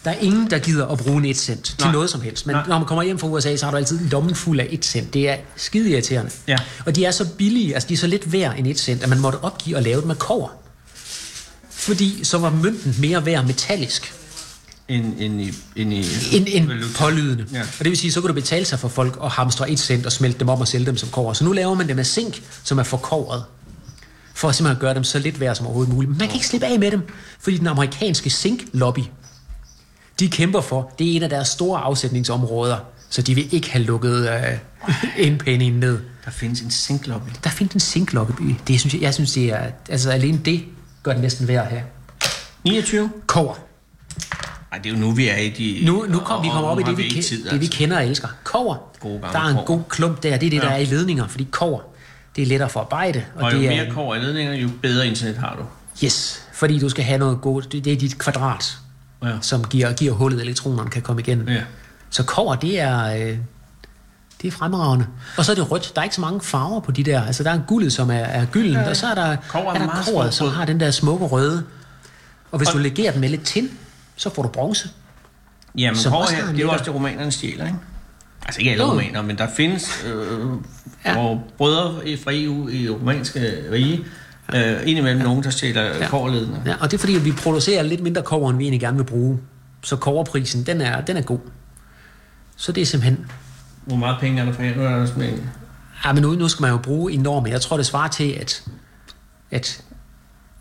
der 0.05 0.11
er 0.11 0.15
ingen, 0.15 0.49
der 0.49 0.59
gider 0.59 0.87
at 0.87 0.97
bruge 0.97 1.17
en 1.17 1.25
1 1.25 1.37
cent 1.37 1.63
til 1.63 1.75
Nej. 1.79 1.91
noget 1.91 2.09
som 2.09 2.21
helst. 2.21 2.47
Men 2.47 2.55
Nej. 2.55 2.67
når 2.67 2.77
man 2.77 2.87
kommer 2.87 3.03
hjem 3.03 3.19
fra 3.19 3.27
USA, 3.27 3.55
så 3.55 3.65
har 3.65 3.71
du 3.71 3.77
altid 3.77 3.99
lommen 4.09 4.35
fuld 4.35 4.59
af 4.59 4.67
1 4.69 4.85
cent. 4.85 5.13
Det 5.13 5.29
er 5.29 5.35
skide 5.55 5.89
irriterende. 5.89 6.31
Ja. 6.47 6.57
Og 6.85 6.95
de 6.95 7.05
er 7.05 7.11
så 7.11 7.29
billige, 7.37 7.73
altså 7.73 7.89
de 7.89 7.93
er 7.93 7.97
så 7.97 8.07
lidt 8.07 8.31
værd 8.31 8.53
end 8.57 8.67
1 8.67 8.79
cent, 8.79 9.03
at 9.03 9.09
man 9.09 9.19
måtte 9.19 9.37
opgive 9.41 9.77
at 9.77 9.83
lave 9.83 9.99
det 9.99 10.07
med 10.07 10.15
kover. 10.15 10.49
Fordi 11.69 12.23
så 12.23 12.37
var 12.37 12.49
mønten 12.49 12.95
mere 12.99 13.25
værd 13.25 13.45
metallisk 13.45 14.13
Ind, 14.93 15.21
ind 15.21 15.41
i, 15.41 15.53
ind 15.75 15.93
i 15.93 16.05
end, 16.37 16.47
end 16.49 16.95
pålydende. 16.97 17.45
Ja. 17.53 17.61
Og 17.61 17.79
det 17.79 17.89
vil 17.89 17.97
sige, 17.97 18.11
så 18.11 18.21
kunne 18.21 18.27
det 18.27 18.43
betale 18.43 18.65
sig 18.65 18.79
for 18.79 18.87
folk 18.87 19.19
at 19.23 19.29
hamstre 19.29 19.69
et 19.69 19.79
cent 19.79 20.05
og 20.05 20.11
smelte 20.11 20.39
dem 20.39 20.49
op 20.49 20.59
og 20.59 20.67
sælge 20.67 20.85
dem 20.85 20.97
som 20.97 21.09
kover. 21.09 21.33
Så 21.33 21.45
nu 21.45 21.51
laver 21.51 21.73
man 21.73 21.87
det 21.87 21.95
med 21.95 22.03
zink, 22.03 22.41
som 22.63 22.79
er 22.79 22.83
forkovret. 22.83 23.43
For 24.33 24.49
at 24.49 24.55
simpelthen 24.55 24.81
gøre 24.81 24.93
dem 24.93 25.03
så 25.03 25.19
lidt 25.19 25.39
værd 25.39 25.55
som 25.55 25.65
overhovedet 25.65 25.93
muligt. 25.93 26.09
Men 26.09 26.17
man 26.17 26.27
kan 26.27 26.35
ikke 26.35 26.47
slippe 26.47 26.67
af 26.67 26.79
med 26.79 26.91
dem, 26.91 27.01
fordi 27.39 27.57
den 27.57 27.67
amerikanske 27.67 28.29
zink-lobby, 28.29 29.01
de 30.19 30.29
kæmper 30.29 30.61
for, 30.61 30.93
det 30.99 31.11
er 31.11 31.15
en 31.15 31.23
af 31.23 31.29
deres 31.29 31.47
store 31.47 31.79
afsætningsområder, 31.79 32.77
så 33.09 33.21
de 33.21 33.35
vil 33.35 33.53
ikke 33.53 33.71
have 33.71 33.85
lukket 33.85 34.29
øh, 34.29 34.57
indpændingen 35.27 35.79
ned. 35.79 35.99
Der 36.25 36.31
findes 36.31 36.61
en 36.61 36.71
zinklobby. 36.71 37.29
Der 37.43 37.49
findes 37.49 37.73
en 37.73 37.79
zink-lobby. 37.79 38.55
Det 38.67 38.79
synes 38.79 38.93
jeg, 38.93 39.01
jeg 39.01 39.13
synes, 39.13 39.33
det 39.33 39.45
er, 39.45 39.71
altså 39.89 40.09
alene 40.11 40.37
det 40.45 40.63
gør 41.03 41.11
det 41.11 41.21
næsten 41.21 41.47
værd 41.47 41.63
at 41.63 41.69
have. 41.69 41.83
29? 42.63 43.09
Kover. 43.27 43.53
Nej, 44.73 44.81
det 44.81 44.89
er 44.89 44.93
jo 44.93 44.99
nu, 44.99 45.11
vi 45.11 45.27
er 45.27 45.37
i 45.37 45.49
de... 45.49 45.81
Nu, 45.85 46.05
nu 46.09 46.19
kom, 46.19 46.43
vi 46.43 46.49
kommer 46.49 46.69
op 46.69 46.79
i 46.79 46.83
det, 46.83 46.97
vi, 46.97 47.21
tid, 47.21 47.43
det, 47.43 47.51
vi 47.59 47.65
altså. 47.65 47.77
kender 47.77 47.97
og 47.97 48.05
elsker. 48.07 48.27
Kover. 48.43 48.75
Gode 48.99 49.19
der 49.21 49.39
er 49.39 49.43
en 49.47 49.55
kobber. 49.55 49.63
god 49.63 49.81
klump 49.89 50.23
der. 50.23 50.37
Det 50.37 50.45
er 50.45 50.49
det, 50.49 50.61
der 50.61 50.67
Ja. 50.67 50.73
er 50.73 50.77
i 50.77 50.85
ledninger, 50.85 51.27
fordi 51.27 51.47
kover, 51.51 51.79
det 52.35 52.41
er 52.41 52.45
lettere 52.45 52.69
for 52.69 52.79
at 52.79 52.83
arbejde. 52.85 53.23
Og, 53.35 53.51
det 53.51 53.57
jo 53.57 53.69
er, 53.71 53.75
mere 53.83 53.91
kår 53.93 54.15
i 54.15 54.19
ledninger, 54.19 54.53
jo 54.53 54.69
bedre 54.81 55.07
internet 55.07 55.37
har 55.37 55.55
du. 55.59 55.63
Yes, 56.05 56.43
fordi 56.53 56.79
du 56.79 56.89
skal 56.89 57.03
have 57.03 57.17
noget 57.17 57.41
godt. 57.41 57.71
Det, 57.71 57.85
det 57.85 57.93
er 57.93 57.97
dit 57.97 58.17
kvadrat, 58.17 58.77
Ja. 59.23 59.31
som 59.41 59.63
giver, 59.63 59.93
giver 59.93 60.13
hullet, 60.13 60.41
elektronerne 60.41 60.89
kan 60.89 61.01
komme 61.01 61.21
igennem. 61.21 61.47
Ja. 61.49 61.61
Så 62.09 62.23
kover, 62.23 62.55
det 62.55 62.79
er, 62.79 63.05
øh, 63.05 63.37
det 64.41 64.47
er 64.47 64.51
fremragende. 64.51 65.05
Og 65.37 65.45
så 65.45 65.51
er 65.51 65.55
det 65.55 65.71
rødt. 65.71 65.91
Der 65.95 66.01
er 66.01 66.03
ikke 66.03 66.15
så 66.15 66.21
mange 66.21 66.41
farver 66.41 66.79
på 66.79 66.91
de 66.91 67.03
der. 67.03 67.23
Altså, 67.25 67.43
der 67.43 67.51
er 67.51 67.59
guldet, 67.67 67.93
som 67.93 68.09
er, 68.11 68.13
er 68.15 68.45
gylden, 68.45 68.73
ja. 68.73 68.89
og 68.89 68.95
så 68.95 69.07
er 69.07 69.15
der, 69.15 69.35
Kobber 69.49 69.71
er 69.71 69.75
er 69.75 69.79
der 69.79 70.03
koret, 70.13 70.33
som 70.33 70.47
har 70.47 70.65
den 70.65 70.79
der 70.79 70.91
smukke 70.91 71.25
røde. 71.25 71.63
Og 72.51 72.57
hvis 72.57 72.67
Og- 72.67 72.73
du 72.73 72.79
legerer 72.79 73.11
den 73.11 73.21
med 73.21 73.29
lidt 73.29 73.43
tin, 73.43 73.69
så 74.23 74.29
får 74.35 74.41
du 74.43 74.47
bronze. 74.49 74.89
Jamen, 75.77 75.97
Som 75.99 76.11
kår 76.11 76.19
også 76.21 76.35
her, 76.35 76.45
det 76.45 76.55
er 76.55 76.59
jo 76.61 76.69
også 76.69 76.85
det, 76.85 76.93
romanerne 76.93 77.31
stjæler, 77.31 77.65
ikke? 77.65 77.77
Altså 78.45 78.59
ikke 78.61 78.71
alle 78.71 78.83
romaner, 78.83 79.21
men 79.21 79.37
der 79.37 79.47
findes 79.57 80.05
øh, 80.07 80.47
Ja. 81.05 81.21
ja. 81.29 81.37
brødre 81.57 82.07
i- 82.09 82.17
fra 82.17 82.31
EU 82.33 82.69
i 82.69 82.89
romanske 82.89 83.63
rige. 83.71 84.05
Øh, 84.55 84.75
indimellem 84.85 85.21
nogen, 85.23 85.43
der 85.43 85.49
stjæler 85.49 85.81
Ja. 85.81 85.97
ja. 85.97 86.07
kårledende. 86.09 86.61
Ja, 86.65 86.75
og 86.81 86.91
det 86.91 86.97
er 86.97 86.99
fordi, 86.99 87.15
at 87.15 87.25
vi 87.25 87.31
producerer 87.31 87.83
lidt 87.83 88.03
mindre 88.03 88.21
kover, 88.21 88.49
end 88.49 88.57
vi 88.57 88.63
egentlig 88.63 88.79
gerne 88.81 88.97
vil 88.97 89.03
bruge. 89.03 89.39
Så 89.81 89.95
koverprisen, 89.95 90.65
den 90.65 90.81
er, 90.81 91.01
den 91.01 91.17
er 91.17 91.21
god. 91.21 91.39
Så 92.55 92.71
det 92.71 92.81
er 92.81 92.85
simpelthen... 92.85 93.25
Hvor 93.85 93.95
meget 93.95 94.17
penge 94.19 94.41
er 94.41 94.45
der 94.45 94.53
for? 94.53 94.61
Nu 94.61 94.83
er 94.83 94.89
der. 94.89 95.27
Ja, 96.05 96.13
men 96.13 96.21
nu, 96.23 96.31
nu 96.31 96.47
skal 96.47 96.61
man 96.61 96.71
jo 96.71 96.77
bruge 96.77 97.11
enormt. 97.11 97.47
Jeg 97.49 97.61
tror, 97.61 97.77
det 97.77 97.85
svarer 97.85 98.07
til, 98.07 98.31
at, 98.31 98.63
at 99.51 99.83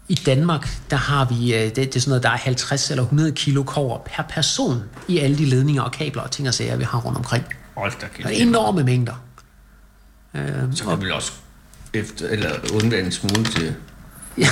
i 0.09 0.15
Danmark, 0.15 0.69
der 0.91 0.97
har 0.97 1.25
vi, 1.25 1.55
øh, 1.55 1.61
det, 1.61 1.77
det 1.77 1.97
er 1.97 2.01
sådan 2.01 2.11
noget, 2.11 2.23
der 2.23 2.31
er 2.31 2.37
50 2.37 2.91
eller 2.91 3.03
100 3.03 3.33
kilo 3.33 3.63
kover 3.63 3.99
per 3.99 4.23
person 4.23 4.83
i 5.09 5.19
alle 5.19 5.39
de 5.39 5.45
ledninger 5.45 5.83
og 5.83 5.93
kabler 5.93 6.23
og 6.23 6.31
ting 6.31 6.49
og 6.49 6.55
sager, 6.55 6.77
vi 6.77 6.85
har 6.85 6.99
rundt 7.01 7.19
omkring. 7.19 7.45
Hold 7.77 7.93
da 8.01 8.07
er 8.25 8.29
enorme 8.29 8.85
mængder. 8.85 9.23
Øh, 10.35 10.43
Så 10.75 10.85
kan 10.85 11.05
vi 11.05 11.11
også 11.11 11.33
efter, 11.93 12.29
eller 12.29 12.51
undvære 12.75 13.01
en 13.01 13.13
smule 13.13 13.45
til 13.45 13.75
ja, 14.39 14.49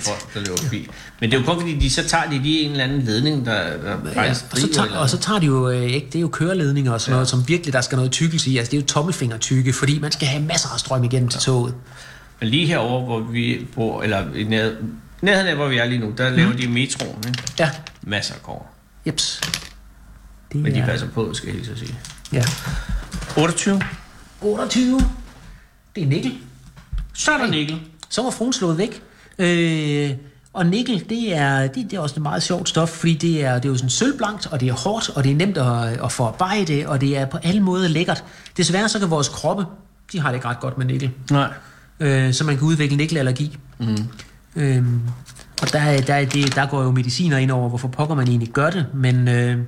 folk, 0.00 0.34
der 0.34 0.40
løber 0.40 0.56
forbi. 0.62 0.88
Men 1.20 1.30
det 1.30 1.36
er 1.36 1.40
jo 1.40 1.46
kun 1.46 1.60
fordi, 1.60 1.78
de 1.78 1.90
så 1.90 2.08
tager 2.08 2.30
de 2.30 2.38
lige 2.38 2.60
en 2.60 2.70
eller 2.70 2.84
anden 2.84 3.02
ledning, 3.02 3.46
der, 3.46 3.76
der 3.76 4.22
ja, 4.22 4.30
og, 4.30 4.36
så 4.36 4.68
tager, 4.74 4.96
og 4.96 5.10
så 5.10 5.18
tager 5.18 5.40
de 5.40 5.46
jo, 5.46 5.70
øh, 5.70 5.82
ikke, 5.82 6.06
det 6.06 6.14
er 6.14 6.20
jo 6.20 6.28
køreledninger 6.28 6.92
og 6.92 7.00
sådan 7.00 7.12
ja. 7.12 7.14
noget, 7.14 7.28
som 7.28 7.48
virkelig, 7.48 7.72
der 7.72 7.80
skal 7.80 7.96
noget 7.96 8.12
tykkelse 8.12 8.50
i. 8.50 8.58
Altså, 8.58 8.70
det 8.70 8.76
er 8.76 8.80
jo 8.80 8.86
tommelfingertykke, 8.86 9.72
fordi 9.72 9.98
man 9.98 10.12
skal 10.12 10.28
have 10.28 10.42
masser 10.42 10.68
af 10.68 10.80
strøm 10.80 11.04
igennem 11.04 11.28
til 11.28 11.40
toget. 11.40 11.74
Men 12.42 12.48
lige 12.50 12.66
herover 12.66 13.04
hvor 13.04 13.20
vi 13.20 13.66
bor, 13.74 14.02
eller 14.02 14.34
i 14.34 14.44
nær, 14.44 14.70
nærheden 15.20 15.48
af, 15.48 15.56
hvor 15.56 15.68
vi 15.68 15.78
er 15.78 15.84
lige 15.84 15.98
nu, 15.98 16.14
der 16.18 16.28
Mhm. 16.28 16.36
laver 16.38 16.52
de 16.52 16.66
metroen, 16.68 17.24
ikke? 17.26 17.42
Ja, 17.58 17.70
Masser 18.02 18.34
af 18.34 18.42
kår. 18.42 18.74
jeps. 19.06 19.40
Det 20.52 20.60
Men 20.60 20.74
de 20.74 20.78
er- 20.78 20.86
passer 20.86 21.08
på, 21.08 21.34
skal 21.34 21.46
jeg 21.46 21.54
helt 21.54 21.66
så 21.66 21.76
sige. 21.76 21.98
Ja. 22.32 22.44
28. 23.36 23.82
28. 24.40 25.00
Det 25.96 26.02
er 26.02 26.06
nikkel. 26.06 26.32
Så 27.14 27.30
er 27.32 27.38
der 27.38 27.46
nikkel. 27.46 27.80
Så 28.08 28.22
var 28.22 28.30
fruen 28.30 28.52
slået 28.52 28.78
væk. 28.78 29.02
Øh, 29.38 30.10
og 30.52 30.66
nikkel, 30.66 31.04
det 31.08 31.34
er, 31.36 31.60
det, 31.66 31.74
det 31.90 31.92
er 31.92 32.00
også 32.00 32.14
et 32.16 32.22
meget 32.22 32.42
sjovt 32.42 32.68
stof, 32.68 32.88
fordi 32.88 33.14
det 33.14 33.44
er, 33.44 33.54
det 33.54 33.64
er 33.64 33.68
jo 33.68 33.76
sådan 33.76 33.90
sølvblankt, 33.90 34.46
og 34.46 34.60
det 34.60 34.68
er 34.68 34.72
hårdt, 34.72 35.10
og 35.10 35.24
det 35.24 35.32
er 35.32 35.36
nemt 35.36 35.58
at, 35.58 36.04
at 36.04 36.12
forarbejde, 36.12 36.84
og 36.86 37.00
det 37.00 37.16
er 37.16 37.24
på 37.26 37.38
alle 37.42 37.60
måder 37.60 37.88
lækkert. 37.88 38.24
Desværre 38.56 38.88
så 38.88 38.98
kan 38.98 39.10
vores 39.10 39.28
kroppe, 39.28 39.64
de 40.12 40.20
har 40.20 40.28
det 40.28 40.34
ikke 40.36 40.48
ret 40.48 40.60
godt 40.60 40.78
med 40.78 40.86
nikkel. 40.86 41.10
Nej. 41.30 41.48
Øh, 42.00 42.32
så 42.34 42.44
man 42.44 42.56
kan 42.56 42.66
udvikle 42.66 42.96
nikkelallergi. 42.96 43.58
Mm. 43.80 43.96
Øhm, 44.56 45.00
og 45.62 45.72
der, 45.72 45.78
er- 45.78 46.00
der, 46.00 46.14
er 46.14 46.24
det, 46.24 46.54
der 46.54 46.66
går 46.66 46.82
jo 46.82 46.90
mediciner 46.90 47.36
ind 47.38 47.50
over, 47.50 47.68
hvorfor 47.68 47.88
pokker 47.88 48.14
man 48.14 48.28
egentlig 48.28 48.48
gør 48.48 48.70
det, 48.70 48.86
men... 48.94 49.28
Øh, 49.28 49.58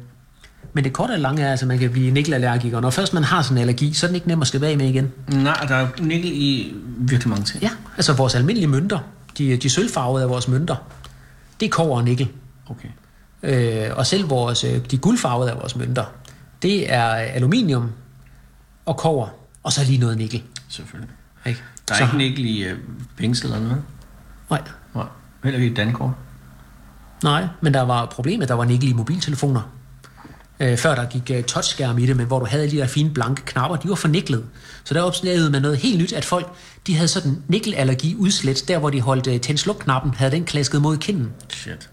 men 0.76 0.84
det 0.84 0.92
korte 0.92 1.12
og 1.12 1.18
lange 1.18 1.42
er, 1.42 1.50
altså, 1.50 1.64
at 1.66 1.68
man 1.68 1.78
kan 1.78 1.90
blive 1.90 2.10
nikkelallergiker. 2.10 2.80
Når 2.80 2.90
først 2.90 3.14
man 3.14 3.24
har 3.24 3.42
sådan 3.42 3.56
en 3.56 3.60
allergi, 3.60 3.92
så 3.92 4.06
er 4.06 4.08
den 4.08 4.14
ikke 4.14 4.28
nem 4.28 4.40
at 4.40 4.46
slippe 4.46 4.66
af 4.66 4.76
med 4.76 4.88
igen. 4.88 5.12
Nej, 5.28 5.64
der 5.68 5.74
er 5.74 5.88
nikkel 6.00 6.30
i 6.34 6.74
virkelig 6.98 7.28
mange 7.28 7.44
ting. 7.44 7.62
Ja, 7.62 7.70
altså 7.96 8.12
vores 8.12 8.34
almindelige 8.34 8.66
mønter, 8.68 8.98
de, 9.38 9.56
de 9.56 9.70
sølvfarvede 9.70 10.22
af 10.24 10.28
vores 10.30 10.48
mønter, 10.48 10.76
det 11.60 11.66
er 11.66 11.70
kover 11.70 11.96
og 11.96 12.04
nikkel. 12.04 12.28
Okay. 12.66 12.88
Øh, 13.42 13.96
og 13.96 14.06
selv 14.06 14.30
vores, 14.30 14.64
øh, 14.64 14.80
de 14.90 14.98
guldfarvede 14.98 15.50
af 15.50 15.56
vores 15.56 15.76
mønter, 15.76 16.04
det 16.62 16.92
er 16.92 17.04
aluminium 17.08 17.90
og 18.86 18.96
kover, 18.96 19.28
og 19.62 19.72
så 19.72 19.84
lige 19.84 19.98
noget 19.98 20.18
nikkel. 20.18 20.42
Selvfølgelig. 20.68 21.10
Ikke? 21.46 21.62
Der 21.88 21.94
er 21.94 21.98
så, 21.98 22.04
ikke 22.04 22.16
nikkel 22.16 22.44
i 22.44 22.72
uh, 22.72 22.78
pengsedlerne, 23.16 23.68
vel? 23.70 23.76
Nej, 24.50 24.62
Nej. 24.94 25.06
Heller 25.44 25.60
ikke 25.60 25.72
i 25.72 25.74
Dankort. 25.74 26.10
nej, 27.22 27.46
men 27.60 27.74
der 27.74 27.82
var 27.82 28.06
problemet, 28.06 28.48
der 28.48 28.54
var 28.54 28.64
nikkel 28.64 28.88
i 28.88 28.92
mobiltelefoner. 28.92 29.60
Øh, 30.60 30.78
før 30.78 30.94
der 30.94 31.04
gik 31.06 31.30
uh, 31.38 31.44
touchskærm 31.44 31.98
i 31.98 32.06
det, 32.06 32.16
men 32.16 32.26
hvor 32.26 32.38
du 32.38 32.46
havde 32.46 32.70
de 32.70 32.76
der 32.76 32.86
fine 32.86 33.10
blanke 33.10 33.42
knapper, 33.42 33.76
de 33.76 33.88
var 33.88 33.94
forniklet. 33.94 34.44
Så 34.84 34.94
der 34.94 35.02
opdagede 35.02 35.50
man 35.50 35.62
noget 35.62 35.76
helt 35.78 35.98
nyt, 35.98 36.12
at 36.12 36.24
folk 36.24 36.52
de 36.86 36.94
havde 36.94 37.08
sådan 37.08 37.42
nikkelallergi 37.48 38.16
udslet, 38.18 38.64
der 38.68 38.78
hvor 38.78 38.90
de 38.90 39.00
holdt 39.00 39.26
uh, 39.26 39.36
tænd-sluk-knappen, 39.40 40.14
havde 40.14 40.30
den 40.30 40.44
klasket 40.44 40.82
mod 40.82 40.96
kinden. 40.96 41.32
Shit. 41.48 41.90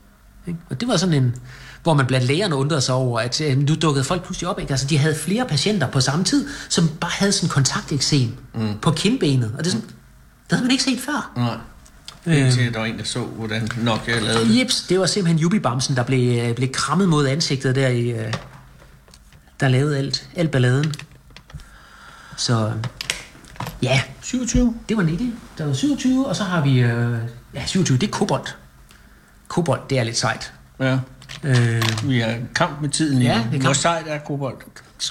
Og 0.69 0.79
det 0.81 0.87
var 0.87 0.97
sådan 0.97 1.15
en, 1.15 1.35
hvor 1.83 1.93
man 1.93 2.05
blandt 2.05 2.27
lægerne 2.27 2.55
undrede 2.55 2.81
sig 2.81 2.95
over, 2.95 3.19
at 3.19 3.41
øh, 3.41 3.57
nu 3.57 3.75
dukkede 3.75 4.03
folk 4.05 4.23
pludselig 4.23 4.49
op. 4.49 4.59
Ikke? 4.59 4.71
Altså, 4.71 4.87
de 4.87 4.97
havde 4.97 5.15
flere 5.15 5.45
patienter 5.47 5.87
på 5.87 6.01
samme 6.01 6.25
tid, 6.25 6.47
som 6.69 6.87
bare 7.01 7.11
havde 7.13 7.31
sådan 7.31 7.49
kontakteksem 7.49 8.37
mm. 8.53 8.77
på 8.81 8.91
kindbenet. 8.91 9.51
Og 9.57 9.63
det, 9.65 9.67
er 9.67 9.71
sådan, 9.71 9.87
det 10.49 10.51
havde 10.51 10.63
man 10.63 10.71
ikke 10.71 10.83
set 10.83 10.99
før. 10.99 11.31
Nej. 11.35 11.57
Indtil 12.37 12.73
der 12.73 12.79
var 12.79 12.85
en, 12.85 12.97
der 12.97 13.03
så, 13.03 13.19
hvordan 13.19 13.69
Nokia 13.77 14.19
lavede 14.19 14.49
det. 14.49 14.59
Jeps, 14.59 14.81
det 14.89 14.99
var 14.99 15.05
simpelthen 15.05 15.39
Jubibamsen, 15.39 15.95
der 15.95 16.03
blev, 16.03 16.41
øh, 16.49 16.55
blev 16.55 16.69
krammet 16.71 17.09
mod 17.09 17.27
ansigtet 17.27 17.75
der 17.75 17.87
i... 17.87 18.09
øh, 18.09 18.33
Der 19.59 19.67
lavede 19.67 19.97
alt, 19.97 20.27
alt 20.35 20.51
balladen. 20.51 20.93
Så 22.37 22.71
ja, 23.83 24.01
27. 24.21 24.75
det 24.89 24.97
var 24.97 25.03
nikkel. 25.03 25.33
Der 25.57 25.65
var 25.65 25.73
27, 25.73 26.27
og 26.27 26.35
så 26.35 26.43
har 26.43 26.61
vi... 26.63 26.79
Øh, 26.79 27.17
ja, 27.53 27.65
27, 27.65 27.97
det 27.97 28.07
er 28.07 28.11
kobolt. 28.11 28.57
Kobolt, 29.47 29.89
det 29.89 29.99
er 29.99 30.03
lidt 30.03 30.17
sejt. 30.17 30.53
Ja. 30.79 30.97
Øh, 31.43 31.81
Vi 32.03 32.21
er 32.21 32.35
i 32.35 32.39
kamp 32.55 32.81
med 32.81 32.89
tiden 32.89 33.21
Ja, 33.21 33.43
vi 33.51 33.55
er 33.57 33.59
Hvor 33.61 33.67
kamp. 33.69 33.75
sejt 33.75 34.03
er 34.07 34.17
kobolt? 34.19 34.63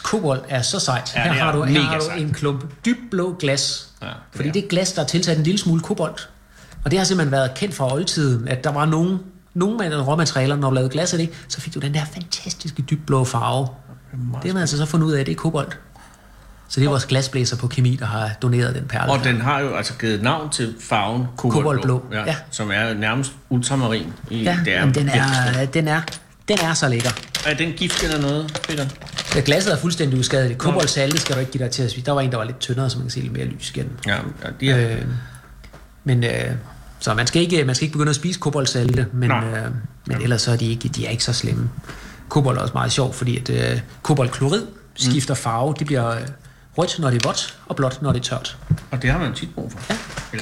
Kobolt 0.03 0.43
er 0.49 0.63
så 0.63 0.79
sejt. 0.81 1.13
Ja, 1.17 1.23
her 1.23 1.33
det 1.33 1.41
er 1.41 1.45
har 1.45 1.53
du, 1.53 1.63
her 1.63 1.73
mega 1.73 1.85
har 1.85 1.99
du 1.99 2.05
sejt. 2.05 2.21
en 2.21 2.33
klump 2.33 2.65
dybt 2.85 3.11
blå 3.11 3.37
glas. 3.41 3.89
Ja, 4.03 4.07
det 4.07 4.15
fordi 4.35 4.49
er. 4.49 4.53
det 4.53 4.65
er 4.65 4.69
glas, 4.69 4.93
der 4.93 5.03
er 5.03 5.07
tilsat 5.07 5.37
en 5.39 5.43
lille 5.45 5.59
smule 5.59 5.81
kobolt. 5.81 6.29
Og 6.85 6.91
det 6.91 6.99
har 6.99 7.05
simpelthen 7.07 7.33
været 7.33 7.55
kendt 7.55 7.75
fra 7.75 7.93
oldtiden, 7.95 8.49
at 8.49 8.65
der 8.65 8.71
var 8.71 8.87
nogen, 8.87 9.19
nogle 9.55 9.85
af 9.85 10.07
råmaterialer, 10.07 10.57
når 10.57 10.69
du 10.71 10.75
lavede 10.75 10.91
glas 10.91 11.13
af 11.13 11.19
det, 11.19 11.31
så 11.49 11.61
fik 11.61 11.75
du 11.75 11.81
den 11.81 11.95
der 11.95 12.05
fantastiske 12.13 12.83
dybt 12.83 13.07
blå 13.07 13.25
farve. 13.25 13.69
Det 14.13 14.45
har 14.45 14.53
man 14.53 14.61
altså 14.61 14.77
så 14.77 14.87
fundet 14.87 15.07
ud 15.07 15.13
af, 15.13 15.21
at 15.21 15.27
det 15.27 15.33
er 15.33 15.37
kobolt. 15.37 15.79
Så 16.71 16.81
det 16.81 16.87
er 16.87 16.91
vores 16.91 17.07
glasblæser 17.07 17.57
på 17.57 17.67
kemi, 17.69 17.97
der 17.97 18.07
har 18.07 18.31
doneret 18.43 18.75
den 18.75 18.85
perle. 18.85 19.13
Og 19.13 19.17
her. 19.17 19.33
den 19.33 19.41
har 19.41 19.61
jo 19.61 19.75
altså 19.75 19.93
givet 20.01 20.23
navn 20.23 20.51
til 20.51 20.75
farven 20.81 21.27
koboldblå. 21.37 22.05
Ja, 22.13 22.25
ja. 22.25 22.37
Som 22.51 22.71
er 22.75 22.95
nærmest 22.95 23.33
ultramarin. 23.49 24.13
I, 24.31 24.43
ja, 24.43 24.59
det 24.65 24.77
er 24.77 24.93
den 24.93 25.09
er, 25.09 25.65
den, 25.65 25.89
er, 25.89 26.03
den 26.49 26.59
er 26.63 26.75
så 26.75 26.89
lækker. 26.89 27.11
Er 27.47 27.55
den 27.55 27.73
gift 27.73 28.05
eller 28.05 28.21
noget, 28.21 28.61
Peter? 28.69 28.87
Ja, 29.35 29.41
Glasset 29.45 29.73
er 29.73 29.79
fuldstændig 29.79 30.19
uskadeligt. 30.19 30.59
Koboldsalte 30.59 31.19
skal 31.19 31.35
du 31.35 31.41
ikke 31.41 31.53
give 31.53 31.65
dig 31.65 31.71
til 31.71 31.83
at 31.83 31.91
svise. 31.91 32.07
Der 32.07 32.13
var 32.13 32.21
en, 32.21 32.31
der 32.31 32.37
var 32.37 32.45
lidt 32.45 32.61
tyndere, 32.61 32.91
så 32.91 32.99
man 32.99 33.05
kan 33.05 33.11
se 33.11 33.21
lidt 33.21 33.33
mere 33.33 33.45
lys 33.45 33.71
igen. 33.71 33.93
Ja, 34.07 34.15
ja 34.15 34.49
de 34.61 34.71
er, 34.71 34.97
Øh, 34.97 35.03
men 36.05 36.25
øh, 36.25 36.31
så 37.01 37.15
man 37.15 37.27
skal 37.27 37.43
ikke 37.43 37.65
man 37.65 37.75
skal 37.75 37.85
ikke 37.85 37.93
begynde 37.93 38.11
at 38.11 38.17
spise 38.17 38.41
koboldsalte, 38.41 39.07
men 39.13 39.29
Nej. 39.29 39.45
øh, 39.45 39.71
men 40.07 40.23
ellers 40.23 40.43
så 40.43 40.53
er 40.53 40.57
de 40.57 40.67
ikke 40.67 40.89
de 40.89 41.07
er 41.07 41.11
ikke 41.11 41.25
så 41.25 41.33
slemme. 41.33 41.71
Kobold 42.29 42.59
er 42.59 42.63
også 42.63 42.75
meget 42.75 42.93
sjov, 42.93 43.15
fordi 43.15 43.37
at 43.39 43.51
øh, 43.51 43.81
koboldklorid 44.03 44.67
skifter 44.95 45.35
farve. 45.35 45.75
Det 45.79 45.87
bliver 45.87 46.11
øh, 46.11 46.21
rødt 46.79 46.99
når 46.99 47.11
det 47.11 47.25
er 47.25 47.29
vådt 47.29 47.59
og 47.67 47.77
blåt 47.77 48.03
når 48.03 48.13
det 48.13 48.21
er 48.21 48.25
tørt. 48.25 48.57
og 48.91 49.03
det 49.03 49.11
har 49.11 49.19
man 49.19 49.35
tit 49.35 49.55
brug 49.55 49.73
for. 49.73 49.79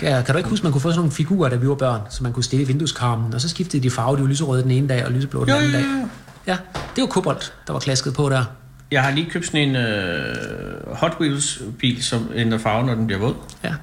Ja. 0.03 0.17
Ja, 0.17 0.23
kan 0.23 0.33
du 0.35 0.39
ikke 0.39 0.51
huske, 0.51 0.63
man 0.63 0.73
kunne 0.73 0.83
få 0.83 0.89
sådan 0.91 0.99
nogle 0.99 1.13
figurer, 1.13 1.49
da 1.49 1.57
vi 1.57 1.69
var 1.69 1.75
børn, 1.75 2.01
så 2.11 2.23
man 2.23 2.33
kunne 2.33 2.45
stille 2.45 2.65
i 2.65 2.67
vindueskarmen, 2.67 3.35
og 3.35 3.41
så 3.41 3.49
skiftede 3.49 3.83
de 3.83 3.91
farve. 3.91 4.17
De 4.17 4.23
var 4.23 4.29
lyserøde 4.29 4.63
den 4.63 4.71
ene 4.71 4.89
dag 4.89 5.05
og 5.07 5.13
lyseblå 5.13 5.41
den 5.41 5.49
Jo, 5.49 5.55
anden 5.57 5.71
jo, 5.73 5.79
dag. 5.79 5.85
jo. 6.03 6.09
Ja, 6.47 6.57
det 6.97 7.03
var 7.03 7.07
kobold, 7.09 7.41
der 7.67 7.73
var 7.73 7.81
klasket 7.81 8.15
på 8.15 8.29
der. 8.29 8.45
Jeg 8.91 9.03
har 9.03 9.11
lige 9.11 9.31
købt 9.31 9.47
sådan 9.47 9.69
en 9.69 9.77
uh, 9.77 10.97
Hot 10.97 11.13
Wheels 11.21 11.63
bil, 11.79 12.03
som 12.05 12.31
ændrer 12.35 12.59
farve, 12.59 12.87
når 12.87 12.95
den 12.95 13.07
bliver 13.07 13.21
våd. 13.21 13.35
Ja. 13.65 13.75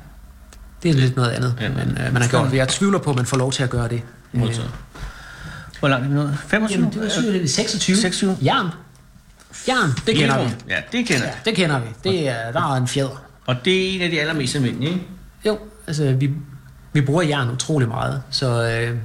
Det 0.83 0.89
er 0.91 0.93
lidt 0.95 1.15
noget 1.15 1.29
andet, 1.29 1.55
Ja, 1.61 1.69
men 1.69 1.97
øh, 2.07 2.13
man 2.13 2.21
har 2.21 2.29
gjort. 2.29 2.53
Jeg 2.53 2.67
tvivler 2.67 2.99
på, 2.99 3.09
at 3.09 3.15
man 3.15 3.25
får 3.25 3.37
lov 3.37 3.51
til 3.51 3.63
at 3.63 3.69
gøre 3.69 3.87
det. 3.87 4.01
Modtaget. 4.33 4.69
Hvor 5.79 5.87
langt 5.89 6.05
er 6.05 6.09
vi 6.09 6.15
nået? 6.15 6.37
25? 6.47 6.77
Jamen, 6.79 6.93
det 6.93 7.01
var 7.01 7.09
27, 7.09 7.47
26. 7.47 7.95
26. 7.97 8.37
Jern. 8.45 8.67
Jern, 9.67 9.89
det 10.07 10.15
kender 10.15 10.43
vi. 10.43 10.49
Ja, 10.69 10.75
det 10.91 11.05
kender 11.07 11.23
jeg. 11.25 11.33
Det 11.45 11.55
kender 11.55 11.79
vi. 11.79 11.87
Det 12.03 12.29
er, 12.29 12.51
der 12.51 12.59
er 12.73 12.75
en 12.77 12.87
fjeder. 12.87 13.21
Og 13.45 13.55
det 13.65 13.85
er 13.91 13.95
en 13.95 14.01
af 14.01 14.09
de 14.09 14.19
allermest 14.21 14.55
almindelige, 14.55 14.89
ikke? 14.93 15.03
Jo, 15.45 15.59
altså 15.87 16.11
vi, 16.11 16.29
vi 16.93 17.01
bruger 17.01 17.21
jern 17.23 17.49
utrolig 17.51 17.87
meget, 17.87 18.21
så... 18.31 18.69
Øh, 18.69 18.97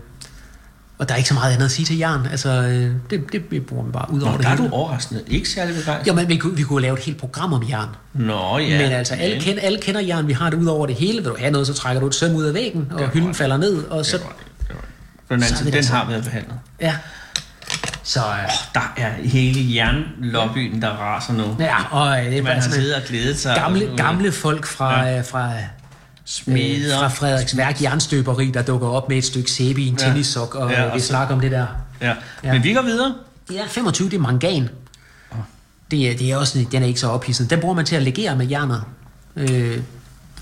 og 0.99 1.09
der 1.09 1.15
er 1.15 1.17
ikke 1.19 1.29
så 1.29 1.35
meget 1.35 1.53
andet 1.53 1.65
at 1.65 1.71
sige 1.71 1.87
til 1.87 1.99
jern. 1.99 2.27
Altså, 2.31 2.49
øh, 2.49 2.93
det, 3.11 3.33
det, 3.33 3.43
vi 3.51 3.61
bruger 3.61 3.85
vi 3.85 3.91
bare 3.93 4.11
ud 4.13 4.21
over 4.21 4.31
Nå, 4.33 4.37
det 4.37 4.45
der 4.47 4.51
er 4.53 4.57
du 4.57 4.63
hele. 4.63 4.75
overraskende 4.75 5.23
ikke 5.27 5.49
særlig 5.49 5.75
begejstret. 5.77 6.07
Jo, 6.09 6.13
men 6.15 6.29
vi, 6.29 6.37
kunne- 6.37 6.57
vi 6.57 6.63
kunne 6.63 6.83
lave 6.83 6.99
et 6.99 7.05
helt 7.05 7.19
program 7.19 7.53
om 7.53 7.65
jern. 7.71 7.89
Nå, 8.15 8.59
ja. 8.59 8.65
Ja, 8.69 8.83
men 8.83 8.93
altså, 8.93 9.15
alle, 9.15 9.41
kender, 9.41 9.63
alle 9.63 9.79
kender 9.81 10.01
jern. 10.01 10.29
Vi 10.29 10.33
har 10.33 10.51
det 10.51 10.57
ud 10.57 10.67
over 10.67 10.87
det 10.87 10.95
hele. 10.95 11.17
Vil 11.23 11.25
du 11.31 11.37
have 11.39 11.51
noget, 11.51 11.67
så 11.67 11.75
trækker 11.75 12.01
du 12.01 12.07
et 12.07 12.15
søm 12.15 12.35
ud 12.35 12.45
af 12.45 12.55
væggen, 12.55 12.89
og 12.93 12.99
Det 13.01 13.09
hylden 13.09 13.35
falder 13.35 13.57
ned. 13.57 13.85
Og 13.85 14.07
så, 14.07 14.17
Det 14.17 14.27
det. 14.27 14.33
det 14.59 14.69
det. 14.69 14.77
På 15.29 15.35
den 15.35 15.43
anden 15.43 15.49
Så 15.49 15.55
er 15.55 15.57
side, 15.59 15.65
vi 15.73 15.77
den 15.79 15.85
der 15.85 15.93
har 15.95 16.05
så. 16.05 16.11
været 16.11 16.25
behandlet. 16.25 16.55
ja. 16.81 16.97
Så, 18.11 18.21
øh, 18.21 18.51
Der 18.75 18.93
er 18.97 19.11
hele 19.25 19.75
jernlobbyen, 19.75 20.83
der 20.83 20.89
raser 20.89 21.33
nu. 21.33 21.57
ja, 21.59 21.77
og 21.91 22.19
øh, 22.21 22.27
det 22.31 22.39
er 22.39 22.43
Man 22.43 22.53
har 22.53 22.61
siddet 22.71 22.95
og 22.95 23.03
glædet 23.09 23.39
sig. 23.39 23.55
gamle, 23.57 23.91
og- 23.91 23.97
gamle 23.97 24.33
folk 24.33 24.67
fra, 24.67 25.01
Ja. 25.03 25.15
ja. 25.15 25.21
fra, 25.21 25.53
Smeder. 26.25 26.95
øh, 26.95 27.01
fra 27.01 27.09
Frederiksværk 27.09 27.83
Jernstøberi, 27.83 28.51
der 28.55 28.63
dukker 28.63 28.89
op 28.89 29.09
med 29.09 29.17
et 29.19 29.25
stykke 29.25 29.51
sæbe 29.51 29.81
i 29.81 29.87
en 29.89 29.97
Ja. 30.01 30.05
tennissok, 30.07 30.55
og 30.55 30.71
Ja, 30.71 30.85
og 30.85 30.95
vi 30.95 31.01
så- 31.01 31.07
snakker 31.07 31.35
om 31.35 31.41
det 31.41 31.51
der. 31.51 31.67
Ja. 32.01 32.13
Ja. 32.45 32.53
Men 32.53 32.63
vi 32.65 32.73
går 32.75 32.83
videre. 32.83 33.15
Ja, 33.53 33.63
25, 33.69 34.11
det 34.11 34.17
er 34.17 34.21
mangan. 34.21 34.69
Det 35.91 36.11
er, 36.13 36.17
det 36.17 36.31
er 36.31 36.37
også, 36.37 36.67
den 36.73 36.83
er 36.83 36.87
ikke 36.87 37.01
så 37.01 37.09
ophidset. 37.09 37.51
Den 37.51 37.61
bruger 37.61 37.75
man 37.75 37.85
til 37.85 37.97
at 37.97 38.03
legere 38.03 38.37
med 38.37 38.47
jernet, 38.49 38.83
øh, 39.37 39.79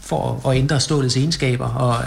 for 0.02 0.48
at 0.50 0.56
ændre 0.56 0.80
stålets 0.80 1.16
egenskaber. 1.16 1.66
Og 1.68 2.04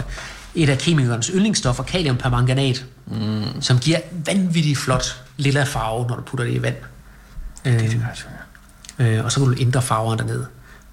et 0.54 0.68
af 0.68 0.78
kemikernes 0.78 1.26
yndlingsstoffer, 1.34 1.82
kaliumpermanganat, 1.82 2.84
mm. 3.06 3.42
som 3.60 3.78
giver 3.78 3.98
vanvittigt 4.26 4.78
flot 4.78 5.21
lilla 5.36 5.64
farve, 5.64 6.06
når 6.08 6.16
du 6.16 6.22
putter 6.22 6.44
det 6.46 6.52
i 6.52 6.62
vand. 6.62 6.76
Øh, 7.64 7.96
Øh, 8.98 9.24
og 9.24 9.32
så 9.32 9.40
kan 9.40 9.48
du 9.52 9.54
ændre 9.60 9.82
farverne 9.82 10.18
dernede. 10.18 10.46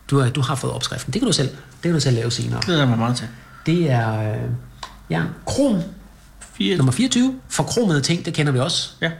Du, 0.09 0.19
har- 0.19 0.29
du 0.29 0.41
har 0.41 0.55
fået 0.55 0.73
opskriften. 0.73 1.13
Det 1.13 1.21
kan 1.21 1.27
du 1.27 1.33
selv, 1.33 1.47
det 1.49 1.81
kan 1.83 1.93
du 1.93 1.99
selv 1.99 2.15
lave 2.15 2.31
senere. 2.31 2.55
Det 2.57 2.65
glæder 2.65 2.79
jeg 2.79 2.89
mig 2.89 2.97
meget 2.97 3.15
til. 3.17 3.27
Det 3.65 3.91
er 3.91 4.31
øh, 4.33 4.37
ja, 5.09 5.21
krom 5.45 5.81
Fire. 6.53 6.77
nummer 6.77 6.91
24. 6.91 7.35
Forkromede 7.49 8.01
ting, 8.01 8.25
det 8.25 8.33
kender 8.33 8.51
vi 8.51 8.59
også. 8.59 8.89
Ja. 9.01 9.11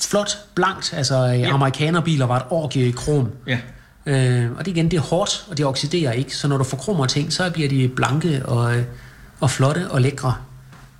Flot, 0.00 0.38
blankt. 0.54 0.92
Altså, 0.96 1.16
ja. 1.24 1.52
amerikanerbiler 1.54 2.26
var 2.26 2.36
et 2.36 2.42
orgie 2.50 2.88
i 2.88 2.90
krom. 2.90 3.30
Ja. 3.46 3.58
Øh, 4.06 4.50
og 4.58 4.64
det 4.64 4.70
igen, 4.70 4.90
det 4.90 4.96
er 4.96 5.00
hårdt, 5.00 5.46
og 5.50 5.56
det 5.58 5.66
oxiderer 5.66 6.12
ikke. 6.12 6.36
Så 6.36 6.48
når 6.48 6.56
du 6.56 6.64
forkromer 6.64 7.06
ting, 7.06 7.32
så 7.32 7.50
bliver 7.50 7.68
de 7.68 7.88
blanke 7.96 8.46
og, 8.46 8.76
øh, 8.76 8.84
og 9.40 9.50
flotte 9.50 9.90
og 9.90 10.00
lækre. 10.00 10.34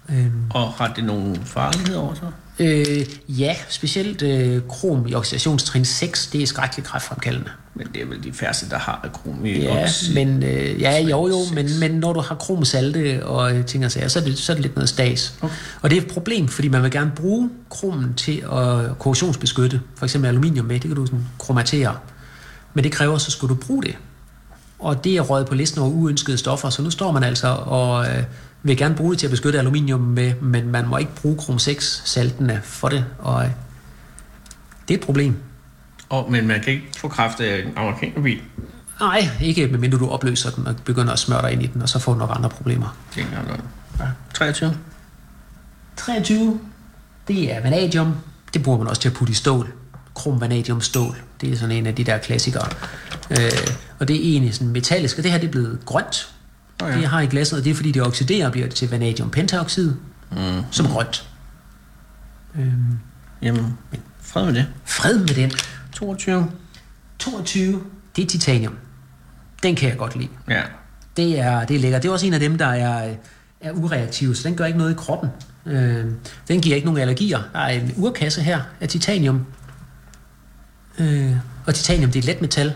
Øh, 0.08 0.26
Og 0.50 0.72
har 0.72 0.92
det 0.96 1.04
nogle 1.04 1.36
farligheder 1.44 1.98
over 2.00 2.14
sig? 2.14 2.28
Øh, 2.58 3.06
ja, 3.28 3.56
specielt 3.68 4.22
øh, 4.22 4.62
krom 4.68 5.06
i 5.06 5.14
oxidationstrin 5.14 5.84
6, 5.84 6.26
det 6.26 6.42
er 6.42 6.46
skrækkeligt 6.46 6.88
kræftfremkaldende. 6.88 7.50
Men 7.74 7.86
det 7.94 8.02
er 8.02 8.06
vel 8.06 8.24
de 8.24 8.32
færreste, 8.32 8.70
der 8.70 8.78
har 8.78 9.08
krom 9.12 9.46
i 9.46 9.50
Ja, 9.50 9.88
men, 10.14 10.42
øh, 10.42 10.80
ja, 10.80 11.00
jo 11.00 11.28
jo, 11.28 11.36
men, 11.54 11.68
men 11.80 11.90
når 11.90 12.12
du 12.12 12.20
har 12.20 12.34
kromsalte 12.34 13.26
og 13.26 13.56
øh, 13.56 13.64
ting 13.64 13.84
og 13.84 13.92
sager, 13.92 14.08
så 14.08 14.18
er 14.18 14.24
det, 14.24 14.38
så 14.38 14.52
er 14.52 14.54
det 14.54 14.62
lidt 14.62 14.74
noget 14.74 14.88
stas. 14.88 15.34
Okay. 15.40 15.54
Og 15.82 15.90
det 15.90 15.98
er 15.98 16.02
et 16.02 16.08
problem, 16.08 16.48
fordi 16.48 16.68
man 16.68 16.82
vil 16.82 16.90
gerne 16.90 17.12
bruge 17.16 17.50
kromen 17.70 18.14
til 18.14 18.44
at 18.52 18.98
korrosionsbeskytte, 18.98 19.80
for 19.96 20.06
eksempel 20.06 20.28
aluminium 20.28 20.66
med, 20.66 20.74
det 20.74 20.88
kan 20.88 20.94
du 20.94 21.06
sådan 21.06 21.26
kromatere. 21.38 21.96
Men 22.74 22.84
det 22.84 22.92
kræver, 22.92 23.18
så 23.18 23.30
skulle 23.30 23.54
du 23.54 23.60
bruge 23.60 23.82
det. 23.82 23.94
Og 24.78 25.04
det 25.04 25.16
er 25.16 25.20
røget 25.20 25.46
på 25.46 25.54
listen 25.54 25.80
over 25.80 25.90
uønskede 25.90 26.38
stoffer, 26.38 26.70
så 26.70 26.82
nu 26.82 26.90
står 26.90 27.12
man 27.12 27.24
altså 27.24 27.48
og 27.48 28.06
øh, 28.06 28.22
vil 28.64 28.76
gerne 28.76 28.94
bruge 28.94 29.10
det 29.10 29.18
til 29.18 29.26
at 29.26 29.30
beskytte 29.30 29.58
aluminium 29.58 30.00
med, 30.00 30.34
men 30.34 30.68
man 30.68 30.88
må 30.88 30.96
ikke 30.96 31.14
bruge 31.14 31.36
krom 31.36 31.58
6 31.58 32.02
saltene 32.04 32.60
for 32.64 32.88
det, 32.88 33.04
og 33.18 33.44
øh, 33.44 33.50
det 34.88 34.94
er 34.94 34.98
et 34.98 35.04
problem. 35.04 35.36
Og, 36.08 36.32
men 36.32 36.46
man 36.46 36.60
kan 36.60 36.72
ikke 36.72 36.86
få 36.96 37.08
kraft 37.08 37.40
af 37.40 37.62
en 37.62 37.72
amerikanerbil. 37.76 38.40
Nej, 39.00 39.28
ikke 39.40 39.66
medmindre 39.66 39.98
du 39.98 40.08
opløser 40.08 40.50
den 40.50 40.66
og 40.66 40.76
begynder 40.84 41.12
at 41.12 41.18
smøre 41.18 41.42
dig 41.42 41.52
ind 41.52 41.62
i 41.62 41.66
den, 41.66 41.82
og 41.82 41.88
så 41.88 41.98
får 41.98 42.12
du 42.12 42.18
nok 42.18 42.30
andre 42.32 42.50
problemer. 42.50 42.96
Jeg 43.16 43.26
noget. 43.46 43.60
Ja. 44.00 44.04
23. 44.34 44.76
23, 45.96 46.60
det 47.28 47.52
er 47.52 47.60
vanadium. 47.60 48.14
Det 48.54 48.62
bruger 48.62 48.78
man 48.78 48.88
også 48.88 49.02
til 49.02 49.08
at 49.08 49.14
putte 49.14 49.30
i 49.30 49.34
stål. 49.34 49.72
Krom, 50.14 50.40
vanadium, 50.40 50.80
stål. 50.80 51.16
Det 51.40 51.52
er 51.52 51.56
sådan 51.56 51.76
en 51.76 51.86
af 51.86 51.94
de 51.94 52.04
der 52.04 52.18
klassikere. 52.18 52.68
Øh, 53.30 53.36
og 53.98 54.08
det 54.08 54.16
er 54.16 54.20
egentlig 54.20 54.54
sådan 54.54 54.72
metallisk, 54.72 55.18
og 55.18 55.24
det 55.24 55.32
her 55.32 55.38
det 55.38 55.46
er 55.46 55.50
blevet 55.50 55.78
grønt. 55.84 56.33
Oh, 56.82 56.88
Det 56.88 56.94
ja. 56.94 57.00
jeg 57.00 57.10
har 57.10 57.20
i 57.20 57.26
glasset, 57.26 57.58
og 57.58 57.64
det 57.64 57.70
er 57.70 57.74
fordi 57.74 57.92
det 57.92 58.02
oxiderer 58.02 58.46
og 58.46 58.52
bliver 58.52 58.66
det 58.66 58.76
til 58.76 58.90
vanadium 58.90 59.30
pentaoxid, 59.30 59.94
Mm. 60.30 60.62
som 60.70 60.86
grønt. 60.86 61.28
Øhm, 62.58 62.98
Jamen, 63.42 63.78
fred 64.22 64.44
med 64.44 64.54
det. 64.54 64.66
fred 64.84 65.18
med 65.18 65.28
den. 65.28 65.50
22. 65.92 66.50
22, 67.18 67.82
det 68.16 68.24
er 68.24 68.28
titanium. 68.28 68.74
Den 69.62 69.74
kan 69.76 69.88
jeg 69.88 69.98
godt 69.98 70.16
lide. 70.16 70.28
Ja. 70.48 70.62
Det 71.16 71.38
er, 71.40 71.64
det 71.64 71.76
er 71.76 71.80
lækkert. 71.80 72.02
Det 72.02 72.08
er 72.08 72.12
også 72.12 72.26
en 72.26 72.34
af 72.34 72.40
dem, 72.40 72.58
der 72.58 72.66
er, 72.66 73.14
er 73.60 73.72
ureaktiv, 73.72 74.34
så 74.34 74.48
den 74.48 74.56
gør 74.56 74.64
ikke 74.64 74.78
noget 74.78 74.90
i 74.92 74.94
kroppen. 74.94 75.30
Øh, 75.66 76.04
den 76.48 76.60
giver 76.60 76.76
ikke 76.76 76.86
nogen 76.86 77.00
allergier. 77.00 77.40
Der 77.52 77.58
er 77.58 77.68
en 77.68 77.92
urkasse 77.96 78.42
her 78.42 78.60
af 78.80 78.88
titanium. 78.88 79.46
Øh, 80.98 81.32
og 81.66 81.74
titanium, 81.74 82.10
det 82.10 82.18
er 82.18 82.22
et 82.22 82.26
let 82.26 82.40
metal. 82.40 82.74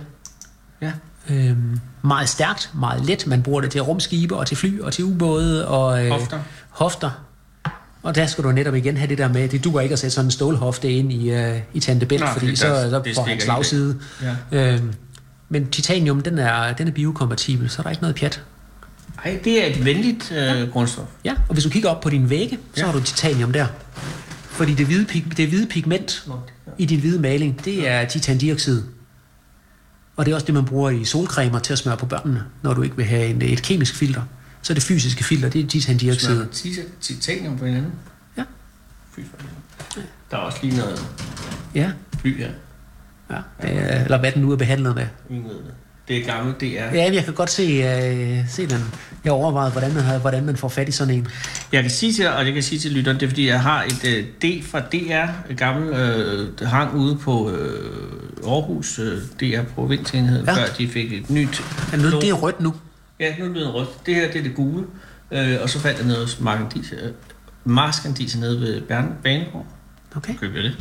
Ja. 0.80 0.92
Øh, 1.30 1.56
meget 2.02 2.28
stærkt, 2.28 2.70
meget 2.74 3.04
let. 3.06 3.26
Man 3.26 3.42
bruger 3.42 3.60
det 3.60 3.70
til 3.70 3.80
rumskibe 3.82 4.36
og 4.36 4.46
til 4.46 4.56
fly 4.56 4.80
og 4.80 4.92
til 4.92 5.04
ubåde 5.04 5.68
og 5.68 6.04
øh, 6.04 6.10
Hofter. 6.10 6.38
hofter. 6.70 7.10
Og 8.02 8.14
der 8.14 8.26
skal 8.26 8.44
du 8.44 8.52
netop 8.52 8.74
igen 8.74 8.96
have 8.96 9.08
det 9.08 9.18
der 9.18 9.28
med, 9.28 9.48
det 9.48 9.64
duer 9.64 9.80
ikke 9.80 9.92
at 9.92 9.98
sætte 9.98 10.14
sådan 10.14 10.26
en 10.26 10.30
stålhofte 10.30 10.92
ind 10.92 11.12
i, 11.12 11.30
øh, 11.30 11.56
i 11.74 11.80
Tante 11.80 12.06
Bælt, 12.06 12.20
Nej, 12.22 12.32
fordi 12.32 12.46
fordi 12.46 12.56
så, 12.56 12.66
så 13.04 13.12
får 13.14 13.22
han 13.28 13.40
slagside. 13.40 13.98
Ja. 14.52 14.72
Øh, 14.74 14.80
men 15.48 15.66
titanium, 15.70 16.20
den 16.20 16.38
er, 16.38 16.72
den 16.72 16.88
er 16.88 16.92
biokompatibel, 16.92 17.70
så 17.70 17.78
er 17.78 17.82
der 17.82 17.90
ikke 17.90 18.02
noget 18.02 18.16
pjat. 18.16 18.42
Ej, 19.24 19.38
det 19.44 19.62
er 19.62 19.66
et 19.66 19.84
venligt 19.84 20.32
øh, 20.32 20.68
grundstof. 20.72 21.04
Ja, 21.24 21.32
og 21.48 21.52
hvis 21.54 21.64
du 21.64 21.70
kigger 21.70 21.88
op 21.90 22.00
på 22.00 22.10
din 22.10 22.30
vægge, 22.30 22.58
så 22.74 22.80
Ja. 22.80 22.86
har 22.86 22.92
du 22.92 23.00
titanium 23.02 23.52
der. 23.52 23.66
Fordi 24.50 24.74
det 24.74 24.86
hvide, 24.86 25.04
pig, 25.06 25.24
det 25.36 25.48
hvide 25.48 25.66
pigment 25.66 26.26
i 26.78 26.84
din 26.84 27.00
hvide 27.00 27.18
maling, 27.20 27.64
det 27.64 27.88
er 27.88 28.04
titandioxid. 28.04 28.82
Og 30.18 30.24
det 30.26 30.30
er 30.30 30.34
også 30.34 30.46
det, 30.46 30.54
man 30.54 30.64
bruger 30.64 30.90
i 30.90 31.04
solcremer 31.04 31.58
til 31.58 31.72
at 31.72 31.78
smøre 31.78 31.96
på 31.96 32.06
børnene, 32.06 32.44
når 32.62 32.74
du 32.74 32.82
ikke 32.82 32.96
vil 32.96 33.04
have 33.04 33.26
en, 33.26 33.42
et 33.42 33.62
kemisk 33.62 33.94
filter. 33.94 34.22
Så 34.62 34.74
det 34.74 34.82
fysiske 34.82 35.24
filter, 35.24 35.48
det 35.48 35.64
er 35.64 35.68
titandioxid. 35.68 36.46
Tit- 36.52 36.86
titanium 37.00 37.58
på 37.58 37.64
hinanden. 37.66 37.92
Ja. 38.36 38.44
Fy 39.12 39.20
for. 39.30 39.46
Der 40.30 40.36
er 40.36 40.40
også 40.40 40.58
lige 40.62 40.76
noget 40.76 41.06
Ja, 41.74 41.92
bly 42.22 42.38
her. 42.38 42.50
ja. 43.30 43.36
Øh, 43.64 44.04
eller 44.04 44.18
hvad 44.18 44.32
den 44.32 44.42
nu 44.42 44.52
er 44.52 44.56
behandlet 44.56 44.94
med. 44.94 45.06
Ingen 45.30 45.44
ved 45.48 45.56
det. 46.08 46.16
Det 46.16 46.28
er 46.28 46.34
gammelt, 46.34 46.60
det 46.60 46.80
er. 46.80 46.94
Ja, 46.94 47.10
jeg 47.12 47.24
kan 47.24 47.34
godt 47.34 47.50
se, 47.50 47.62
øh, 47.62 48.38
se 48.50 48.66
den. 48.66 48.84
Jeg 49.24 49.32
overvejede, 49.32 49.70
hvordan 49.72 49.94
man, 49.94 50.20
hvordan 50.20 50.44
man 50.46 50.56
får 50.56 50.68
fat 50.68 50.88
i 50.88 50.92
sådan 50.92 51.14
en. 51.14 51.26
Jeg 51.72 51.82
kan 51.82 51.90
sige 51.90 52.12
til 52.12 52.28
og 52.28 52.44
jeg 52.46 52.54
kan 52.54 52.62
sige 52.62 52.78
til 52.78 52.90
lytteren, 52.90 53.16
det 53.20 53.26
er 53.26 53.30
fordi, 53.30 53.46
jeg 53.48 53.60
har 53.62 53.82
et 53.84 54.04
øh, 54.04 54.24
D 54.42 54.64
fra 54.70 54.80
DR, 54.80 55.50
et 55.52 55.56
gammelt, 55.56 55.96
øh, 55.96 56.48
det 56.58 56.68
hang 56.68 56.94
ude 56.94 57.16
på 57.16 57.50
øh, 57.50 57.92
Aarhus, 58.46 58.98
øh, 58.98 59.18
DR 59.40 59.62
provinsenheden, 59.74 60.46
Ja. 60.46 60.52
før 60.54 60.66
de 60.78 60.88
fik 60.88 61.12
et 61.12 61.30
nyt. 61.30 61.62
Ja, 61.92 61.96
nu, 61.96 62.04
det 62.20 62.28
er 62.28 62.32
rødt 62.34 62.60
nu. 62.60 62.74
Ja, 63.20 63.34
nu 63.38 63.44
er 63.44 63.48
det 63.54 63.74
rødt. 63.74 64.06
Det 64.06 64.14
her, 64.14 64.26
det 64.32 64.38
er 64.38 64.42
det 64.42 64.54
gule. 64.54 64.84
Øh, 65.32 65.56
og 65.62 65.70
så 65.70 65.80
fandt 65.80 65.98
jeg 65.98 66.06
noget 66.06 66.36
markandis, 66.40 66.92
øh, 66.92 67.10
marskandis 67.64 68.36
nede 68.36 68.60
ved 68.60 68.80
Bern, 68.80 69.12
Banegård. 69.22 69.66
Okay. 70.16 70.34
Købte 70.40 70.56
jeg 70.56 70.64
det. 70.64 70.76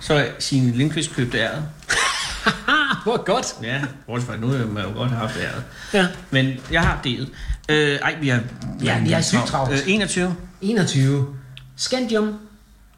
Så 0.00 0.26
Signe 0.38 0.72
Lindqvist 0.76 1.14
købte 1.14 1.38
æret. 1.38 1.62
Hvor 3.04 3.24
godt. 3.24 3.46
Ja, 3.62 3.80
bortset 4.06 4.28
fra, 4.30 4.36
nu 4.36 4.46
har 4.46 4.66
man 4.66 4.84
jo 4.84 4.92
godt 4.92 5.10
haft 5.10 5.36
æret. 5.36 5.62
Ja. 5.94 6.06
Men 6.30 6.52
jeg 6.72 6.80
har 6.82 7.00
delt. 7.04 7.28
Øh, 7.68 7.98
ej, 8.02 8.16
vi 8.20 8.28
har... 8.28 8.40
Ja, 8.84 9.00
vi 9.04 9.10
har 9.10 9.20
sygt 9.20 9.46
travlt. 9.46 9.72
Øh, 9.72 9.78
21. 9.86 10.36
21. 10.60 11.26
Scandium. 11.76 12.34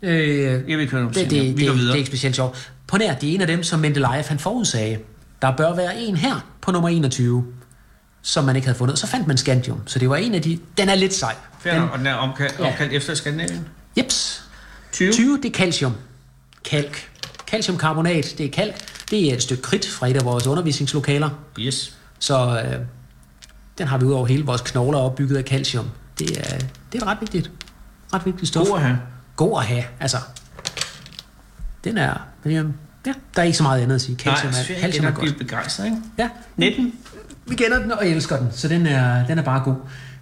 Øh, 0.02 0.70
Jeg 0.70 0.78
vil 0.78 0.88
køre 0.90 1.02
det, 1.02 1.14
det, 1.14 1.30
det, 1.30 1.56
Vi 1.58 1.64
går 1.66 1.72
det, 1.72 1.78
videre. 1.78 1.86
det 1.86 1.90
er 1.92 1.94
ikke 1.98 2.06
specielt 2.08 2.36
sjovt. 2.36 2.72
På 2.86 2.96
nær, 2.98 3.14
det 3.14 3.30
er 3.30 3.34
en 3.34 3.40
af 3.40 3.46
dem, 3.46 3.62
som 3.62 3.80
Mendeleev 3.80 4.22
han 4.28 4.38
forudsagde. 4.38 4.98
Der 5.42 5.56
bør 5.56 5.74
være 5.74 6.00
en 6.00 6.16
her 6.16 6.46
på 6.60 6.70
nummer 6.72 6.88
21, 6.88 7.44
som 8.22 8.44
man 8.44 8.56
ikke 8.56 8.66
havde 8.68 8.78
fundet. 8.78 8.98
Så 8.98 9.06
fandt 9.06 9.26
man 9.26 9.36
scandium, 9.38 9.80
så 9.86 9.98
det 9.98 10.08
var 10.10 10.16
en 10.16 10.34
af 10.34 10.42
de... 10.42 10.58
Den 10.78 10.88
er 10.88 10.94
lidt 10.94 11.14
sej. 11.14 11.34
Fair 11.60 11.78
nok, 11.80 11.90
og 11.92 11.98
den 11.98 12.06
er 12.06 12.14
omkaldt, 12.14 12.56
Ja. 12.58 12.66
omkaldt 12.66 12.92
efter 12.92 13.14
Skandinavien. 13.14 13.68
Jeps. 13.98 14.42
20. 14.92 15.12
20, 15.12 15.36
det 15.42 15.44
er 15.44 15.58
calcium. 15.58 15.94
Kalk. 16.64 17.08
Calciumkarbonat, 17.52 18.34
det 18.38 18.46
er 18.46 18.50
kalk. 18.50 18.74
Det 19.10 19.30
er 19.30 19.34
et 19.34 19.42
stykke 19.42 19.62
kridt 19.62 19.88
fra 19.88 20.08
et 20.08 20.16
af 20.16 20.24
vores 20.24 20.46
undervisningslokaler. 20.46 21.30
Yes. 21.58 21.96
Så 22.18 22.62
øh, 22.64 22.80
den 23.78 23.86
har 23.86 23.98
vi 23.98 24.04
ud 24.04 24.12
over 24.12 24.26
hele 24.26 24.44
vores 24.44 24.60
knogler 24.60 24.98
opbygget 24.98 25.36
af 25.36 25.44
calcium. 25.44 25.86
Det 26.18 26.38
er, 26.38 26.58
det 26.92 27.02
er 27.02 27.06
ret 27.06 27.18
vigtigt. 27.20 27.50
Ret 28.14 28.26
vigtigt 28.26 28.48
stof. 28.48 28.66
God 28.66 28.76
at 28.76 28.82
have. 28.82 28.98
god 29.36 29.58
at 29.60 29.66
have. 29.66 29.84
Altså, 30.00 30.16
den 31.84 31.98
er... 31.98 32.14
men, 32.44 32.56
øhm, 32.56 32.72
Ja, 33.06 33.12
der 33.36 33.42
er 33.42 33.46
ikke 33.46 33.58
så 33.58 33.62
meget 33.62 33.82
andet 33.82 33.94
at 33.94 34.00
sige. 34.00 34.18
Nej, 34.24 34.34
Calcium 34.34 34.52
jeg 34.52 34.60
er, 34.60 34.64
synes, 34.64 34.80
calcium 34.80 35.06
er 35.06 35.10
godt. 35.10 35.30
er 35.30 35.38
begejstret, 35.38 35.84
ikke? 35.84 35.96
Ja, 36.18 36.28
19. 36.56 36.92
vi 37.46 37.54
kender 37.54 37.78
den 37.82 37.92
og 37.92 38.08
elsker 38.08 38.36
den, 38.38 38.48
så 38.52 38.68
den 38.68 38.86
er, 38.86 39.26
den 39.26 39.38
er 39.38 39.42
bare 39.42 39.62
god. 39.64 39.74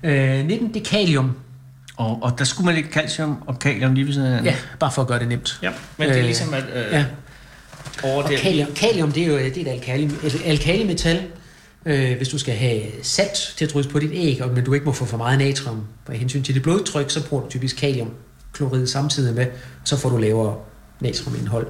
Øh, 0.02 0.46
19, 0.46 0.74
det 0.74 0.80
er 0.80 0.84
kalium. 0.84 1.36
Og, 2.00 2.18
og 2.22 2.38
der 2.38 2.44
skulle 2.44 2.64
man 2.66 2.74
lægge 2.74 2.90
calcium 2.92 3.42
og 3.46 3.58
kalium 3.58 3.94
lige 3.94 4.06
ved 4.06 4.12
siden 4.12 4.32
af. 4.32 4.44
Ja, 4.44 4.54
bare 4.78 4.90
for 4.92 5.02
at 5.02 5.08
gøre 5.08 5.18
det 5.18 5.28
nemt. 5.28 5.58
ja. 5.62 5.70
Men 5.96 6.08
det 6.08 6.14
er 6.14 6.20
Øh, 6.20 6.24
ligesom 6.26 6.54
at... 6.54 6.64
Øh, 6.74 6.92
Ja, 6.92 7.04
over 8.02 8.22
og 8.22 8.28
det. 8.30 8.38
kalium, 8.38 8.72
kalium 8.74 9.12
det 9.12 9.22
er 9.22 9.26
jo 9.26 9.36
det 9.38 9.58
er 9.58 9.62
et, 9.62 9.68
alkali, 9.68 10.04
et 10.04 10.42
alkalimetal. 10.44 11.22
Øh, 11.86 12.16
hvis 12.16 12.28
du 12.28 12.38
skal 12.38 12.54
have 12.54 12.82
salt 13.02 13.54
til 13.56 13.64
at 13.64 13.72
drysse 13.72 13.90
på 13.90 13.98
dit 13.98 14.10
æg, 14.14 14.42
og, 14.42 14.50
men 14.54 14.64
du 14.64 14.72
ikke 14.74 14.86
må 14.86 14.92
få 14.92 15.04
for 15.04 15.16
meget 15.16 15.38
natrium 15.38 15.84
på 16.06 16.12
hensyn 16.12 16.42
til 16.42 16.54
dit 16.54 16.62
blodtryk, 16.62 17.10
så 17.10 17.26
bruger 17.28 17.42
du 17.44 17.50
typisk 17.50 17.76
kaliumklorid 17.76 18.86
samtidig 18.86 19.34
med, 19.34 19.46
så 19.84 19.96
får 19.96 20.08
du 20.08 20.16
lavere 20.16 20.56
natriumindhold. 21.00 21.66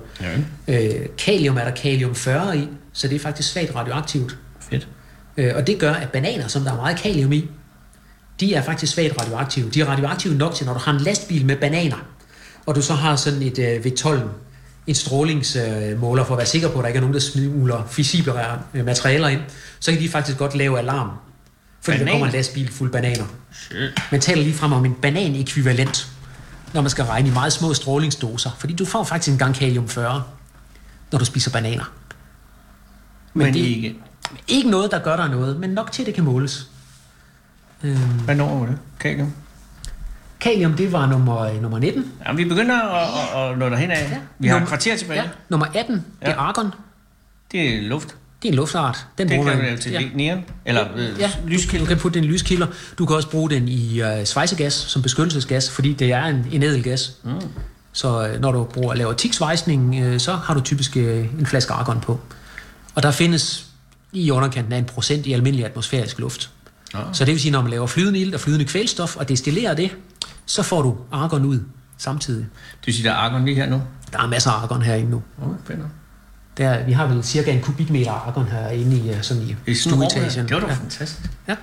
Ja, 0.69 0.81
Øh, 0.93 1.07
kalium 1.19 1.57
er 1.57 1.65
der 1.65 1.71
kalium 1.71 2.15
40 2.15 2.59
i, 2.59 2.69
så 2.93 3.09
det 3.09 3.15
er 3.17 3.21
faktisk 3.21 3.53
svagt 3.53 3.75
radioaktivt. 3.75 4.37
fedt. 4.71 4.89
Øh, 5.37 5.53
og 5.57 5.67
det 5.67 5.79
gør, 5.79 5.93
at 5.93 6.09
bananer, 6.09 6.49
som 6.49 6.63
der 6.63 6.73
er 6.73 6.77
meget 6.77 6.97
kalium 6.99 7.33
i, 7.33 7.49
de 8.41 8.55
er 8.55 8.63
faktisk 8.63 8.93
svagt 8.93 9.21
radioaktive. 9.21 9.71
De 9.71 9.81
er 9.81 9.87
radioaktive 9.87 10.35
nok 10.35 10.55
til, 10.55 10.67
når 10.67 10.73
du 10.73 10.79
har 10.79 10.93
en 10.93 11.01
lastbil 11.01 11.45
med 11.47 11.57
bananer, 11.57 11.97
og 12.67 12.75
du 12.75 12.83
så 12.83 12.95
har 12.95 13.17
sådan 13.17 13.43
et 13.43 13.59
øh, 13.59 13.85
V12, 13.87 14.21
en 14.87 14.95
strålingsmåler 14.95 16.25
for 16.25 16.35
at 16.35 16.39
være 16.39 16.47
sikker 16.47 16.69
på, 16.69 16.79
at 16.79 16.83
der 16.83 16.89
ikke 16.89 16.97
er 16.97 17.01
nogen, 17.01 17.15
der 17.15 17.21
smuler 17.21 17.87
fissible 17.91 18.33
øh, 18.75 18.85
materialer 18.85 19.29
ind, 19.29 19.41
så 19.81 19.93
kan 19.93 20.01
de 20.01 20.09
faktisk 20.09 20.39
godt 20.39 20.55
lave 20.55 20.79
alarm. 20.79 21.11
Fordi 21.83 21.99
der 21.99 22.05
Banan? 22.05 22.15
kommer 22.15 22.27
en 22.27 22.33
lastbil 22.33 22.73
fuld 22.73 22.93
bananer. 22.93 23.25
Shit. 23.53 23.79
Man 24.11 24.21
taler 24.21 24.43
lige 24.43 24.55
frem 24.55 24.73
om 24.73 24.85
en 24.85 24.95
banan-ekvivalent, 25.03 26.07
når 26.75 26.81
man 26.81 26.91
skal 26.91 27.05
regne 27.05 27.29
i 27.29 27.33
meget 27.33 27.53
små 27.53 27.75
strålingsdoser. 27.75 28.51
Fordi 28.59 28.73
du 28.75 28.85
får 28.85 29.05
faktisk 29.05 29.33
en 29.33 29.39
gang 29.39 29.55
kalium 29.55 29.89
40, 29.89 30.23
når 31.13 31.19
du 31.19 31.25
spiser 31.25 31.51
bananer. 31.51 31.93
Men, 33.35 33.45
men 33.45 33.55
det- 33.55 33.61
ikke. 33.61 33.97
Ikke 34.49 34.71
noget, 34.71 34.91
der 34.91 34.99
gør 34.99 35.17
dig 35.17 35.29
noget, 35.29 35.61
men 35.61 35.71
nok 35.71 35.93
til, 35.93 36.03
at 36.03 36.07
det 36.07 36.15
kan 36.15 36.25
måles. 36.25 36.67
Øhm, 37.85 37.99
Hvad 37.99 38.35
når 38.35 38.59
var 38.59 38.67
det? 38.67 38.79
Kalium? 39.01 39.33
kalium, 40.41 40.75
det 40.75 40.93
var 40.93 41.07
nummer, 41.07 41.61
nummer 41.61 41.79
19. 41.79 42.13
Ja, 42.27 42.33
vi 42.33 42.45
begynder 42.45 42.83
at, 42.83 43.09
at, 43.45 43.51
at 43.53 43.59
nå 43.59 43.69
derhen 43.69 43.91
af. 43.91 44.11
Ja. 44.11 44.17
Vi 44.39 44.49
har 44.49 44.57
et 44.57 44.61
Nummer- 44.61 44.67
kvarter 44.69 44.97
tilbage. 44.97 45.23
Ja. 45.23 45.29
Nummer 45.49 45.67
18, 45.75 45.95
det 45.95 46.29
er 46.29 46.37
argon. 46.37 46.71
Det 47.53 47.75
er 47.77 47.83
luft. 47.83 48.09
Det 48.43 48.49
er 48.49 48.53
en 48.53 48.57
luftart. 48.57 49.07
Den 49.19 49.29
Det 49.29 49.37
bruger 49.37 49.49
kan 49.51 49.59
man- 49.59 49.67
lave 49.67 49.79
til 49.79 49.93
ja. 49.93 50.01
neon. 50.15 50.45
Eller 50.65 50.85
øh, 50.97 51.19
Ja, 51.19 51.31
lyskilde. 51.47 51.85
du 51.85 51.89
kan 51.89 51.99
putte 51.99 52.19
den 52.21 52.29
i 52.29 52.33
lyskilder. 52.33 52.67
Du 52.99 53.07
kan 53.07 53.17
også 53.17 53.31
bruge 53.31 53.51
den 53.51 53.69
i 53.69 54.03
øh, 54.03 54.25
svejsegas 54.25 54.73
som 54.73 55.03
beskyttelsesgas, 55.03 55.71
fordi 55.71 55.93
det 55.93 56.13
er 56.13 56.25
en, 56.25 56.47
en 56.53 56.63
ædelgas. 56.63 57.13
Mm. 57.25 57.31
Så 57.93 58.27
øh, 58.29 58.41
når 58.41 58.53
du 58.53 58.65
bruger, 58.65 58.95
laver 58.95 59.13
tiksvejsning, 59.13 59.95
øh, 60.05 60.21
så 60.21 60.33
har 60.33 60.55
du 60.55 60.61
typisk 60.61 60.97
øh, 60.97 61.27
en 61.39 61.47
flaske 61.47 61.73
argon 61.73 62.01
på. 62.01 62.21
Og 62.95 63.03
der 63.03 63.11
findes 63.11 63.67
i 64.13 64.31
underkanten 64.31 64.73
af 64.73 64.79
en 64.79 64.85
procent 64.85 65.27
i 65.27 65.33
almindelig 65.33 65.67
atmosfærisk 65.67 66.19
luft. 66.19 66.51
Ah. 66.95 67.05
Så 67.13 67.25
det 67.25 67.33
vil 67.33 67.41
sige, 67.41 67.53
når 67.53 67.63
man 67.63 67.71
laver 67.71 67.87
flydende 67.87 68.19
ilt 68.19 68.35
og 68.35 68.41
flydende 68.41 68.65
kvælstof 68.65 69.17
og 69.17 69.29
destillerer 69.29 69.75
det, 69.75 69.91
så 70.47 70.63
får 70.63 70.83
du 70.83 70.97
argon 71.13 71.45
ud 71.45 71.61
samtidig. 71.99 72.47
Det 72.81 72.87
vil 72.87 72.95
sige, 72.95 73.05
der 73.05 73.11
er 73.11 73.17
argon 73.17 73.45
lige 73.45 73.55
her 73.55 73.67
nu. 73.67 73.83
Der 74.13 74.19
er 74.19 74.27
masser 74.27 74.51
af 74.51 74.63
argon 74.63 74.83
herinde 74.83 75.11
nu. 75.11 75.23
Oh, 75.43 75.55
spændende. 75.65 75.91
Der, 76.57 76.85
vi 76.85 76.93
har 76.93 77.07
vel 77.07 77.25
cirka 77.25 77.53
en 77.53 77.61
kubikmeter 77.61 78.13
argon 78.13 78.47
herinde 78.47 78.97
i, 78.97 79.11
øh, 79.11 79.23
sådan 79.23 79.43
i, 79.43 79.51
er 79.51 79.57
en 79.67 79.75
stueetagen. 79.75 80.49
Det 80.49 80.55
var 80.55 80.61
da 80.61 80.67
ja. 80.67 80.73
fantastisk. 80.73 81.31
Ja. 81.49 81.57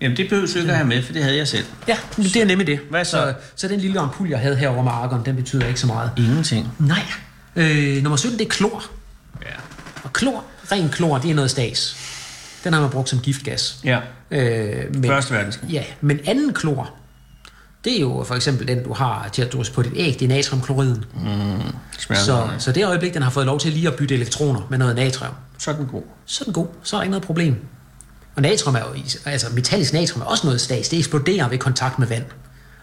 Jamen, 0.00 0.16
det 0.16 0.28
behøver 0.28 0.46
du 0.46 0.58
ikke 0.58 0.70
at 0.70 0.76
have 0.76 0.88
med, 0.88 1.02
for 1.02 1.12
det 1.12 1.22
havde 1.22 1.36
jeg 1.36 1.48
selv. 1.48 1.64
Ja, 1.88 1.96
det 2.16 2.36
er 2.36 2.44
nemlig 2.44 2.66
det. 2.66 2.80
Hvad 2.90 3.04
så? 3.04 3.10
så? 3.10 3.34
Så 3.56 3.68
den 3.68 3.80
lille 3.80 4.00
ampul, 4.00 4.28
jeg 4.28 4.38
havde 4.38 4.56
herovre 4.56 4.84
med 4.84 4.92
argon, 4.92 5.24
den 5.24 5.36
betyder 5.36 5.66
ikke 5.66 5.80
så 5.80 5.86
meget. 5.86 6.10
Ingenting. 6.16 6.68
Nej. 6.78 7.02
Øh, 7.56 8.02
nummer 8.02 8.16
17, 8.16 8.38
det 8.38 8.44
er 8.44 8.48
klor. 8.48 8.84
Ja. 9.42 9.54
Og 10.02 10.12
klor, 10.12 10.44
ren 10.72 10.88
klor, 10.88 11.18
det 11.18 11.30
er 11.30 11.34
noget 11.34 11.50
stas. 11.50 11.96
Den 12.64 12.72
har 12.72 12.80
man 12.80 12.90
brugt 12.90 13.08
som 13.08 13.18
giftgas. 13.18 13.78
Ja. 13.84 14.00
Øh, 14.30 14.94
men, 14.94 15.04
Første 15.04 15.34
verdenskrig. 15.34 15.70
Ja, 15.70 15.84
men 16.00 16.20
anden 16.26 16.52
klor, 16.52 16.90
det 17.84 17.96
er 17.96 18.00
jo 18.00 18.24
for 18.26 18.34
eksempel 18.34 18.68
den, 18.68 18.84
du 18.84 18.92
har 18.92 19.28
til 19.32 19.42
at 19.42 19.52
drysse 19.52 19.72
på 19.72 19.82
dit 19.82 19.92
æg, 19.96 20.16
det 20.20 20.22
er 20.22 20.28
natriumkloriden. 20.28 21.04
Smager 21.98 22.22
Så, 22.22 22.48
så 22.58 22.72
det 22.72 22.86
øjeblik, 22.86 23.14
den 23.14 23.22
har 23.22 23.30
fået 23.30 23.46
lov 23.46 23.60
til 23.60 23.72
lige 23.72 23.88
at 23.88 23.94
bytte 23.94 24.14
elektroner 24.14 24.60
med 24.70 24.78
noget 24.78 24.96
natrium, 24.96 25.34
Så 25.58 25.70
er 25.70 25.74
den 25.76 25.86
god. 25.86 26.02
så 26.26 26.38
er 26.42 26.44
den 26.44 26.52
god. 26.52 26.66
Så 26.82 26.96
er 26.96 26.98
der 26.98 27.02
ikke 27.02 27.10
noget 27.10 27.24
problem. 27.24 27.56
Og 28.36 28.42
natrium 28.42 28.74
er 28.74 28.80
jo, 28.80 29.02
altså 29.24 29.46
metallisk 29.54 29.92
natrium 29.92 30.20
er 30.22 30.26
også 30.26 30.46
noget 30.46 30.60
stas. 30.60 30.88
Det 30.88 30.98
eksploderer 30.98 31.48
ved 31.48 31.58
kontakt 31.58 31.98
med 31.98 32.06
vand. 32.06 32.24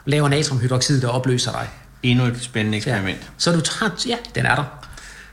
Og 0.06 0.12
laver 0.12 0.28
natriumhydroxid, 0.30 1.02
der 1.02 1.08
opløser 1.08 1.52
dig. 1.52 1.68
Endnu 2.04 2.26
et 2.26 2.38
spændende 2.42 2.78
eksperiment. 2.78 3.18
Ja. 3.18 3.26
Så 3.38 3.52
du 3.52 3.62
tager, 3.62 3.92
ja, 4.08 4.16
den 4.36 4.46
er 4.46 4.56
der. 4.56 4.64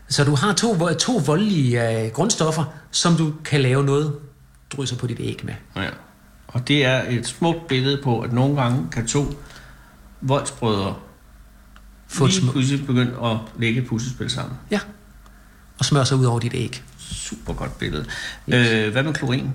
Så 0.08 0.24
du 0.24 0.34
har 0.34 0.52
to, 0.52 0.94
to 0.94 1.22
voldelige 1.26 1.90
øh, 2.04 2.10
grundstoffer, 2.10 2.64
som 2.90 3.16
du 3.16 3.32
kan 3.44 3.60
lave 3.60 3.84
noget 3.84 4.12
drysser 4.70 4.96
på 4.96 5.06
dit 5.06 5.20
æg 5.20 5.40
med. 5.44 5.54
Ja. 5.76 5.88
Og 6.48 6.68
det 6.68 6.84
er 6.84 7.02
et 7.08 7.26
smukt 7.26 7.66
billede 7.68 8.00
på, 8.04 8.20
at 8.20 8.32
nogle 8.32 8.62
gange 8.62 8.86
kan 8.92 9.06
to 9.06 9.34
voldsbrødre 10.20 10.94
Få 12.08 12.26
lige 12.26 12.40
pludselig 12.52 12.86
begynde 12.86 13.12
at 13.24 13.36
lægge 13.58 13.82
puslespil 13.82 14.30
sammen. 14.30 14.56
ja. 14.70 14.80
Og 15.78 15.84
smøre 15.84 16.06
sig 16.06 16.16
ud 16.16 16.24
over 16.24 16.38
dit 16.40 16.52
æg. 16.54 16.82
Super 16.98 17.52
godt 17.54 17.78
billede. 17.78 18.04
Øh, 18.48 18.92
hvad 18.92 19.02
med 19.02 19.14
klorin? 19.14 19.50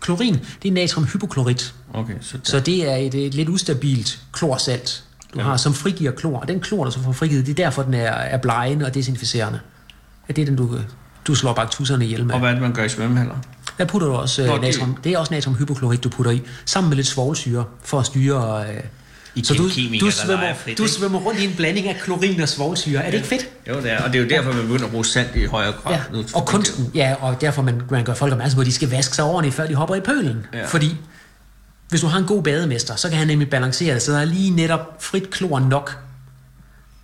Klorin, 0.00 0.38
det 0.62 0.68
er 0.68 0.72
natriumhypoklorit. 0.72 1.74
Okay, 1.94 2.14
så, 2.20 2.38
Så 2.42 2.60
det 2.60 2.90
er 2.92 2.96
et, 2.96 3.14
et 3.14 3.34
lidt 3.34 3.48
ustabilt 3.48 4.20
klorsalt, 4.32 5.04
du 5.34 5.38
Ja. 5.38 5.44
har, 5.44 5.56
som 5.56 5.74
frigiver 5.74 6.12
klor. 6.12 6.40
Og 6.40 6.48
den 6.48 6.60
klor, 6.60 6.84
der 6.84 6.90
så 6.90 7.02
får 7.02 7.12
frigivet, 7.12 7.46
det 7.46 7.52
er 7.60 7.64
derfor, 7.64 7.82
den 7.82 7.94
er, 7.94 8.10
er 8.10 8.36
blegende 8.36 8.86
og 8.86 8.94
desinficerende. 8.94 9.60
Ja, 10.28 10.32
det 10.32 10.42
er 10.42 10.46
den, 10.46 10.56
du, 10.56 10.78
du 11.26 11.34
slår 11.34 11.52
baktusserne 11.52 12.04
ihjel 12.04 12.24
med. 12.26 12.34
og 12.34 12.40
hvad 12.40 12.48
er 12.48 12.52
det, 12.54 12.62
man 12.62 12.72
gør 12.72 12.84
i 12.84 12.88
svømmehaller? 12.88 13.36
Der 13.80 13.86
putter 13.86 14.08
du 14.08 14.14
også 14.14 14.42
øh, 14.42 14.48
det- 14.48 14.60
natrium. 14.60 14.96
Det 15.04 15.12
er 15.12 15.18
også 15.18 15.34
natriumhypoklorit, 15.34 16.04
du 16.04 16.08
putter 16.08 16.32
i, 16.32 16.42
sammen 16.64 16.88
med 16.88 16.96
lidt 16.96 17.06
svovlsyre, 17.06 17.64
for 17.84 18.00
at 18.00 18.06
styre... 18.06 18.64
Øh, 18.68 18.80
I 19.34 19.44
så 19.44 19.54
du, 19.54 19.62
du, 20.00 20.10
svømmer, 20.10 20.54
frit, 20.54 20.78
du 20.78 20.82
ikke? 20.82 20.94
svømmer 20.94 21.18
rundt 21.18 21.40
i 21.40 21.44
en 21.44 21.54
blanding 21.56 21.88
af 21.88 21.96
klorin 22.02 22.40
og 22.40 22.48
svovlsyre. 22.48 23.02
Er 23.04 23.10
det 23.10 23.16
ikke 23.16 23.28
fedt? 23.28 23.48
Jo, 23.68 23.76
det 23.76 23.92
er. 23.92 24.02
Og 24.02 24.12
det 24.12 24.18
er 24.18 24.22
jo 24.22 24.28
derfor, 24.28 24.52
man 24.52 24.62
begynder 24.62 24.84
at 24.84 24.90
bruge 24.90 25.04
salt 25.04 25.36
i 25.36 25.44
højere 25.44 25.72
grad. 25.72 25.92
Ja. 25.94 26.00
nu. 26.12 26.24
Og 26.34 26.46
kunsten, 26.46 26.90
ja, 26.94 27.14
og 27.20 27.40
derfor 27.40 27.62
man, 27.62 27.82
man 27.90 28.04
gør 28.04 28.14
folk 28.14 28.32
opmærksom 28.32 28.56
på, 28.56 28.60
at 28.60 28.66
de 28.66 28.72
skal 28.72 28.90
vaske 28.90 29.14
sig 29.16 29.24
ordentligt, 29.24 29.54
før 29.54 29.66
de 29.66 29.74
hopper 29.74 29.94
i 29.94 30.00
pølen. 30.00 30.46
Ja. 30.54 30.66
Fordi 30.66 30.96
hvis 31.88 32.00
du 32.00 32.06
har 32.06 32.18
en 32.18 32.24
god 32.26 32.42
bademester, 32.42 32.96
så 32.96 33.08
kan 33.08 33.18
han 33.18 33.26
nemlig 33.26 33.50
balancere 33.50 33.94
det, 33.94 34.02
så 34.02 34.12
der 34.12 34.18
er 34.18 34.24
lige 34.24 34.50
netop 34.50 34.96
frit 35.00 35.30
klor 35.30 35.58
nok 35.60 35.98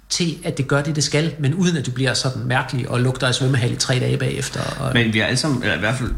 til, 0.09 0.39
at 0.45 0.59
det 0.59 0.69
gør 0.69 0.83
det, 0.83 0.97
det 0.97 1.05
skal, 1.05 1.35
men 1.39 1.55
uden 1.55 1.77
at 1.77 1.87
du 1.87 1.91
bliver 1.91 2.15
sådan 2.15 2.43
mærkelig 2.45 2.89
og 2.91 3.01
lugter 3.01 3.27
af 3.27 3.35
svømmehal 3.35 3.73
i 3.73 3.77
tre 3.77 3.95
dage 4.01 4.17
bagefter. 4.17 4.61
Og, 4.81 4.91
Men 4.95 5.13
vi 5.13 5.19
har 5.19 5.27
alle 5.27 5.37
sammen, 5.37 5.63
eller 5.63 5.77
i 5.77 5.81
hvert 5.81 5.95
fald 5.99 6.11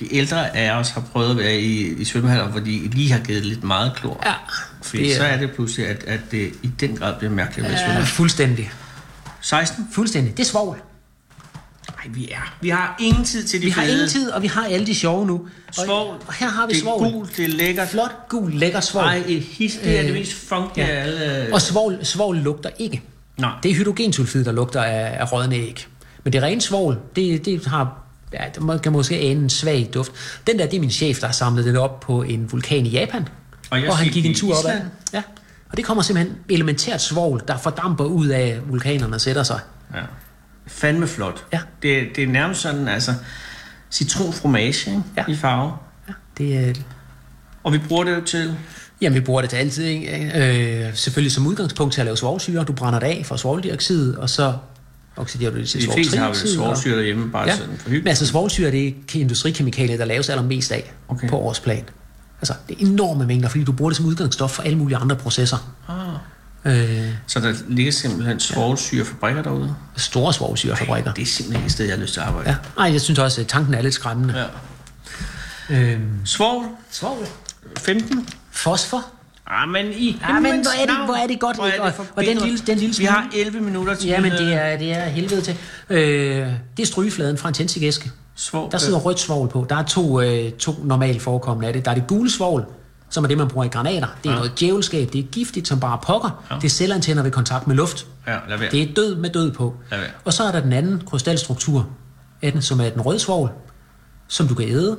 de 0.00 0.14
ældre 0.14 0.56
af 0.56 0.72
os, 0.72 0.90
har 0.90 1.00
prøvet 1.00 1.30
at 1.30 1.36
være 1.36 1.60
i, 1.60 1.92
i 2.00 2.04
svømmehaller, 2.04 2.48
hvor 2.48 2.60
de 2.60 2.70
lige 2.88 3.12
har 3.12 3.18
givet 3.18 3.44
lidt 3.46 3.64
meget 3.64 3.92
klor. 3.96 4.22
ja, 4.26 4.32
Fordi 4.82 5.04
det 5.08 5.16
så 5.16 5.22
er, 5.22 5.26
er 5.26 5.38
det 5.40 5.50
pludselig, 5.54 5.86
at, 5.86 6.04
at 6.06 6.20
det 6.30 6.50
i 6.62 6.70
den 6.80 6.96
grad 6.96 7.14
bliver 7.18 7.30
mærkeligt 7.32 7.66
at 7.66 7.72
være 7.72 7.80
ja, 7.82 7.86
svømme. 7.92 8.06
fuldstændig. 8.06 8.70
16? 9.40 9.88
Fuldstændig. 9.92 10.36
Det 10.36 10.42
er 10.42 10.46
svovl. 10.46 10.76
Nej, 11.96 12.14
vi 12.14 12.28
er. 12.30 12.54
Vi 12.60 12.68
har 12.68 12.96
ingen 13.00 13.24
tid 13.24 13.44
til 13.44 13.60
de 13.60 13.64
Vi 13.64 13.70
har 13.70 13.82
fede. 13.82 13.92
ingen 13.94 14.08
tid, 14.08 14.30
og 14.30 14.42
vi 14.42 14.46
har 14.46 14.64
alle 14.64 14.86
de 14.86 14.94
sjove 14.94 15.26
nu. 15.26 15.34
Og, 15.68 15.74
Svovl. 15.84 16.16
og 16.26 16.32
her 16.34 16.48
har 16.48 16.66
vi 16.66 16.72
Det 16.72 16.78
er 16.78 16.82
svovl. 16.82 17.12
gult, 17.12 17.36
det 17.36 17.44
er 17.44 17.48
lækkert. 17.48 17.88
Flot, 17.88 18.28
gul, 18.28 18.52
lækker 18.52 18.80
svovl. 18.80 19.04
Nej, 19.04 19.22
et 19.26 19.42
his, 19.42 19.78
det 19.84 19.98
er 19.98 20.02
det 20.02 20.08
Øh, 20.08 20.14
mest 20.14 20.32
funky 20.48 20.76
ja. 20.78 20.86
af 20.86 21.02
alle. 21.02 21.48
Og 21.54 21.60
svovl, 21.62 21.98
svovl 22.02 22.36
lugter 22.36 22.70
ikke. 22.78 23.02
Nej. 23.36 23.50
Det 23.62 23.70
er 23.70 23.74
hydrogensulfid, 23.74 24.44
der 24.44 24.52
lugter 24.52 24.82
af, 24.82 25.16
af 25.20 25.32
rådne 25.32 25.56
æg. 25.56 25.86
Men 26.24 26.32
det 26.32 26.42
rene 26.42 26.60
svovl, 26.60 26.98
det, 27.16 27.44
det 27.44 27.66
har 27.66 27.98
ja, 28.32 28.44
det 28.54 28.62
må- 28.62 28.78
kan 28.78 28.92
måske 28.92 29.16
ane 29.16 29.40
en 29.40 29.50
svag 29.50 29.90
duft. 29.94 30.12
Den 30.46 30.58
der, 30.58 30.66
det 30.66 30.76
er 30.76 30.80
min 30.80 30.90
chef, 30.90 31.18
der 31.20 31.26
har 31.26 31.32
samlet 31.32 31.64
den 31.64 31.76
op 31.76 32.00
på 32.00 32.22
en 32.22 32.52
vulkan 32.52 32.86
i 32.86 32.88
Japan. 32.88 33.28
Og 33.70 33.78
jeg 33.78 33.86
hvor 33.86 33.94
han 33.94 34.08
gik 34.08 34.26
en 34.26 34.34
tur 34.34 34.54
op 34.58 34.64
ad. 34.70 34.80
Ja. 35.12 35.22
Og 35.70 35.76
det 35.76 35.84
kommer 35.84 36.02
simpelthen 36.02 36.36
elementært 36.48 37.02
svovl, 37.02 37.42
der 37.48 37.58
fordamper 37.58 38.04
ud 38.04 38.26
af 38.26 38.58
vulkanerne 38.68 39.14
og 39.14 39.20
sætter 39.20 39.42
sig. 39.42 39.60
Ja. 39.94 40.00
Fandme 40.66 41.06
flot. 41.06 41.44
Ja. 41.52 41.60
Det, 41.82 42.08
det 42.16 42.24
er 42.24 42.28
nærmest 42.28 42.60
sådan, 42.60 42.88
altså, 42.88 43.14
citronfromage? 43.90 45.02
Ja. 45.16 45.24
i 45.28 45.36
farve. 45.36 45.72
Ja, 46.08 46.12
det 46.38 46.56
er... 46.68 46.74
Og 47.62 47.72
vi 47.72 47.78
bruger 47.78 48.04
det 48.04 48.14
jo 48.16 48.20
til... 48.20 48.56
Jamen, 49.00 49.14
vi 49.14 49.20
bruger 49.20 49.40
det 49.40 49.50
til 49.50 49.56
altid. 49.56 49.84
Ikke? 49.84 50.86
Øh, 50.86 50.94
selvfølgelig 50.96 51.32
som 51.32 51.46
udgangspunkt 51.46 51.94
til 51.94 52.00
at 52.00 52.04
lave 52.04 52.16
svovlsyre. 52.16 52.64
Du 52.64 52.72
brænder 52.72 52.98
det 53.00 53.06
af 53.06 53.22
for 53.26 53.36
svovldioxid, 53.36 54.16
og 54.16 54.30
så 54.30 54.54
oxiderer 55.18 55.50
du 55.50 55.58
det 55.58 55.68
til 55.68 55.82
De 55.86 55.92
fleste 55.94 56.18
har 56.18 56.26
vel 56.26 56.36
svovlsyre 56.36 56.96
derhjemme, 56.96 57.30
bare 57.30 57.46
Ja, 57.48 57.56
sådan 57.56 57.66
for 57.66 57.72
men 57.72 57.78
hyggeligt. 57.84 58.08
altså 58.08 58.26
svovlsyre, 58.26 58.70
det 58.70 58.88
er 58.88 58.92
industrikemikalier, 59.14 59.96
der 59.96 60.04
laves 60.04 60.28
allermest 60.28 60.72
af 60.72 60.92
Okay. 61.08 61.28
på 61.28 61.36
årsplan. 61.38 61.84
Altså, 62.40 62.54
det 62.68 62.76
er 62.82 62.86
enorme 62.86 63.26
mængder, 63.26 63.48
fordi 63.48 63.64
du 63.64 63.72
bruger 63.72 63.90
det 63.90 63.96
som 63.96 64.06
udgangsstof 64.06 64.50
for 64.50 64.62
alle 64.62 64.78
mulige 64.78 64.96
andre 64.96 65.16
processer. 65.16 65.74
Ah. 65.88 66.78
Øh, 67.00 67.12
Så 67.26 67.40
der 67.40 67.54
ligger 67.68 67.92
simpelthen 67.92 68.40
svovlsyrefabrikker 68.40 69.42
derude. 69.42 69.74
store 69.96 70.32
svovlsyrefabrikker. 70.34 71.12
Det 71.12 71.22
er 71.22 71.26
simpelthen 71.26 71.66
et 71.66 71.72
sted, 71.72 71.86
jeg 71.86 71.94
har 71.94 72.00
lyst 72.02 72.12
til 72.12 72.20
at 72.20 72.26
arbejde. 72.26 72.50
Ja. 72.50 72.82
Ej, 72.82 72.92
jeg 72.92 73.00
synes 73.00 73.18
også, 73.18 73.40
at 73.40 73.46
tanken 73.46 73.74
er 73.74 73.82
lidt 73.82 73.94
skræmmende. 73.94 74.34
ja. 75.70 75.76
Øh, 75.76 76.00
Svovl, 76.24 76.66
svovl. 76.90 77.26
15. 77.78 78.28
Fosfor. 78.50 79.06
Ah, 79.50 79.68
men 79.68 79.86
i 79.92 80.20
Ja, 80.28 80.32
men 80.32 80.42
hvor 80.42 80.82
er 80.82 80.86
det- 80.86 81.04
hvor 81.04 81.14
er 81.14 81.26
det 81.26 81.40
godt, 81.40 81.56
hvor 81.56 81.66
er 81.66 81.70
det 81.70 81.80
Og- 81.80 82.06
og 82.16 82.24
den 82.24 82.38
lille- 82.38 82.58
den 82.58 82.78
lille 82.78 82.88
Vi 82.88 82.92
smule- 82.94 83.10
har 83.10 83.30
11 83.36 83.60
minutter 83.60 83.94
til 83.94 84.08
Ja, 84.08 84.20
men 84.20 84.32
det 84.32 84.54
er, 84.54 84.76
det 84.78 84.92
er 84.92 85.04
helvede 85.04 85.40
til. 85.40 85.56
Øh, 85.90 85.98
det 86.76 86.82
er 86.82 86.86
strygefladen 86.86 87.38
fra 87.38 87.48
en 87.48 87.54
tændstikæske. 87.54 88.10
svovl. 88.36 88.72
Der 88.72 88.78
sidder 88.78 88.98
rødt 88.98 89.20
svovl 89.20 89.48
på. 89.48 89.66
Der 89.70 89.76
er 89.76 89.82
to, 89.82 90.20
øh, 90.20 90.52
to 90.52 90.74
normalt 90.84 91.22
forekommende 91.22 91.66
af 91.68 91.72
det. 91.74 91.84
Der 91.84 91.90
er 91.90 91.94
det 91.94 92.06
gule 92.06 92.30
svovl, 92.30 92.64
som 93.10 93.24
er 93.24 93.28
det, 93.28 93.38
man 93.38 93.48
bruger 93.48 93.64
i 93.64 93.68
granater. 93.68 94.06
Det 94.22 94.28
er 94.28 94.32
Ja. 94.32 94.36
noget 94.38 94.60
djævelskab. 94.60 95.12
Det 95.12 95.18
er 95.18 95.22
giftigt 95.32 95.68
som 95.68 95.80
bare 95.80 95.98
pokker. 96.02 96.44
Ja. 96.50 96.54
Ja. 96.54 96.60
Det 96.60 96.66
er 96.66 96.70
selvantænder 96.70 97.22
ved 97.22 97.30
kontakt 97.30 97.66
med 97.66 97.76
luft. 97.76 98.06
Ja, 98.26 98.36
lad 98.48 98.58
være. 98.58 98.70
Det 98.70 98.82
er 98.82 98.94
død 98.94 99.16
med 99.16 99.30
død 99.30 99.52
på. 99.52 99.74
Lad 99.90 99.98
være. 99.98 100.08
Og 100.24 100.32
så 100.32 100.44
er 100.44 100.52
der 100.52 100.60
den 100.60 100.72
anden 100.72 101.02
krystalstruktur 101.06 101.86
af 102.42 102.52
den, 102.52 102.62
som 102.62 102.80
er 102.80 102.88
den 102.88 103.00
røde 103.00 103.18
svovl, 103.18 103.50
som 104.28 104.48
du 104.48 104.54
kan 104.54 104.68
æde, 104.68 104.96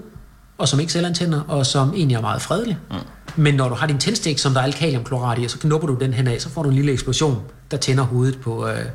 og 0.58 0.68
som 0.68 0.80
ikke 0.80 0.92
selvantænder, 0.92 1.42
og 1.48 1.66
som 1.66 1.94
egentlig 1.96 2.16
er 2.16 2.22
meget 2.22 2.42
fredelig. 2.42 2.78
Mm. 2.90 2.96
Men 3.36 3.56
når 3.56 3.70
du 3.70 3.76
har 3.76 3.88
din 3.88 3.98
tændstik, 3.98 4.40
som 4.40 4.54
der 4.54 4.60
er 4.60 4.64
alkaliumklorat 4.64 5.40
i, 5.40 5.44
og 5.46 5.52
så 5.52 5.60
knupper 5.60 5.88
du 5.88 5.96
den 6.00 6.14
hen 6.14 6.28
af, 6.28 6.42
så 6.42 6.50
får 6.50 6.64
du 6.64 6.70
en 6.70 6.76
lille 6.76 6.92
eksplosion, 6.92 7.42
der 7.72 7.78
tænder 7.78 8.04
hovedet 8.04 8.42
på, 8.42 8.68
øh, 8.68 8.86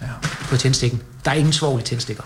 Ja. 0.00 0.06
på 0.48 0.56
tændstikken. 0.56 1.02
Der 1.24 1.30
er 1.30 1.34
ingen 1.34 1.52
svovl 1.52 1.80
i 1.80 1.82
tændstikker. 1.82 2.22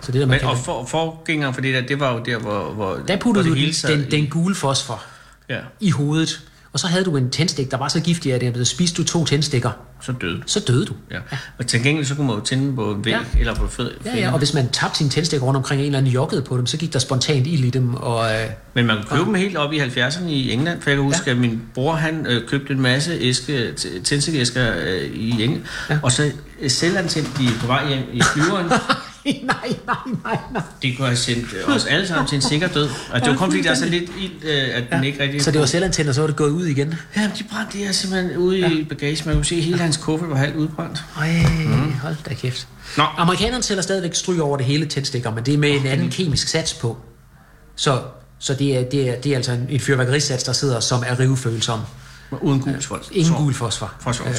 Så 0.00 0.12
det 0.12 0.20
der, 0.20 0.26
man 0.26 0.28
Men, 0.28 0.38
kan... 0.38 0.48
og 0.48 0.58
for, 0.58 0.84
forgængeren 0.84 1.54
for 1.54 1.60
det 1.60 1.74
der, 1.74 1.80
det 1.80 2.00
var 2.00 2.12
jo 2.12 2.18
der, 2.18 2.38
hvor, 2.38 2.72
hvor 2.72 2.94
Der 3.08 3.16
puttede 3.16 3.46
hvor 3.46 3.54
du 3.54 3.60
den, 3.88 4.00
den, 4.00 4.10
den 4.10 4.26
gule 4.30 4.54
fosfor 4.54 5.02
Ja, 5.48 5.58
i 5.80 5.90
hovedet, 5.90 6.49
og 6.72 6.80
så 6.80 6.86
havde 6.86 7.04
du 7.04 7.16
en 7.16 7.30
tændstik, 7.30 7.70
der 7.70 7.76
var 7.76 7.88
så 7.88 8.00
giftig, 8.00 8.32
at 8.34 8.40
det 8.40 8.66
spiste 8.66 9.02
du 9.02 9.06
to 9.06 9.24
tændstikker, 9.24 9.70
så 10.02 10.12
døde. 10.20 10.42
så 10.46 10.60
døde 10.60 10.84
du. 10.86 10.94
Ja. 11.10 11.16
Og 11.58 11.66
til 11.66 11.82
gengæld 11.82 12.06
så 12.06 12.14
kunne 12.14 12.26
man 12.26 12.36
jo 12.36 12.42
tænde 12.44 12.74
på 12.76 12.96
væg, 13.04 13.12
Ja. 13.12 13.18
eller 13.40 13.54
på 13.54 13.66
fed. 13.66 13.90
Ja, 14.04 14.16
ja, 14.16 14.32
og 14.32 14.38
hvis 14.38 14.54
man 14.54 14.68
tabte 14.68 14.98
sine 14.98 15.10
tændstikker 15.10 15.46
rundt 15.46 15.56
omkring 15.56 15.80
en 15.80 15.86
eller 15.86 15.98
anden 15.98 16.12
joggede 16.12 16.42
på 16.42 16.56
dem, 16.56 16.66
så 16.66 16.76
gik 16.76 16.92
der 16.92 16.98
spontant 16.98 17.46
ild 17.46 17.64
i 17.64 17.70
dem, 17.70 17.94
og 17.94 18.30
øh, 18.32 18.46
Men 18.74 18.86
man 18.86 18.96
kunne 18.96 19.18
købe 19.18 19.24
dem 19.26 19.34
helt 19.34 19.56
op 19.56 19.72
i 19.72 19.78
70'erne 19.80 20.24
i 20.26 20.52
England, 20.52 20.82
for 20.82 20.90
jeg 20.90 20.96
kan 20.96 21.04
huske, 21.04 21.22
ja. 21.26 21.30
at 21.30 21.36
min 21.36 21.62
bror 21.74 21.94
han 21.94 22.26
øh, 22.26 22.48
købte 22.48 22.72
en 22.72 22.80
masse 22.80 23.12
æske, 23.20 23.72
tændstikæsker 24.04 24.72
øh, 24.86 25.02
i 25.14 25.42
England, 25.42 25.62
ja. 25.90 25.98
Og 26.02 26.12
så 26.12 26.32
øh, 26.60 26.70
selvantændt 26.70 27.38
de 27.38 27.48
på 27.60 27.66
vej 27.66 27.88
hjem 27.88 28.02
i 28.12 28.22
flyveren, 28.22 28.66
nej, 29.24 29.76
nej, 29.86 29.96
nej, 30.24 30.38
nej. 30.52 30.62
Det 30.82 30.96
kunne 30.96 31.06
have 31.06 31.16
sendt 31.16 31.46
øh, 31.52 31.74
os 31.74 31.86
alle 31.86 32.08
sammen 32.08 32.26
til 32.28 32.36
en 32.36 32.42
sikker 32.42 32.68
død. 32.68 32.88
Og 33.12 33.20
det 33.20 33.30
var 33.30 33.36
kun 33.36 33.50
fordi, 33.50 33.62
der 33.62 33.70
er 33.70 33.74
så 33.74 33.84
lidt 33.84 34.10
ild, 34.20 34.44
øh, 34.44 34.76
at 34.76 34.84
den 34.92 35.04
ikke 35.04 35.22
rigtig... 35.22 35.42
Så 35.42 35.50
det 35.50 35.60
var 35.60 35.66
selvantændt, 35.66 36.08
og 36.08 36.14
så 36.14 36.20
var 36.20 36.26
det 36.26 36.36
gået 36.36 36.50
ud 36.50 36.66
igen. 36.66 36.94
Ja, 37.16 37.30
de 37.38 37.44
brændte 37.44 37.78
det 37.78 37.86
her 37.86 37.92
simpelthen 37.92 38.36
ude 38.36 38.58
i 38.58 38.84
bagagen. 38.84 39.22
Man 39.26 39.34
kunne 39.34 39.44
se, 39.44 39.54
at 39.54 39.62
hele 39.62 39.78
hans 39.78 39.96
kuffert 39.96 40.30
var 40.30 40.36
halvt 40.36 40.56
udbrændt. 40.56 41.04
Ej, 41.16 41.46
mm. 41.66 41.92
hold 41.92 42.16
da 42.28 42.34
kæft. 42.34 42.68
Nå. 42.96 43.04
Amerikanerne 43.16 43.62
sælger 43.62 43.82
stadigvæk 43.82 44.14
stryg 44.14 44.40
over 44.40 44.56
det 44.56 44.66
hele 44.66 44.86
tændstikker, 44.86 45.30
men 45.30 45.46
det 45.46 45.54
er 45.54 45.58
med 45.58 45.70
en 45.70 45.86
anden 45.86 46.10
kemisk 46.10 46.48
sats 46.48 46.74
på. 46.74 46.96
Så, 47.76 48.02
så 48.38 48.54
det, 48.54 48.78
er, 48.78 48.82
det, 48.82 49.10
er, 49.10 49.20
det 49.20 49.32
er 49.32 49.36
altså 49.36 49.52
en, 49.52 49.66
en 49.70 49.80
fyrværkerisats, 49.80 50.44
der 50.44 50.52
sidder, 50.52 50.80
som 50.80 51.04
er 51.06 51.20
rivefølsom. 51.20 51.80
Uden 52.40 52.60
gul 52.60 52.82
folk. 52.82 53.06
Ingen 53.12 53.34
gul 53.34 53.54
fosfor. 53.54 53.92
Fosfor, 54.00 54.28
ja. 54.28 54.34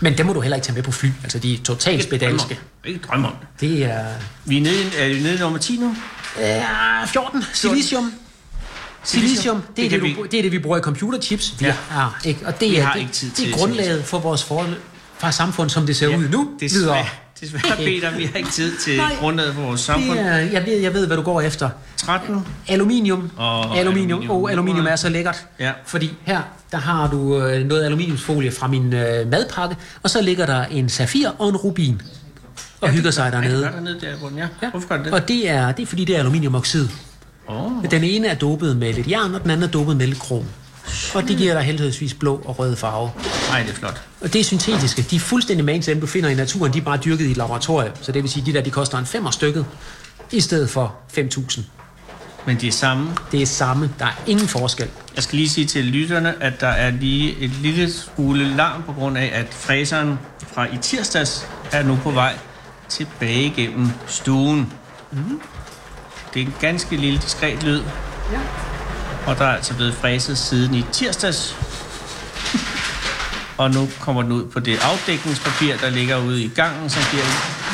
men 0.00 0.18
det 0.18 0.26
må 0.26 0.32
du 0.32 0.40
heller 0.40 0.56
ikke 0.56 0.66
tage 0.66 0.74
med 0.74 0.82
på 0.82 0.92
fly. 0.92 1.08
Altså, 1.22 1.38
de 1.38 1.54
er 1.54 1.58
totalt 1.64 2.02
spedalske. 2.02 2.58
Ikke 2.84 3.00
drømme 3.08 3.28
om 3.28 3.34
det. 3.40 3.60
Det 3.70 3.84
er... 3.84 4.04
Vi 4.44 4.56
er 4.56 4.60
nede, 4.60 4.96
er 4.98 5.08
vi 5.14 5.20
nede 5.20 5.34
i 5.34 5.38
nummer 5.38 5.58
10 5.58 5.76
nu? 5.76 5.96
Ja, 6.38 7.04
14. 7.06 7.44
Silicium. 7.54 8.12
Silicium, 9.04 9.62
det 9.62 9.68
er 9.68 9.74
Det 9.74 9.76
det, 9.76 9.90
kan 9.90 10.00
det, 10.00 10.08
vi- 10.08 10.14
du, 10.14 10.22
det 10.30 10.38
er 10.38 10.42
det, 10.42 10.52
vi 10.52 10.58
bruger 10.58 10.78
i 10.78 10.80
computerchips. 10.80 11.54
Vi 11.60 11.64
Ja. 11.66 11.70
ja. 11.70 11.76
har, 11.94 12.20
ikke? 12.24 12.46
Og 12.46 12.60
det 12.60 12.70
Vi 12.70 12.76
er, 12.76 12.84
har 12.84 12.92
det, 12.92 13.00
ikke 13.00 13.12
tid 13.12 13.28
det 13.28 13.36
til 13.36 13.52
er 13.52 13.56
grundlaget 13.56 14.04
for 14.04 14.18
vores 14.18 14.44
forhold 14.44 14.76
fra 15.18 15.32
samfund, 15.32 15.70
som 15.70 15.86
det 15.86 15.96
ser 15.96 16.16
ud 16.16 16.28
nu. 16.28 16.50
Desværre, 16.60 16.82
videre. 16.82 17.06
Desværre 17.40 17.76
Peter, 17.76 18.16
vi 18.16 18.24
har 18.24 18.38
ikke 18.38 18.50
tid 18.50 18.72
til 18.84 18.96
Nej. 18.96 19.16
grundlaget 19.20 19.54
for 19.54 19.62
vores 19.62 19.80
Det 19.80 19.86
samfund. 19.86 20.18
er, 20.18 20.36
jeg, 20.36 20.66
ved, 20.66 20.78
jeg 20.80 20.94
ved, 20.94 21.06
hvad 21.06 21.16
du 21.16 21.22
går 21.22 21.40
efter. 21.40 21.70
13. 21.96 22.46
Aluminium. 22.68 23.30
Og 23.36 23.78
aluminium. 23.78 24.18
aluminium. 24.20 24.30
Og 24.42 24.50
aluminium 24.50 24.86
er 24.86 24.96
så 24.96 25.08
lækkert. 25.08 25.46
Ja. 25.60 25.72
Fordi 25.86 26.14
her, 26.24 26.40
der 26.72 26.78
har 26.78 27.10
du 27.10 27.42
øh, 27.42 27.66
noget 27.66 27.84
aluminiumsfolie 27.84 28.50
fra 28.52 28.66
min 28.66 28.92
øh, 28.92 29.30
madpakke, 29.30 29.76
og 30.02 30.10
så 30.10 30.22
ligger 30.22 30.46
der 30.46 30.64
en 30.64 30.88
safir 30.88 31.28
og 31.38 31.48
en 31.48 31.56
rubin. 31.56 32.02
Og 32.80 32.88
hygger 32.90 33.10
sig 33.10 33.22
Ej, 33.22 33.30
det 33.30 33.42
dernede. 33.42 33.62
gør 33.62 33.70
dernede 33.70 34.00
der, 34.00 34.16
hvor 34.16 34.28
den 34.28 34.38
er. 34.38 34.48
Ja. 34.62 34.70
Hvorfor 34.70 34.88
gør 34.88 34.96
det 34.96 35.04
det? 35.04 35.12
Og 35.14 35.28
det 35.28 35.48
er, 35.50 35.72
det 35.72 35.82
er 35.82 35.86
fordi, 35.86 36.04
det 36.04 36.14
er 36.16 36.20
aluminiumoxid. 36.20 36.88
Oh. 37.46 37.70
Den 37.90 38.04
ene 38.04 38.26
er 38.28 38.34
dopet 38.34 38.76
med 38.76 38.92
lidt 38.94 39.10
jern, 39.10 39.34
og 39.34 39.42
den 39.42 39.50
anden 39.50 39.68
er 39.68 39.70
dopet 39.72 39.96
med 39.96 40.06
lidt 40.06 40.18
krom. 40.18 40.44
Og 41.14 41.28
det 41.28 41.36
giver 41.36 41.54
dig 41.54 41.62
heldigvis 41.62 42.14
blå 42.14 42.42
og 42.44 42.58
rød 42.58 42.76
farve. 42.76 43.10
Ej, 43.52 43.62
det 43.62 43.70
er 43.70 43.74
flot. 43.74 44.02
Og 44.20 44.32
det 44.32 44.40
er 44.40 44.44
syntetiske. 44.44 45.02
De 45.02 45.16
er 45.16 45.20
fuldstændig 45.20 45.64
magen 45.64 45.82
til 45.82 45.94
dem, 45.94 46.00
du 46.00 46.06
finder 46.06 46.28
i 46.28 46.34
naturen. 46.34 46.72
De 46.72 46.78
er 46.78 46.82
bare 46.82 46.96
dyrket 46.96 47.24
i 47.24 47.30
et 47.30 47.36
laboratorium. 47.36 47.92
Så 48.00 48.12
det 48.12 48.22
vil 48.22 48.30
sige, 48.30 48.42
at 48.42 48.46
de 48.46 48.52
der 48.52 48.60
de 48.60 48.70
koster 48.70 48.98
en 48.98 49.06
femmer 49.06 49.30
stykket, 49.30 49.66
i 50.30 50.40
stedet 50.40 50.70
for 50.70 50.94
5.000. 51.18 51.60
Men 52.46 52.56
de 52.60 52.68
er 52.68 52.72
samme. 52.72 53.16
Det 53.32 53.42
er 53.42 53.46
samme. 53.46 53.90
Der 53.98 54.04
er 54.04 54.22
ingen 54.26 54.48
forskel. 54.48 54.88
Jeg 55.14 55.22
skal 55.22 55.36
lige 55.36 55.48
sige 55.48 55.66
til 55.66 55.84
lytterne, 55.84 56.42
at 56.42 56.60
der 56.60 56.68
er 56.68 56.90
lige 56.90 57.36
et 57.38 57.50
lille 57.50 57.92
smule 57.92 58.56
larm 58.56 58.82
på 58.82 58.92
grund 58.92 59.18
af, 59.18 59.30
at 59.34 59.46
fræseren 59.50 60.18
fra 60.52 60.64
i 60.64 60.78
tirsdags 60.82 61.46
er 61.72 61.82
nu 61.82 61.98
på 62.02 62.10
vej 62.10 62.38
tilbage 62.88 63.42
igennem 63.44 63.90
stuen. 64.06 64.72
Mm. 65.12 65.40
Det 66.34 66.42
er 66.42 66.46
en 66.46 66.54
ganske 66.60 66.96
lille 66.96 67.18
diskret 67.18 67.62
lyd. 67.62 67.82
Ja. 68.32 68.38
Og 69.28 69.38
der 69.38 69.44
er 69.44 69.56
altså 69.56 69.74
blevet 69.74 69.94
fræset 69.94 70.38
siden 70.38 70.74
i 70.74 70.84
tirsdags. 70.92 71.56
Og 73.58 73.70
nu 73.70 73.88
kommer 74.00 74.22
den 74.22 74.32
ud 74.32 74.44
på 74.46 74.60
det 74.60 74.78
afdækningspapir, 74.82 75.76
der 75.76 75.90
ligger 75.90 76.16
ude 76.16 76.42
i 76.42 76.48
gangen, 76.48 76.90
som 76.90 77.02
giver 77.10 77.22
en 77.22 77.30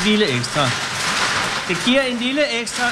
lille 0.09 0.25
ekstra. 0.37 0.61
Det 1.67 1.77
giver 1.85 2.01
en 2.01 2.17
lille 2.17 2.61
ekstra. 2.61 2.83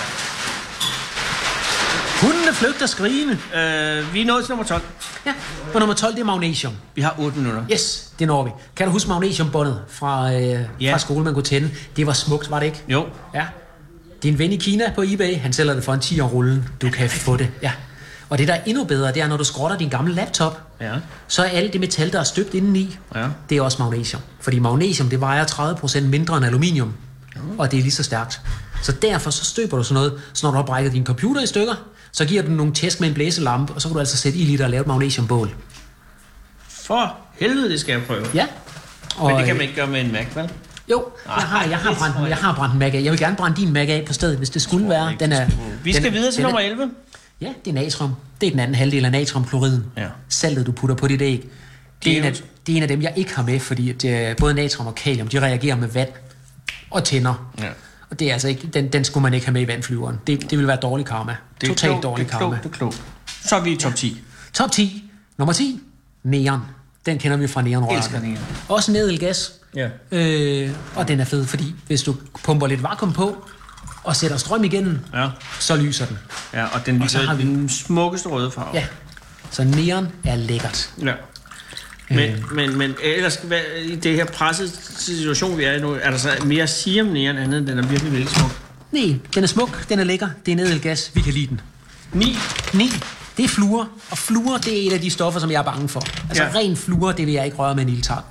Hundene 2.22 2.54
flygter 2.54 2.86
skrigende. 2.86 3.34
Øh, 3.34 4.14
vi 4.14 4.22
er 4.22 4.26
nået 4.26 4.44
til 4.46 4.52
nummer 4.52 4.66
12. 4.66 4.82
Ja. 5.26 5.34
Og 5.74 5.80
nummer 5.80 5.96
12, 5.96 6.14
det 6.14 6.22
er 6.22 6.26
magnesium. 6.26 6.74
Vi 6.96 7.02
har 7.02 7.16
8 7.20 7.38
minutter. 7.38 7.64
Yes, 7.72 8.12
det 8.20 8.28
når 8.28 8.44
vi. 8.44 8.50
Kan 8.76 8.86
du 8.88 8.92
huske 8.92 9.10
magnesiumbåndet 9.10 9.82
fra, 9.90 10.34
øh, 10.34 10.60
Ja. 10.82 10.94
fra 10.94 10.98
skole, 11.00 11.24
man 11.24 11.34
kunne 11.34 11.44
tænde? 11.44 11.72
Det 11.96 12.08
var 12.08 12.14
smukt, 12.14 12.52
var 12.52 12.60
det 12.60 12.66
ikke? 12.66 12.82
Jo, 12.88 13.06
Ja. 13.34 13.46
Din 14.24 14.40
ven 14.40 14.52
i 14.52 14.56
Kina 14.58 14.92
på 14.96 15.04
eBay, 15.08 15.38
han 15.40 15.54
sælger 15.54 15.74
det 15.74 15.84
for 15.84 15.94
en 15.94 16.00
10 16.00 16.20
år 16.20 16.28
rullen. 16.28 16.70
Du 16.82 16.90
kan 16.90 17.10
få 17.10 17.38
det. 17.38 17.50
Ja. 17.62 17.72
Og 18.34 18.40
det, 18.40 18.48
der 18.48 18.54
er 18.54 18.62
endnu 18.66 18.84
bedre, 18.84 19.14
det 19.14 19.22
er, 19.22 19.28
når 19.28 19.38
du 19.38 19.44
skrotter 19.44 19.78
din 19.78 19.90
gamle 19.90 20.14
laptop, 20.14 20.62
Ja. 20.82 20.92
så 21.28 21.44
er 21.44 21.48
alt 21.50 21.74
det 21.74 21.82
metal, 21.82 22.12
der 22.14 22.20
er 22.20 22.24
støbt 22.24 22.54
indeni, 22.54 22.98
Ja. 23.16 23.28
det 23.50 23.58
er 23.58 23.62
også 23.62 23.78
magnesium. 23.82 24.22
Fordi 24.42 24.60
magnesium, 24.60 25.10
det 25.10 25.20
vejer 25.22 25.46
30% 25.46 26.02
mindre 26.02 26.38
end 26.38 26.46
aluminium. 26.46 26.94
Og 27.58 27.72
det 27.72 27.78
er 27.80 27.82
lige 27.82 27.92
så 27.92 28.04
stærkt. 28.04 28.42
Så 28.82 28.92
derfor 28.92 29.30
så 29.32 29.46
støber 29.46 29.78
du 29.78 29.84
sådan 29.84 29.94
noget, 29.94 30.14
så 30.34 30.46
når 30.46 30.52
du 30.52 30.56
har 30.58 30.64
brækket 30.64 30.94
din 30.94 31.06
computer 31.06 31.42
i 31.42 31.46
stykker, 31.48 31.74
så 32.12 32.26
giver 32.26 32.42
du 32.42 32.48
den 32.48 32.58
nogle 32.58 32.74
tæsk 32.74 33.00
med 33.00 33.08
en 33.08 33.14
blæselampe, 33.14 33.74
og 33.74 33.82
så 33.82 33.88
kan 33.88 33.94
du 33.94 34.00
altså 34.00 34.18
sætte 34.18 34.40
i 34.40 34.46
lidt 34.46 34.62
og 34.62 34.70
lave 34.70 34.82
et 34.82 34.88
magnesiumbål. 34.88 35.56
For 36.68 37.16
helvede, 37.40 37.70
det 37.70 37.80
skal 37.80 37.92
jeg 37.94 38.02
prøve. 38.08 38.26
Ja. 38.34 38.46
Og, 39.18 39.28
Men 39.30 39.38
det 39.38 39.46
kan 39.46 39.54
øh, 39.56 39.58
man 39.58 39.62
ikke 39.68 39.76
gøre 39.76 39.88
med 39.88 40.02
en 40.02 40.12
Mac, 40.12 40.26
vel? 40.36 40.50
Jo, 40.92 41.06
jeg 41.26 41.34
har, 41.34 41.66
jeg 41.70 41.78
har, 41.78 41.90
det 41.90 41.98
brændt, 42.00 42.30
jeg 42.30 42.38
har 42.38 42.56
brændt 42.56 42.74
en 42.74 42.80
Mac 42.80 42.94
af. 42.94 43.02
Jeg 43.04 43.12
vil 43.12 43.20
gerne 43.20 43.36
brænde 43.36 43.58
din 43.62 43.74
Mac 43.74 43.90
af 43.90 44.04
på 44.08 44.14
stedet, 44.14 44.38
hvis 44.38 44.50
det 44.50 44.62
skulle 44.62 44.90
være. 44.90 45.14
Den 45.20 45.32
er, 45.32 45.48
Vi 45.84 45.92
skal 45.94 46.04
den 46.04 46.14
er- 46.14 46.18
videre 46.18 46.32
til 46.32 46.38
den 46.38 46.46
er- 46.46 46.50
nummer 46.50 46.60
11. 46.60 46.92
Ja, 47.42 47.54
det 47.66 47.72
er 47.78 47.82
natrium. 47.84 48.12
Det 48.42 48.48
er 48.48 48.52
den 48.52 48.60
anden 48.60 48.76
halvdel 48.76 49.06
af 49.06 49.12
natriumkloriden. 49.12 49.86
Ja. 49.98 50.08
Saltet, 50.30 50.66
du 50.66 50.72
putter 50.72 50.96
på 50.96 51.08
dit 51.08 51.22
æg. 51.22 51.32
Det 51.32 51.50
Det 52.04 52.14
er, 52.14 52.18
en 52.18 52.24
af, 52.24 52.34
det 52.68 52.74
er 52.74 52.78
en 52.78 52.82
af 52.82 52.88
dem, 52.88 53.02
jeg 53.02 53.14
ikke 53.16 53.36
har 53.36 53.44
med, 53.44 53.60
fordi 53.60 53.90
at, 53.90 54.06
øh, 54.06 54.36
både 54.38 54.54
natrium 54.54 54.88
og 54.88 54.96
kalium, 54.96 55.28
de 55.28 55.40
reagerer 55.40 55.76
med 55.76 55.88
vand 55.88 56.10
og 56.92 57.04
tænder. 57.04 57.52
Ja. 57.60 57.70
Og 58.10 58.20
det 58.20 58.30
er 58.30 58.34
altså 58.34 58.48
ikke, 58.48 58.68
den, 58.68 58.88
den 58.94 59.04
skulle 59.04 59.22
man 59.22 59.34
ikke 59.34 59.46
have 59.46 59.54
med 59.54 59.62
i 59.62 59.68
vandflyveren. 59.68 60.16
Det, 60.28 60.50
det 60.52 60.58
vil 60.60 60.68
være 60.68 60.78
dårlig 60.78 61.06
karma. 61.06 61.36
Det 61.62 61.68
er 61.70 61.72
Totalt 61.74 61.90
klogt, 61.92 62.04
dårlig 62.04 62.26
det 62.28 62.34
er 62.34 62.38
karma. 62.40 62.50
klogt, 62.56 62.64
det 62.64 62.70
er 62.70 62.78
klogt. 62.78 63.04
Så 63.46 63.56
er 63.56 63.62
vi 63.64 63.72
i 63.72 63.78
top 63.78 63.96
10. 63.96 64.22
Top 64.54 64.72
10. 64.72 65.04
Nummer 65.38 65.54
10. 65.54 65.80
Neon. 66.24 66.60
Den 67.06 67.18
kender 67.20 67.38
vi 67.38 67.48
fra 67.48 67.62
Elsker 67.62 67.80
neonrørene. 67.80 68.28
neon. 68.28 68.38
Også 68.70 68.92
en 68.92 68.96
edelgas. 68.98 69.52
Ja. 69.76 69.90
Øh, 70.12 70.72
og 70.96 71.08
den 71.08 71.20
er 71.20 71.26
fed, 71.26 71.46
fordi 71.46 71.76
hvis 71.88 72.04
du 72.04 72.16
pumper 72.44 72.68
lidt 72.68 72.84
vakuum 72.84 73.14
på 73.14 73.46
og 74.04 74.16
sætter 74.16 74.38
strøm 74.38 74.64
igennem, 74.64 75.00
Ja. 75.14 75.28
så 75.60 75.76
lyser 75.76 76.06
den. 76.06 76.18
Ja, 76.54 76.66
og 76.66 76.86
den 76.86 77.02
Og 77.02 77.10
så 77.10 77.18
lyser 77.18 77.28
har 77.30 77.36
vi- 77.36 77.44
den 77.44 77.70
smukkeste 77.70 78.30
røde 78.30 78.52
farve. 78.52 78.70
Ja. 78.74 78.86
Så 79.52 79.64
neon 79.64 80.08
er 80.24 80.36
lækkert. 80.36 80.90
ja. 81.02 81.14
Men, 82.10 82.46
men, 82.52 82.78
men 82.78 82.94
ellers, 83.04 83.36
hvad, 83.44 83.60
i 83.86 83.96
det 83.96 84.16
her 84.16 84.26
presset 84.26 84.80
situation, 84.98 85.58
vi 85.58 85.64
er 85.64 85.74
i 85.74 85.80
nu, 85.82 85.98
er 86.02 86.12
der 86.12 86.18
så 86.18 86.30
mere 86.46 86.64
at 86.64 86.70
sige 86.70 87.02
om 87.02 87.08
næren 87.08 87.38
andet, 87.38 87.58
end 87.60 87.68
den 87.68 87.78
er 87.80 87.88
virkelig, 87.88 88.12
virkelig 88.12 88.36
smuk. 88.36 88.52
Nej, 88.92 89.16
den 89.36 89.44
er 89.44 89.48
smuk, 89.48 89.90
den 89.90 90.00
er 90.00 90.04
lækker, 90.04 90.30
det 90.46 90.52
er 90.52 90.56
en 90.56 90.60
edelgas, 90.60 91.12
vi 91.14 91.22
kan 91.22 91.34
lide 91.34 91.48
den. 91.48 91.62
9. 92.14 92.38
9, 92.74 92.90
det 93.38 93.44
er 93.46 93.48
fluor, 93.50 93.90
og 94.12 94.18
fluor, 94.18 94.58
det 94.58 94.84
er 94.84 94.88
et 94.88 94.94
af 94.94 95.02
de 95.02 95.10
stoffer, 95.10 95.40
som 95.40 95.52
jeg 95.52 95.60
er 95.60 95.64
bange 95.64 95.90
for. 95.90 96.04
Altså 96.30 96.44
Ja. 96.44 96.50
ren 96.56 96.78
fluor, 96.78 97.12
det 97.12 97.26
vil 97.26 97.34
jeg 97.34 97.46
ikke 97.46 97.58
røre 97.58 97.76
med 97.76 97.84
en 97.84 97.90
ildtang. 97.90 98.26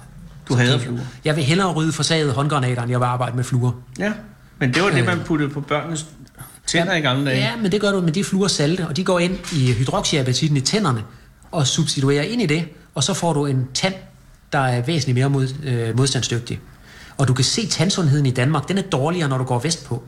Du 0.48 0.54
hader 0.54 0.78
fluer. 0.78 1.00
Jeg 1.24 1.36
vil 1.36 1.44
hellere 1.44 1.72
rydde 1.72 1.92
forsaget 1.92 2.32
håndgranater, 2.32 2.82
end 2.82 2.90
jeg 2.90 3.00
vil 3.00 3.06
arbejde 3.06 3.36
med 3.36 3.44
fluor. 3.44 3.74
Ja. 3.98 4.12
Men 4.62 4.74
det 4.74 4.82
var 4.82 4.90
det, 4.90 4.98
Øh. 5.00 5.06
man 5.06 5.20
puttede 5.26 5.50
på 5.50 5.60
børnenes 5.60 6.06
tænder 6.66 6.94
i 6.94 7.00
gamle 7.00 7.26
dage. 7.30 7.36
Ja, 7.38 7.56
men 7.56 7.72
det 7.72 7.80
gør 7.80 7.90
du 7.92 8.00
med 8.00 8.12
de 8.12 8.24
fluor 8.24 8.46
salte, 8.48 8.86
og 8.88 8.96
de 8.96 9.04
går 9.04 9.18
ind 9.18 9.38
i 9.52 9.72
hydroxyapatitten 9.72 10.56
i 10.56 10.60
tænderne 10.60 11.02
og 11.50 11.66
substituerer 11.66 12.22
ind 12.22 12.42
i 12.42 12.46
det, 12.46 12.64
og 12.94 13.04
så 13.04 13.14
får 13.14 13.32
du 13.32 13.46
en 13.46 13.66
tand, 13.74 13.94
der 14.52 14.58
er 14.58 14.82
væsentligt 14.82 15.14
mere 15.18 15.30
mod, 15.30 15.48
øh, 15.64 15.96
modstandsdygtig. 15.96 16.60
Og 17.18 17.28
du 17.28 17.34
kan 17.34 17.44
se 17.44 17.66
tandsundheden 17.66 18.26
i 18.26 18.30
Danmark, 18.30 18.68
den 18.68 18.78
er 18.78 18.82
dårligere, 18.82 19.28
når 19.28 19.38
du 19.38 19.44
går 19.44 19.58
vestpå. 19.58 20.02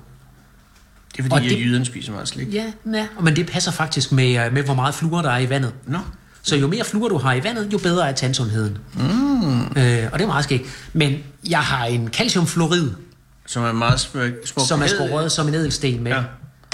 Det 1.13 1.19
er 1.19 1.23
fordi, 1.23 1.35
Og 1.35 1.41
det- 1.51 1.61
jyderne 1.67 1.85
spiser 1.85 2.13
meget 2.13 2.29
slik. 2.29 2.55
Ja, 2.55 2.65
ja. 2.95 3.07
men 3.23 3.37
det 3.37 3.47
passer 3.47 3.71
faktisk 3.73 4.13
med, 4.13 4.47
øh, 4.47 4.53
med, 4.53 4.63
hvor 4.63 4.75
meget 4.75 4.95
fluor 4.95 5.23
der 5.23 5.31
er 5.31 5.39
i 5.39 5.49
vandet. 5.51 5.73
Nå. 5.87 5.99
Så 6.43 6.57
jo 6.57 6.67
mere 6.67 6.85
fluor 6.85 7.09
du 7.09 7.19
har 7.19 7.35
i 7.35 7.45
vandet, 7.45 7.73
jo 7.73 7.79
bedre 7.79 8.09
er 8.09 8.13
tandsundheden. 8.13 8.79
Mm. 8.95 9.61
Øh, 9.61 10.09
og 10.13 10.19
det 10.19 10.21
er 10.23 10.27
meget 10.27 10.45
skægt. 10.45 10.63
Men 10.93 11.19
jeg 11.49 11.59
har 11.61 11.85
en 11.85 12.09
calciumfluorid, 12.09 12.91
Som 13.47 13.65
er 13.65 13.73
meget 13.73 14.01
smuk. 14.01 14.33
smuk 14.45 14.67
som 14.69 14.83
er 14.83 14.87
skåret 14.87 15.33
som 15.33 15.49
en 15.49 15.55
edelsten 15.55 16.03
med. 16.03 16.15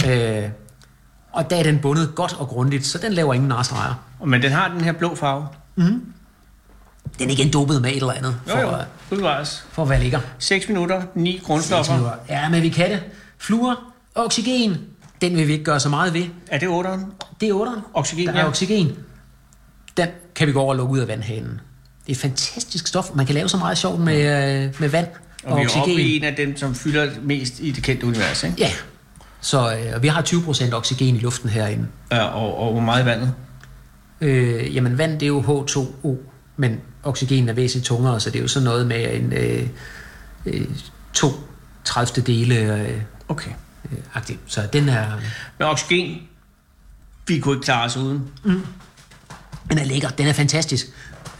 Ja. 0.05 0.43
Øh, 0.45 0.51
og 1.33 1.51
der 1.51 1.57
er 1.57 1.63
den 1.63 1.79
bundet 1.79 2.15
godt 2.15 2.37
og 2.39 2.49
grundigt, 2.49 2.87
så 2.87 2.99
den 2.99 3.13
laver 3.13 3.35
ingen 3.35 3.49
narstreger. 3.49 3.95
Men 4.27 4.43
den 4.43 4.53
har 4.53 4.69
den 4.69 4.81
her 4.81 4.93
blå 4.93 5.15
farve. 5.15 5.49
Den 7.19 7.29
er 7.29 7.33
igen 7.33 7.53
dopet 7.53 7.83
med 7.83 7.91
et 7.91 7.97
eller 7.97 8.13
andet, 8.13 8.37
for, 8.47 8.59
jo. 8.59 8.69
for 9.71 9.85
være 9.85 10.01
lækker. 10.01 10.21
6 10.39 10.69
minutter, 10.69 11.03
9 11.15 11.41
grundstoffer. 11.45 12.11
Ja, 12.29 12.49
men 12.49 12.63
vi 12.63 12.69
kan 12.69 12.91
det. 12.91 13.03
Fluor, 13.39 13.79
oxygen, 14.15 14.77
den 15.21 15.37
vil 15.37 15.47
vi 15.49 15.53
ikke 15.53 15.65
gøre 15.65 15.81
så 15.81 15.89
meget 15.89 16.15
ved. 16.15 16.25
Er 16.47 16.59
det 16.59 16.67
8'eren? 16.67 17.01
Det 17.41 17.49
er 17.49 17.55
8'eren. 17.55 17.81
Oxygen, 17.95 18.27
Der 18.27 18.33
ja. 18.35 18.41
er 18.41 18.49
oxygen. 18.49 18.97
Den 19.97 20.09
kan 20.35 20.47
vi 20.47 20.53
gå 20.53 20.61
over 20.61 20.71
og 20.71 20.77
lukke 20.77 20.93
ud 20.93 20.99
af 20.99 21.09
vandhanen. 21.09 21.61
Det 22.07 22.09
er 22.09 22.13
et 22.13 22.19
fantastisk 22.19 22.87
stof. 22.87 23.11
Man 23.15 23.27
kan 23.27 23.35
lave 23.35 23.49
så 23.49 23.57
meget 23.57 23.79
sjovt 23.79 24.01
med, 24.01 24.65
øh, 24.65 24.75
med 24.81 24.89
vand 24.89 25.07
og, 25.45 25.53
Og 25.53 25.59
vi 25.59 25.63
er 25.63 25.67
oxygen. 25.67 25.83
oppe 25.83 26.03
i 26.03 26.17
en 26.17 26.25
af 26.25 26.37
dem, 26.37 26.57
som 26.57 26.75
fylder 26.75 27.11
mest 27.23 27.61
i 27.61 27.71
det 27.71 27.83
kendte 27.83 28.07
univers, 28.07 28.43
ikke? 28.45 28.57
Ja. 28.59 28.71
Så 29.41 29.75
øh, 29.95 30.03
vi 30.03 30.09
har 30.09 30.23
20% 30.23 30.75
oxygen 30.75 31.17
i 31.17 31.19
luften 31.19 31.49
herinde. 31.51 31.87
Ja, 32.13 32.23
og, 32.25 32.59
og 32.59 32.73
hvor 32.73 32.81
meget 32.83 33.03
i 33.03 33.07
vandet? 33.07 33.35
Øh, 34.21 34.75
jamen 34.77 34.99
vand, 34.99 35.13
det 35.13 35.23
er 35.23 35.27
jo 35.27 35.41
H2O, 35.43 36.09
men 36.57 36.81
oxygen 37.03 37.49
er 37.49 37.53
væsentligt 37.53 37.87
tungere, 37.87 38.21
så 38.21 38.31
det 38.31 38.39
er 38.39 38.43
jo 38.43 38.49
sådan 38.49 38.65
noget 38.65 38.87
med 38.87 39.15
en 39.15 39.33
øh, 39.33 39.67
øh, 40.47 40.67
to 41.13 41.29
30 41.85 42.23
dele 42.27 42.59
øh, 42.59 43.01
Okay. 43.29 43.51
øh, 43.93 43.99
agtig. 44.15 44.39
Så 44.47 44.69
den 44.73 44.89
er, 44.89 45.07
Men 45.59 45.69
oxygen, 45.69 46.19
vi 47.27 47.39
kunne 47.39 47.55
ikke 47.55 47.65
klare 47.65 47.85
os 47.85 47.97
uden. 47.97 48.23
den 49.71 49.79
er 49.79 49.85
lækker, 49.85 50.09
den 50.09 50.27
er 50.27 50.33
fantastisk. 50.33 50.87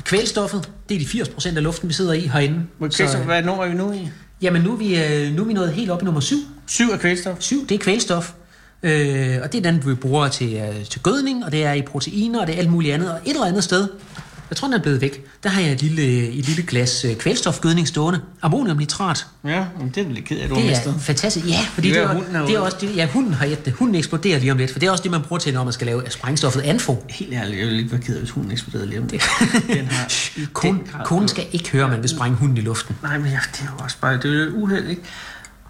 Kvælstoffet, 0.05 0.71
det 0.91 1.19
er 1.19 1.25
de 1.25 1.31
80% 1.31 1.57
af 1.57 1.63
luften, 1.63 1.89
vi 1.89 1.95
sidder 1.95 2.13
i 2.13 2.21
herinde. 2.21 2.63
Okay, 2.81 2.91
så, 2.91 3.13
så 3.13 3.19
hvad 3.19 3.43
nummer 3.43 3.65
er 3.65 3.69
vi 3.69 3.75
nu 3.75 3.93
i? 3.93 4.09
Jamen 4.43 4.63
nu 4.63 4.73
er, 4.73 4.77
vi, 4.77 5.05
øh, 5.05 5.33
nu 5.33 5.43
er 5.43 5.47
vi 5.47 5.53
nået 5.53 5.73
helt 5.73 5.91
op 5.91 6.03
i 6.03 6.05
nummer 6.05 6.21
7. 6.21 6.37
Syv 6.67 6.91
er 6.91 6.97
kvælstof. 6.97 7.37
7, 7.41 7.67
det 7.69 7.75
er 7.75 7.79
kvælstof. 7.79 8.33
Øh, 8.83 9.39
og 9.43 9.53
det 9.53 9.67
er 9.67 9.71
den, 9.71 9.87
vi 9.87 9.95
bruger 9.95 10.29
til, 10.29 10.55
øh, 10.55 10.85
til 10.85 11.03
gødning, 11.03 11.45
og 11.45 11.53
det 11.53 11.65
er 11.65 11.73
i 11.73 11.83
proteiner, 11.83 12.41
og 12.41 12.47
det 12.47 12.55
er 12.55 12.59
alt 12.59 12.71
muligt 12.71 12.95
andet. 12.95 13.13
Og 13.13 13.21
et 13.25 13.31
eller 13.31 13.47
andet 13.47 13.65
sted, 13.65 13.89
jeg 14.51 14.57
tror, 14.57 14.69
den 14.69 14.75
er 14.75 14.83
blevet 14.83 15.01
væk, 15.01 15.25
der 15.43 15.49
har 15.49 15.61
jeg 15.61 15.73
et 15.73 15.83
lille, 15.83 16.29
et 16.29 16.47
lille 16.47 16.63
glas 16.63 17.05
øh, 17.05 17.17
kvælstofgødning 17.17 17.89
stående. 17.89 18.21
Ammoniumnitrat. 18.43 19.27
Ja, 19.45 19.65
men 19.81 19.93
det 19.95 20.07
er 20.07 20.11
lidt 20.11 20.25
ked 20.25 20.39
af, 20.39 20.49
du 20.49 20.55
Det 20.55 20.73
er 20.73 20.99
fantastisk. 20.99 21.47
Ja, 21.47 21.61
fordi 21.75 21.89
Det 21.89 21.97
det, 21.97 22.03
er, 22.03 22.15
hunden 22.15 22.35
det 22.35 22.55
er 22.55 22.59
også 22.61 22.77
det, 22.81 22.97
ja, 22.97 23.07
hunden 23.07 23.35
har 23.35 23.47
et 23.47 23.65
det. 23.65 23.73
Hunden 23.73 23.95
eksploderer 23.95 24.39
lige 24.39 24.53
om 24.53 24.59
lidt, 24.59 24.73
for 24.73 24.79
det 24.79 24.87
er 24.87 24.91
også 24.91 25.03
det, 25.03 25.11
man 25.11 25.23
bruger 25.23 25.41
til, 25.41 25.55
når 25.55 25.65
man 25.65 25.73
skal 25.73 25.87
lave 25.87 26.03
sprængstoffet 26.09 26.61
anfo. 26.61 27.05
Helt 27.11 27.33
ærligt, 27.35 27.59
jeg 27.59 27.67
ville 27.67 27.79
ikke 27.79 27.93
være 27.93 28.01
ked 28.01 28.15
af, 28.15 28.21
hvis 28.21 28.31
hunden 28.31 28.53
eksploderede 28.53 28.89
lige 28.89 29.01
om 29.01 29.07
det. 29.09 29.23
Den 29.69 29.87
har 29.87 30.09
den 30.63 30.81
Konen, 31.05 31.29
skal 31.29 31.47
ikke 31.53 31.71
høre, 31.71 31.85
at 31.85 31.91
man 31.91 32.03
vil 32.03 32.11
sprænge 32.11 32.37
hunden 32.37 32.57
i 32.57 32.61
luften. 32.61 32.97
Nej, 33.03 33.19
men 33.19 33.31
ja, 33.31 33.39
det 33.53 33.61
er 33.61 33.73
jo 33.79 33.85
også 33.85 33.97
bare, 34.01 34.17
det 34.17 34.25
er 34.25 34.45
jo 34.45 34.51
uheld, 34.55 34.89
ikke? 34.89 35.03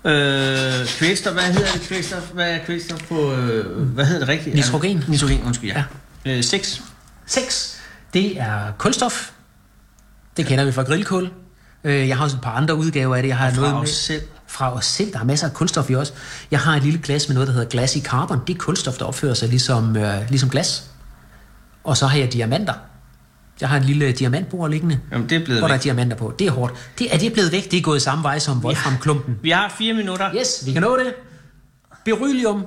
Øh, 0.04 0.86
kvælstof, 0.86 1.32
hvad 1.32 1.42
hedder 1.42 1.72
det 1.72 1.80
kvælstof? 1.80 2.22
Hvad 2.34 2.50
er 2.50 2.58
kvælstof 2.66 2.98
på, 3.08 3.32
øh, 3.34 3.76
hvad 3.80 4.04
hedder 4.04 4.20
det 4.20 4.28
rigtigt? 4.28 4.54
Nitrogen. 4.54 5.04
Nitrogen, 5.08 5.42
undskyld, 5.46 5.70
ja. 5.70 5.84
ja. 6.26 6.36
Øh, 6.36 6.44
6. 6.44 6.82
6. 7.26 7.79
Det 8.14 8.40
er 8.40 8.72
kulstof. 8.78 9.30
Det 10.36 10.46
kender 10.46 10.64
vi 10.64 10.72
fra 10.72 10.82
grillkul. 10.82 11.30
Øh, 11.84 12.08
Jeg 12.08 12.16
har 12.16 12.24
også 12.24 12.36
et 12.36 12.42
par 12.42 12.50
andre 12.50 12.74
udgaver 12.76 13.16
af 13.16 13.22
det. 13.22 13.28
Jeg 13.28 13.36
har 13.36 13.46
Og 13.48 13.52
fra 13.54 13.60
noget 13.60 13.74
os 13.74 13.80
med, 13.80 13.86
selv. 13.88 14.22
Fra 14.46 14.74
os 14.74 14.84
selv. 14.86 15.12
Der 15.12 15.18
er 15.20 15.24
masser 15.24 15.46
af 15.46 15.52
kulstof 15.54 15.90
i 15.90 15.94
os. 15.94 16.14
Jeg 16.50 16.60
har 16.60 16.76
et 16.76 16.82
lille 16.82 17.00
glas 17.02 17.28
med 17.28 17.34
noget, 17.34 17.46
der 17.46 17.52
hedder 17.54 17.68
glassy 17.68 17.98
carbon. 17.98 18.38
Det 18.46 18.54
er 18.54 18.58
kulstof, 18.58 18.94
der 18.98 19.04
opfører 19.04 19.34
sig 19.34 19.48
ligesom, 19.48 19.96
øh, 19.96 20.28
ligesom 20.28 20.50
glas. 20.50 20.90
Og 21.84 21.96
så 21.96 22.06
har 22.06 22.18
jeg 22.18 22.32
diamanter. 22.32 22.74
Jeg 23.60 23.68
har 23.68 23.76
et 23.76 23.84
lille 23.84 24.12
diamantbord 24.12 24.70
liggende, 24.70 25.00
Jamen, 25.12 25.28
det 25.28 25.36
er 25.40 25.44
blevet 25.44 25.60
hvor 25.60 25.68
der 25.68 25.74
er 25.74 25.78
væk. 25.78 25.82
diamanter 25.82 26.16
på. 26.16 26.34
Det 26.38 26.46
er 26.46 26.50
hårdt. 26.50 26.74
Det 26.98 27.14
er 27.14 27.18
det 27.18 27.32
blevet 27.32 27.52
væk. 27.52 27.70
Det 27.70 27.76
er 27.78 27.82
gået 27.82 28.02
samme 28.02 28.22
vej 28.24 28.38
som 28.38 28.64
Wolfram-klumpen. 28.64 29.38
Vi 29.42 29.50
har 29.50 29.74
fire 29.78 29.94
minutter. 29.94 30.34
Yes, 30.34 30.62
vi 30.66 30.72
kan 30.72 30.82
nå 30.82 30.96
det. 30.98 31.14
Beryllium 32.04 32.64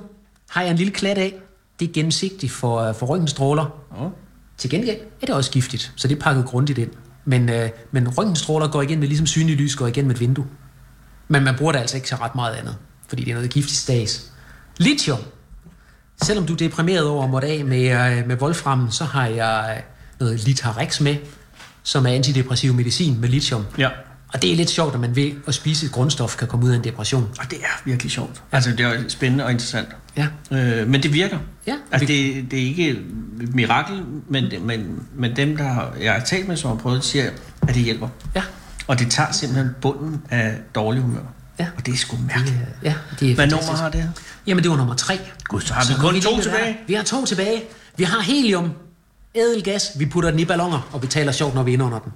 har 0.50 0.62
jeg 0.62 0.70
en 0.70 0.76
lille 0.76 0.92
klat 0.92 1.18
af. 1.18 1.34
Det 1.80 1.88
er 1.88 1.92
gennemsigtigt 1.92 2.52
for, 2.52 2.80
øh, 2.80 2.94
for 2.94 3.06
røntgenstråler. 3.06 3.66
Oh. 3.98 4.10
Til 4.58 4.70
gengæld 4.70 4.96
er 5.22 5.26
det 5.26 5.34
også 5.34 5.50
giftigt, 5.50 5.92
så 5.96 6.08
det 6.08 6.16
er 6.16 6.20
pakket 6.20 6.44
grundigt 6.44 6.78
ind. 6.78 6.90
Men, 7.24 7.48
øh, 7.48 7.70
men 7.90 8.08
røntgenstråler 8.08 8.68
går 8.68 8.82
igen 8.82 9.00
med, 9.00 9.08
ligesom 9.08 9.26
synlig 9.26 9.56
lys 9.56 9.76
går 9.76 9.86
igen 9.86 10.06
med 10.06 10.14
et 10.14 10.20
vindue. 10.20 10.46
Men 11.28 11.44
man 11.44 11.54
bruger 11.56 11.72
det 11.72 11.78
altså 11.78 11.96
ikke 11.96 12.08
så 12.08 12.16
ret 12.16 12.34
meget 12.34 12.54
andet, 12.54 12.76
fordi 13.08 13.24
det 13.24 13.30
er 13.30 13.34
noget 13.34 13.50
giftigt 13.50 13.78
stads. 13.78 14.32
Lithium. 14.78 15.18
Selvom 16.22 16.46
du 16.46 16.52
er 16.52 16.56
deprimeret 16.56 17.06
over 17.08 17.36
at 17.36 17.44
af 17.44 17.64
med, 17.64 18.18
øh, 18.18 18.28
med 18.28 18.36
Wolfram, 18.42 18.90
så 18.90 19.04
har 19.04 19.26
jeg 19.26 19.74
øh, 19.76 19.82
noget 20.20 20.44
Litarex 20.44 21.00
med, 21.00 21.16
som 21.82 22.06
er 22.06 22.10
antidepressiv 22.10 22.74
medicin 22.74 23.20
med 23.20 23.28
lithium. 23.28 23.66
Ja. 23.78 23.88
Og 24.34 24.42
det 24.42 24.52
er 24.52 24.56
lidt 24.56 24.70
sjovt, 24.70 24.94
at 24.94 25.00
man 25.00 25.16
ved 25.16 25.30
at 25.46 25.54
spise 25.54 25.86
et 25.86 25.92
grundstof 25.92 26.36
kan 26.36 26.48
komme 26.48 26.66
ud 26.66 26.70
af 26.70 26.76
en 26.76 26.84
depression. 26.84 27.28
Og 27.38 27.50
det 27.50 27.58
er 27.58 27.82
virkelig 27.84 28.12
sjovt. 28.12 28.42
Altså, 28.52 28.70
det 28.70 28.80
er 28.80 29.08
spændende 29.08 29.44
og 29.44 29.50
interessant. 29.50 29.88
Ja. 30.16 30.26
Øh, 30.50 30.88
men 30.88 31.02
det 31.02 31.12
virker. 31.12 31.38
Ja. 31.66 31.74
Altså, 31.92 32.06
det, 32.06 32.50
det 32.50 32.58
er 32.62 32.66
ikke 32.66 32.88
et 32.90 33.54
mirakel, 33.54 34.02
men, 34.28 34.44
men, 34.60 35.02
men 35.16 35.36
dem, 35.36 35.56
der 35.56 35.64
har, 35.64 35.92
jeg 36.00 36.12
har 36.12 36.20
talt 36.20 36.48
med, 36.48 36.56
som 36.56 36.70
har 36.70 36.76
prøvet, 36.76 37.04
siger, 37.04 37.30
at 37.62 37.74
det 37.74 37.82
hjælper. 37.82 38.08
Ja. 38.36 38.42
Og 38.86 38.98
det 38.98 39.10
tager 39.10 39.32
simpelthen 39.32 39.70
bunden 39.80 40.22
af 40.30 40.54
dårlig 40.74 41.02
humør. 41.02 41.20
Ja. 41.58 41.66
Og 41.76 41.86
det 41.86 41.94
er 41.94 41.98
sgu 41.98 42.16
mærkeligt. 42.26 42.58
Ja, 42.82 42.94
det 43.20 43.30
er 43.30 43.34
Hvad 43.34 43.42
fantastisk. 43.42 43.68
nummer 43.70 43.82
har 43.82 43.90
det 43.90 44.02
her? 44.02 44.08
Jamen, 44.46 44.62
det 44.64 44.70
var 44.70 44.76
nummer 44.76 44.94
tre. 44.94 45.18
Gud, 45.44 45.60
så 45.60 45.74
har 45.74 45.82
vi 45.82 45.86
Så 45.86 46.00
kun 46.00 46.12
går 46.14 46.20
to 46.20 46.40
tilbage. 46.40 46.66
der. 46.66 46.74
Vi 46.86 46.94
har 46.94 47.02
to 47.02 47.26
tilbage. 47.26 47.62
Vi 47.96 48.04
har 48.04 48.20
helium, 48.20 48.70
ædelgas. 49.34 49.90
Vi 49.98 50.06
putter 50.06 50.30
den 50.30 50.40
i 50.40 50.44
ballonger, 50.44 50.88
og 50.92 51.02
vi 51.02 51.06
taler 51.06 51.32
sjovt, 51.32 51.54
når 51.54 51.62
vi 51.62 51.72
indånder 51.72 51.98
den. 51.98 52.12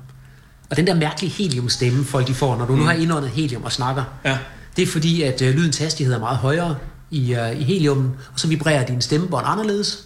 Og 0.71 0.77
den 0.77 0.87
der 0.87 0.95
mærkelige 0.95 1.31
heliumstemme, 1.31 2.05
folk 2.05 2.27
de 2.27 2.35
får, 2.35 2.57
når 2.57 2.67
du 2.67 2.73
mm. 2.73 2.79
nu 2.79 2.85
har 2.85 2.93
indåndet 2.93 3.31
helium 3.31 3.65
og 3.65 3.73
snakker, 3.73 4.05
Ja. 4.25 4.39
det 4.77 4.83
er 4.83 4.87
fordi, 4.87 5.23
at 5.23 5.43
øh, 5.43 5.55
lydens 5.55 5.79
hastighed 5.79 6.15
er 6.15 6.19
meget 6.19 6.37
højere 6.37 6.77
i, 7.11 7.35
øh, 7.35 7.61
i 7.61 7.65
heliummen, 7.65 8.17
og 8.35 8.41
så 8.41 8.49
vibrerer 8.49 8.87
din 8.87 9.01
stemmebånd 9.03 9.47
anderledes, 9.49 10.05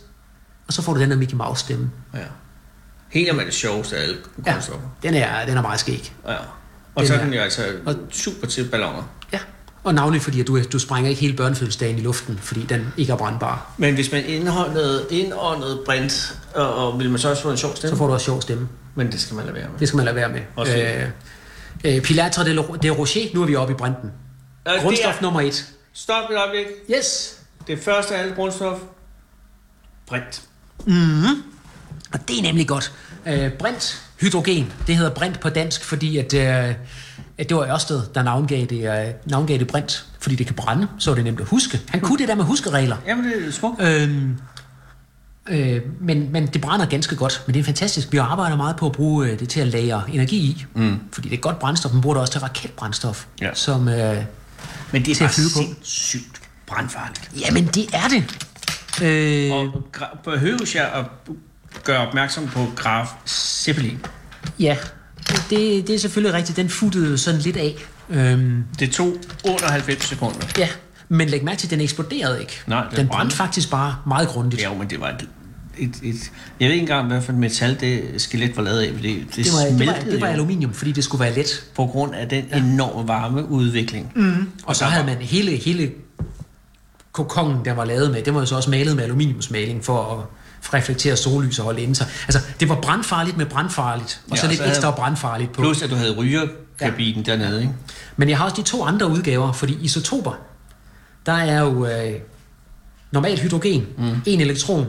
og 0.67 0.73
så 0.73 0.83
får 0.83 0.95
du 0.95 1.01
den 1.01 1.11
der 1.11 1.17
Mickey 1.17 1.35
Mouse 1.37 1.61
stemme. 1.65 1.91
Ja. 2.15 2.19
Helium 3.11 3.39
er 3.39 3.45
det 3.45 3.55
sjoveste 3.55 3.97
af 3.97 4.03
alle 4.03 4.17
Ja, 4.47 4.55
den 5.03 5.15
er, 5.15 5.47
den 5.47 5.57
er 5.57 5.63
meget 5.63 5.81
skæg. 5.81 6.13
Ja. 6.29 6.33
Og 6.95 7.01
Den 7.03 7.07
så 7.07 7.15
er 7.15 7.25
den 7.25 7.35
jo 7.35 7.41
altså 7.41 7.63
og- 7.87 7.97
super 8.11 8.47
til 8.47 8.65
balloner. 8.69 9.03
Ja. 9.33 9.39
Og 9.85 9.95
navnlig 9.95 10.23
fordi, 10.23 10.41
at 10.41 10.47
du, 10.47 10.63
du 10.73 10.79
sprænger 10.79 11.11
ikke 11.11 11.21
hele 11.21 11.37
børnefødselsdagen 11.37 11.99
i 11.99 12.01
luften, 12.01 12.39
fordi 12.43 12.63
den 12.69 12.87
ikke 12.97 13.13
er 13.13 13.17
brandbar. 13.17 13.71
Men 13.79 13.95
hvis 13.95 14.13
man 14.13 14.25
indåndede, 14.25 15.07
indåndede 15.11 15.83
brint, 15.87 16.39
og, 16.55 16.75
og 16.75 16.99
vil 16.99 17.11
man 17.11 17.19
så 17.19 17.31
også 17.31 17.43
få 17.43 17.51
en 17.51 17.57
sjov 17.57 17.71
Så 17.71 17.77
stemme? 17.77 17.97
får 17.99 18.07
du 18.07 18.13
også 18.13 18.25
sjov 18.25 18.43
stemme. 18.43 18.69
Men 18.95 19.13
det 19.13 19.21
skal 19.21 19.37
man 19.37 19.45
lade 19.45 19.55
være 19.57 19.69
med. 19.71 19.79
Det 19.79 19.89
skal 19.89 19.97
man 19.97 20.05
lade 20.05 20.17
være 20.17 20.29
med. 20.29 20.41
Også 20.57 20.77
Øh, 20.77 21.09
øh, 21.97 22.03
Pilatre 22.03 22.45
de, 22.45 22.57
de 22.83 22.91
Rocher, 22.91 23.29
nu 23.35 23.43
er 23.43 23.47
vi 23.47 23.57
oppe 23.57 23.75
i 23.75 23.77
brinten. 23.77 24.11
Øh, 24.69 24.83
Grundstof 24.83 25.19
er- 25.19 25.23
nummer 25.23 25.41
et. 25.41 25.67
Stop 25.93 26.31
et 26.31 26.37
øjeblik. 26.39 26.67
Yes. 26.99 27.39
Det 27.67 27.79
første 27.79 28.15
af 28.17 28.21
alle 28.23 28.35
grundstof. 28.35 28.79
Brint. 30.07 30.43
Og 32.13 32.29
det 32.29 32.39
er 32.39 32.43
nemlig 32.43 32.69
godt. 32.69 32.93
Øh, 33.27 33.53
brint, 33.53 34.03
hydrogen, 34.21 34.73
det 34.87 34.97
hedder 34.97 35.11
brint 35.15 35.41
på 35.41 35.49
dansk, 35.49 35.85
fordi 35.85 36.19
at, 36.19 36.35
øh, 36.35 36.75
at 37.39 37.49
det 37.49 37.57
var 37.57 37.75
Ørsted, 37.75 38.03
der 38.15 38.23
navngav 38.23 38.67
det, 38.67 39.07
øh, 39.07 39.15
navngav 39.27 39.59
det 39.59 39.67
brint, 39.67 40.07
fordi 40.21 40.35
det 40.37 40.47
kan 40.47 40.55
brænde, 40.57 40.89
så 40.99 41.11
er 41.11 41.15
det 41.15 41.25
nemt 41.25 41.41
at 41.41 41.47
huske. 41.47 41.81
Han 41.89 42.01
kunne 42.01 42.19
det 42.19 42.29
der 42.29 42.35
med 42.35 42.45
huskeregler. 42.45 42.97
Jamen, 43.07 43.25
det 43.25 43.47
er 43.47 43.51
smukt. 43.53 43.83
Øhm, 43.83 44.39
øh, 45.49 45.81
men, 46.01 46.33
men 46.33 46.47
det 46.47 46.61
brænder 46.61 46.87
ganske 46.87 47.17
godt. 47.17 47.43
Men 47.47 47.55
det 47.55 47.61
er 47.61 47.65
fantastisk. 47.65 48.13
Vi 48.13 48.17
arbejder 48.17 48.57
meget 48.57 48.77
på 48.77 48.87
at 48.87 48.93
bruge 48.93 49.29
øh, 49.29 49.39
det 49.39 49.49
til 49.49 49.61
at 49.61 49.67
lagre 49.67 50.03
energi 50.13 50.37
i. 50.37 50.65
Mm. 50.75 50.97
Fordi 51.13 51.29
det 51.29 51.37
er 51.37 51.41
godt 51.41 51.59
brændstof. 51.59 51.93
Man 51.93 52.01
bruger 52.03 52.15
det 52.15 52.21
også 52.21 52.33
til 52.33 52.41
raketbrændstof. 52.41 53.25
Ja. 53.41 53.55
Som, 53.55 53.89
øh, 53.89 54.17
Men 54.93 55.05
det 55.05 55.21
er 55.21 55.25
bare 55.25 55.33
sindssygt 55.33 56.41
brandfarligt. 56.67 57.31
jamen, 57.47 57.67
det 57.67 57.87
er 57.95 58.09
det. 58.09 58.25
Øh, 59.03 59.53
Og 59.53 59.85
behøves 60.25 60.75
jeg 60.75 60.91
at 60.95 61.05
gøre 61.85 62.07
opmærksom 62.09 62.47
på 62.47 62.67
Graf 62.77 63.09
Zeppelin. 63.27 63.99
ja, 64.59 64.77
det, 65.51 65.87
det 65.87 65.91
er 65.91 65.99
selvfølgelig 65.99 66.35
rigtigt. 66.39 66.57
Den 66.57 66.69
futtede 66.69 67.19
sådan 67.19 67.41
lidt 67.41 67.57
af. 67.57 67.75
Øhm, 68.11 68.65
Det 68.79 68.91
tog 68.93 69.17
under 69.45 69.71
90 69.71 70.05
sekunder. 70.05 70.39
ja, 70.59 70.69
men 71.13 71.29
læg 71.29 71.45
mærke 71.45 71.59
til, 71.59 71.67
at 71.67 71.71
den 71.71 71.81
eksploderede 71.81 72.41
ikke. 72.41 72.61
Nej, 72.67 72.87
den 72.91 72.97
den 72.99 73.09
brændte. 73.09 73.37
faktisk 73.37 73.71
bare 73.71 73.97
meget 74.07 74.29
grundigt. 74.29 74.63
Ja, 74.63 74.75
men 74.75 74.91
det 74.91 75.01
var 75.01 75.09
et, 75.09 75.29
et, 75.79 75.95
et... 76.03 76.15
Jeg 76.61 76.67
ved 76.67 76.73
ikke 76.75 76.81
engang, 76.81 77.07
hvad 77.07 77.23
for 77.23 77.33
et 77.33 77.39
metal 77.39 77.81
det 77.81 78.03
skelet 78.23 78.57
var 78.57 78.63
lavet 78.63 78.81
af. 78.81 78.93
Det, 78.93 79.03
det, 79.03 79.37
Det 79.37 79.47
var, 79.53 79.79
det, 79.79 79.87
var, 79.87 80.11
det 80.11 80.21
var 80.21 80.27
aluminium, 80.27 80.73
fordi 80.73 80.93
det 80.93 81.05
skulle 81.05 81.25
være 81.25 81.35
let. 81.35 81.65
på 81.77 81.87
grund 81.87 82.15
af 82.15 82.29
den 82.29 82.45
enorme 82.55 83.09
varmeudvikling. 83.09 84.13
Mm. 84.17 84.49
Og 84.67 84.77
så 84.77 84.85
havde 84.85 85.07
man 85.07 85.17
hele, 85.17 85.57
hele 85.57 85.91
kokongen, 87.13 87.65
der 87.65 87.73
var 87.73 87.85
lavet 87.85 88.11
med, 88.11 88.23
det 88.23 88.35
var 88.35 88.41
jo 88.41 88.47
så 88.47 88.57
også 88.57 88.71
malet 88.71 88.97
med 88.97 89.05
aluminiumsmaling 89.05 89.85
for 89.85 90.13
at 90.19 90.75
reflektere 90.75 91.17
sollys 91.17 91.59
og 91.59 91.65
holde 91.65 91.81
inde 91.83 91.95
sig. 91.95 92.07
Altså, 92.27 92.41
det 92.61 92.69
var 92.69 92.75
brandfarligt 92.75 93.37
med 93.37 93.47
brandfarligt, 93.47 94.21
og 94.31 94.37
Ja, 94.37 94.41
så 94.41 94.47
lidt 94.47 94.57
så 94.57 94.63
havde- 94.63 94.77
ekstra 94.77 94.91
brandfarligt 94.91 95.53
på. 95.53 95.61
Plus, 95.63 95.83
at 95.83 95.91
du 95.91 95.95
havde 95.95 96.11
rygerkabinen 96.15 97.25
ja. 97.27 97.33
dernede, 97.33 97.61
ikke? 97.61 97.73
Men 98.17 98.29
jeg 98.29 98.39
har 98.39 98.45
også 98.45 98.57
de 98.57 98.63
to 98.63 98.85
andre 98.85 99.09
udgaver, 99.11 99.53
fordi 99.53 99.79
isotoper, 99.81 100.33
der 101.27 101.33
er 101.33 101.61
jo 101.61 101.87
øh, 101.87 102.13
normalt 103.11 103.41
hydrogen, 103.41 103.87
mm. 103.99 104.23
en 104.27 104.41
elektron, 104.41 104.87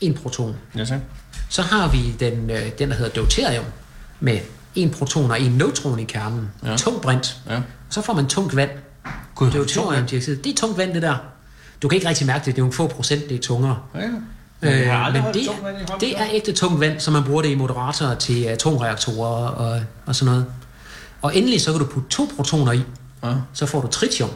en 0.00 0.14
proton. 0.14 0.56
Ja, 0.76 0.84
så. 0.84 0.98
Så 1.48 1.62
har 1.62 1.88
vi 1.88 2.12
den, 2.20 2.50
øh, 2.50 2.58
den 2.78 2.90
der 2.90 2.94
hedder 2.96 3.10
deuterium, 3.12 3.64
med 4.20 4.38
en 4.74 4.90
proton 4.90 5.30
og 5.30 5.40
en 5.40 5.52
neutron 5.52 5.98
i 5.98 6.04
kernen. 6.04 6.48
Ja. 6.64 6.76
Tung 6.76 7.00
brint. 7.02 7.36
Ja. 7.50 7.60
Så 7.90 8.02
får 8.02 8.12
man 8.12 8.26
tungt 8.26 8.56
vand. 8.56 8.70
Gud, 9.34 9.50
Deuteriumdioxid, 9.50 10.36
det 10.36 10.52
er 10.52 10.56
tungt 10.56 10.78
vand, 10.78 10.94
det 10.94 11.02
der. 11.02 11.16
Du 11.82 11.88
kan 11.88 11.96
ikke 11.96 12.08
rigtig 12.08 12.26
mærke 12.26 12.38
det, 12.44 12.46
det 12.46 12.52
er 12.52 12.58
nogle 12.62 12.72
få 12.72 12.86
procent, 12.86 13.28
det 13.28 13.34
er 13.36 13.40
tungere. 13.40 13.78
Ja, 13.94 14.00
ja. 14.62 15.06
Øh, 15.06 15.12
men 15.12 15.22
det, 15.34 15.48
det 16.00 16.20
er 16.20 16.26
ægte 16.32 16.52
tungt 16.52 16.80
vand, 16.80 17.00
så 17.00 17.10
man 17.10 17.24
bruger 17.24 17.42
det 17.42 17.48
i 17.48 17.54
moderatorer 17.54 18.14
til 18.14 18.44
atomreaktorer 18.44 19.48
og, 19.48 19.80
og 20.06 20.14
sådan 20.16 20.32
noget. 20.32 20.46
Og 21.22 21.36
endelig 21.36 21.60
så 21.60 21.72
kan 21.72 21.80
du 21.80 21.86
putte 21.86 22.08
to 22.08 22.30
protoner 22.36 22.72
i, 22.72 22.80
Ja. 23.24 23.32
så 23.52 23.66
får 23.66 23.80
du 23.80 23.86
tritium. 23.86 24.30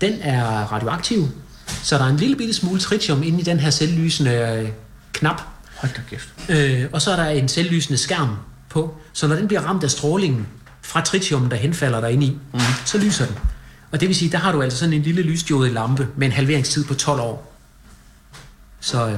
Den 0.00 0.12
er 0.20 0.72
radioaktiv, 0.72 1.28
så 1.66 1.98
der 1.98 2.04
er 2.04 2.08
en 2.08 2.16
lille 2.16 2.36
bitte 2.36 2.54
smule 2.54 2.80
tritium 2.80 3.22
inde 3.22 3.40
i 3.40 3.42
den 3.42 3.60
her 3.60 3.70
selvlysende 3.70 4.60
øh, 4.64 4.68
knap. 5.12 5.42
Hold 5.76 5.92
da 5.96 6.00
kæft. 6.10 6.28
Øh, 6.48 6.84
og 6.92 7.02
så 7.02 7.10
er 7.10 7.16
der 7.16 7.28
en 7.28 7.48
selvlysende 7.48 7.98
skærm 7.98 8.36
på, 8.68 8.96
så 9.12 9.26
når 9.26 9.36
den 9.36 9.48
bliver 9.48 9.60
ramt 9.60 9.84
af 9.84 9.90
strålingen 9.90 10.46
fra 10.82 11.00
tritium, 11.00 11.48
der 11.50 11.56
henfalder 11.56 12.00
der 12.00 12.08
i, 12.08 12.16
mm. 12.16 12.60
så 12.84 12.98
lyser 12.98 13.26
den. 13.26 13.36
Og 13.90 14.00
det 14.00 14.08
vil 14.08 14.16
sige, 14.16 14.32
der 14.32 14.38
har 14.38 14.52
du 14.52 14.62
altså 14.62 14.78
sådan 14.78 14.92
en 14.92 15.02
lille 15.02 15.22
lysdiode 15.22 15.72
lampe 15.72 16.08
med 16.16 16.26
en 16.26 16.32
halveringstid 16.32 16.84
på 16.84 16.94
12 16.94 17.20
år. 17.20 17.52
Så 18.80 19.06
øh, 19.06 19.12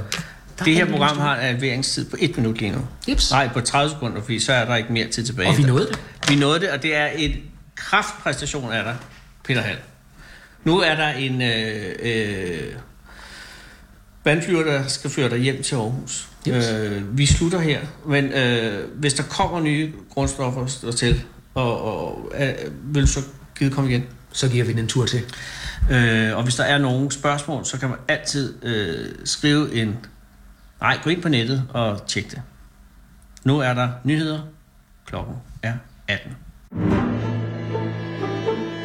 Det 0.65 0.73
er 0.73 0.77
her 0.77 0.91
program 0.91 1.19
har 1.19 1.37
en 1.37 1.43
halveringstid 1.43 2.11
på 2.11 2.17
1 2.19 2.37
minut 2.37 2.59
lige 2.59 2.73
nu. 2.73 2.87
Jeps. 3.09 3.31
Nej, 3.31 3.49
på 3.49 3.61
30 3.61 3.91
sekunder, 3.91 4.23
fordi 4.23 4.41
så 4.41 4.53
er 4.53 4.65
der 4.65 4.77
ikke 4.77 4.93
mere 4.93 5.09
tid 5.09 5.25
tilbage. 5.25 5.49
Og 5.49 5.59
vi 5.59 5.63
nåede 5.63 5.87
det. 5.87 5.99
Vi 6.29 6.35
nåede 6.35 6.61
det, 6.61 6.71
og 6.71 6.83
det 6.83 6.97
er 6.97 7.09
et 7.17 7.37
kraftpræstation 7.75 8.73
af 8.73 8.85
dig, 8.85 8.97
Peter 9.45 9.61
Hall. 9.61 9.79
Nu 10.65 10.79
er 10.79 10.95
der 10.95 11.09
en 11.09 11.43
øh, 11.43 11.95
øh, 12.03 12.73
vandflyver, 14.25 14.63
der 14.63 14.87
skal 14.87 15.11
føre 15.11 15.31
dig 15.31 15.39
hjem 15.39 15.63
til 15.63 15.75
Aarhus. 15.75 16.29
Jeps. 16.47 16.71
Øh, 16.71 17.19
vi 17.19 17.27
slutter 17.27 17.59
her, 17.59 17.81
men 18.07 18.25
øh, 18.25 18.99
hvis 18.99 19.15
der 19.15 19.23
kommer 19.23 19.61
nye 19.61 19.93
grundstoffer 20.11 20.91
til, 20.97 21.23
og, 21.55 21.83
og 21.83 22.33
øh, 22.41 22.95
vil 22.95 23.03
du 23.03 23.07
så 23.07 23.21
givet 23.59 23.73
komme 23.73 23.91
igen? 23.91 24.05
Så 24.33 24.49
giver 24.49 24.65
vi 24.65 24.73
den 24.73 24.79
en 24.79 24.89
tur 24.89 25.07
til. 25.07 25.23
Øh, 25.91 26.37
og 26.37 26.43
hvis 26.43 26.55
der 26.55 26.65
er 26.65 26.79
nogle 26.79 27.13
spørgsmål, 27.13 27.65
så 27.65 27.79
kan 27.79 27.89
man 27.89 27.99
altid 28.09 28.65
øh, 28.65 29.07
skrive 29.25 29.75
en... 29.75 29.97
Nej, 30.81 30.99
gå 31.05 31.11
ind 31.11 31.23
på 31.23 31.29
nettet 31.29 31.65
og 31.71 32.07
tjek 32.07 32.31
det. 32.31 32.43
Nu 33.45 33.59
er 33.59 33.75
der 33.75 33.89
nyheder. 34.05 34.41
Klokken 35.07 35.35
er 35.63 35.75
18. 36.09 37.38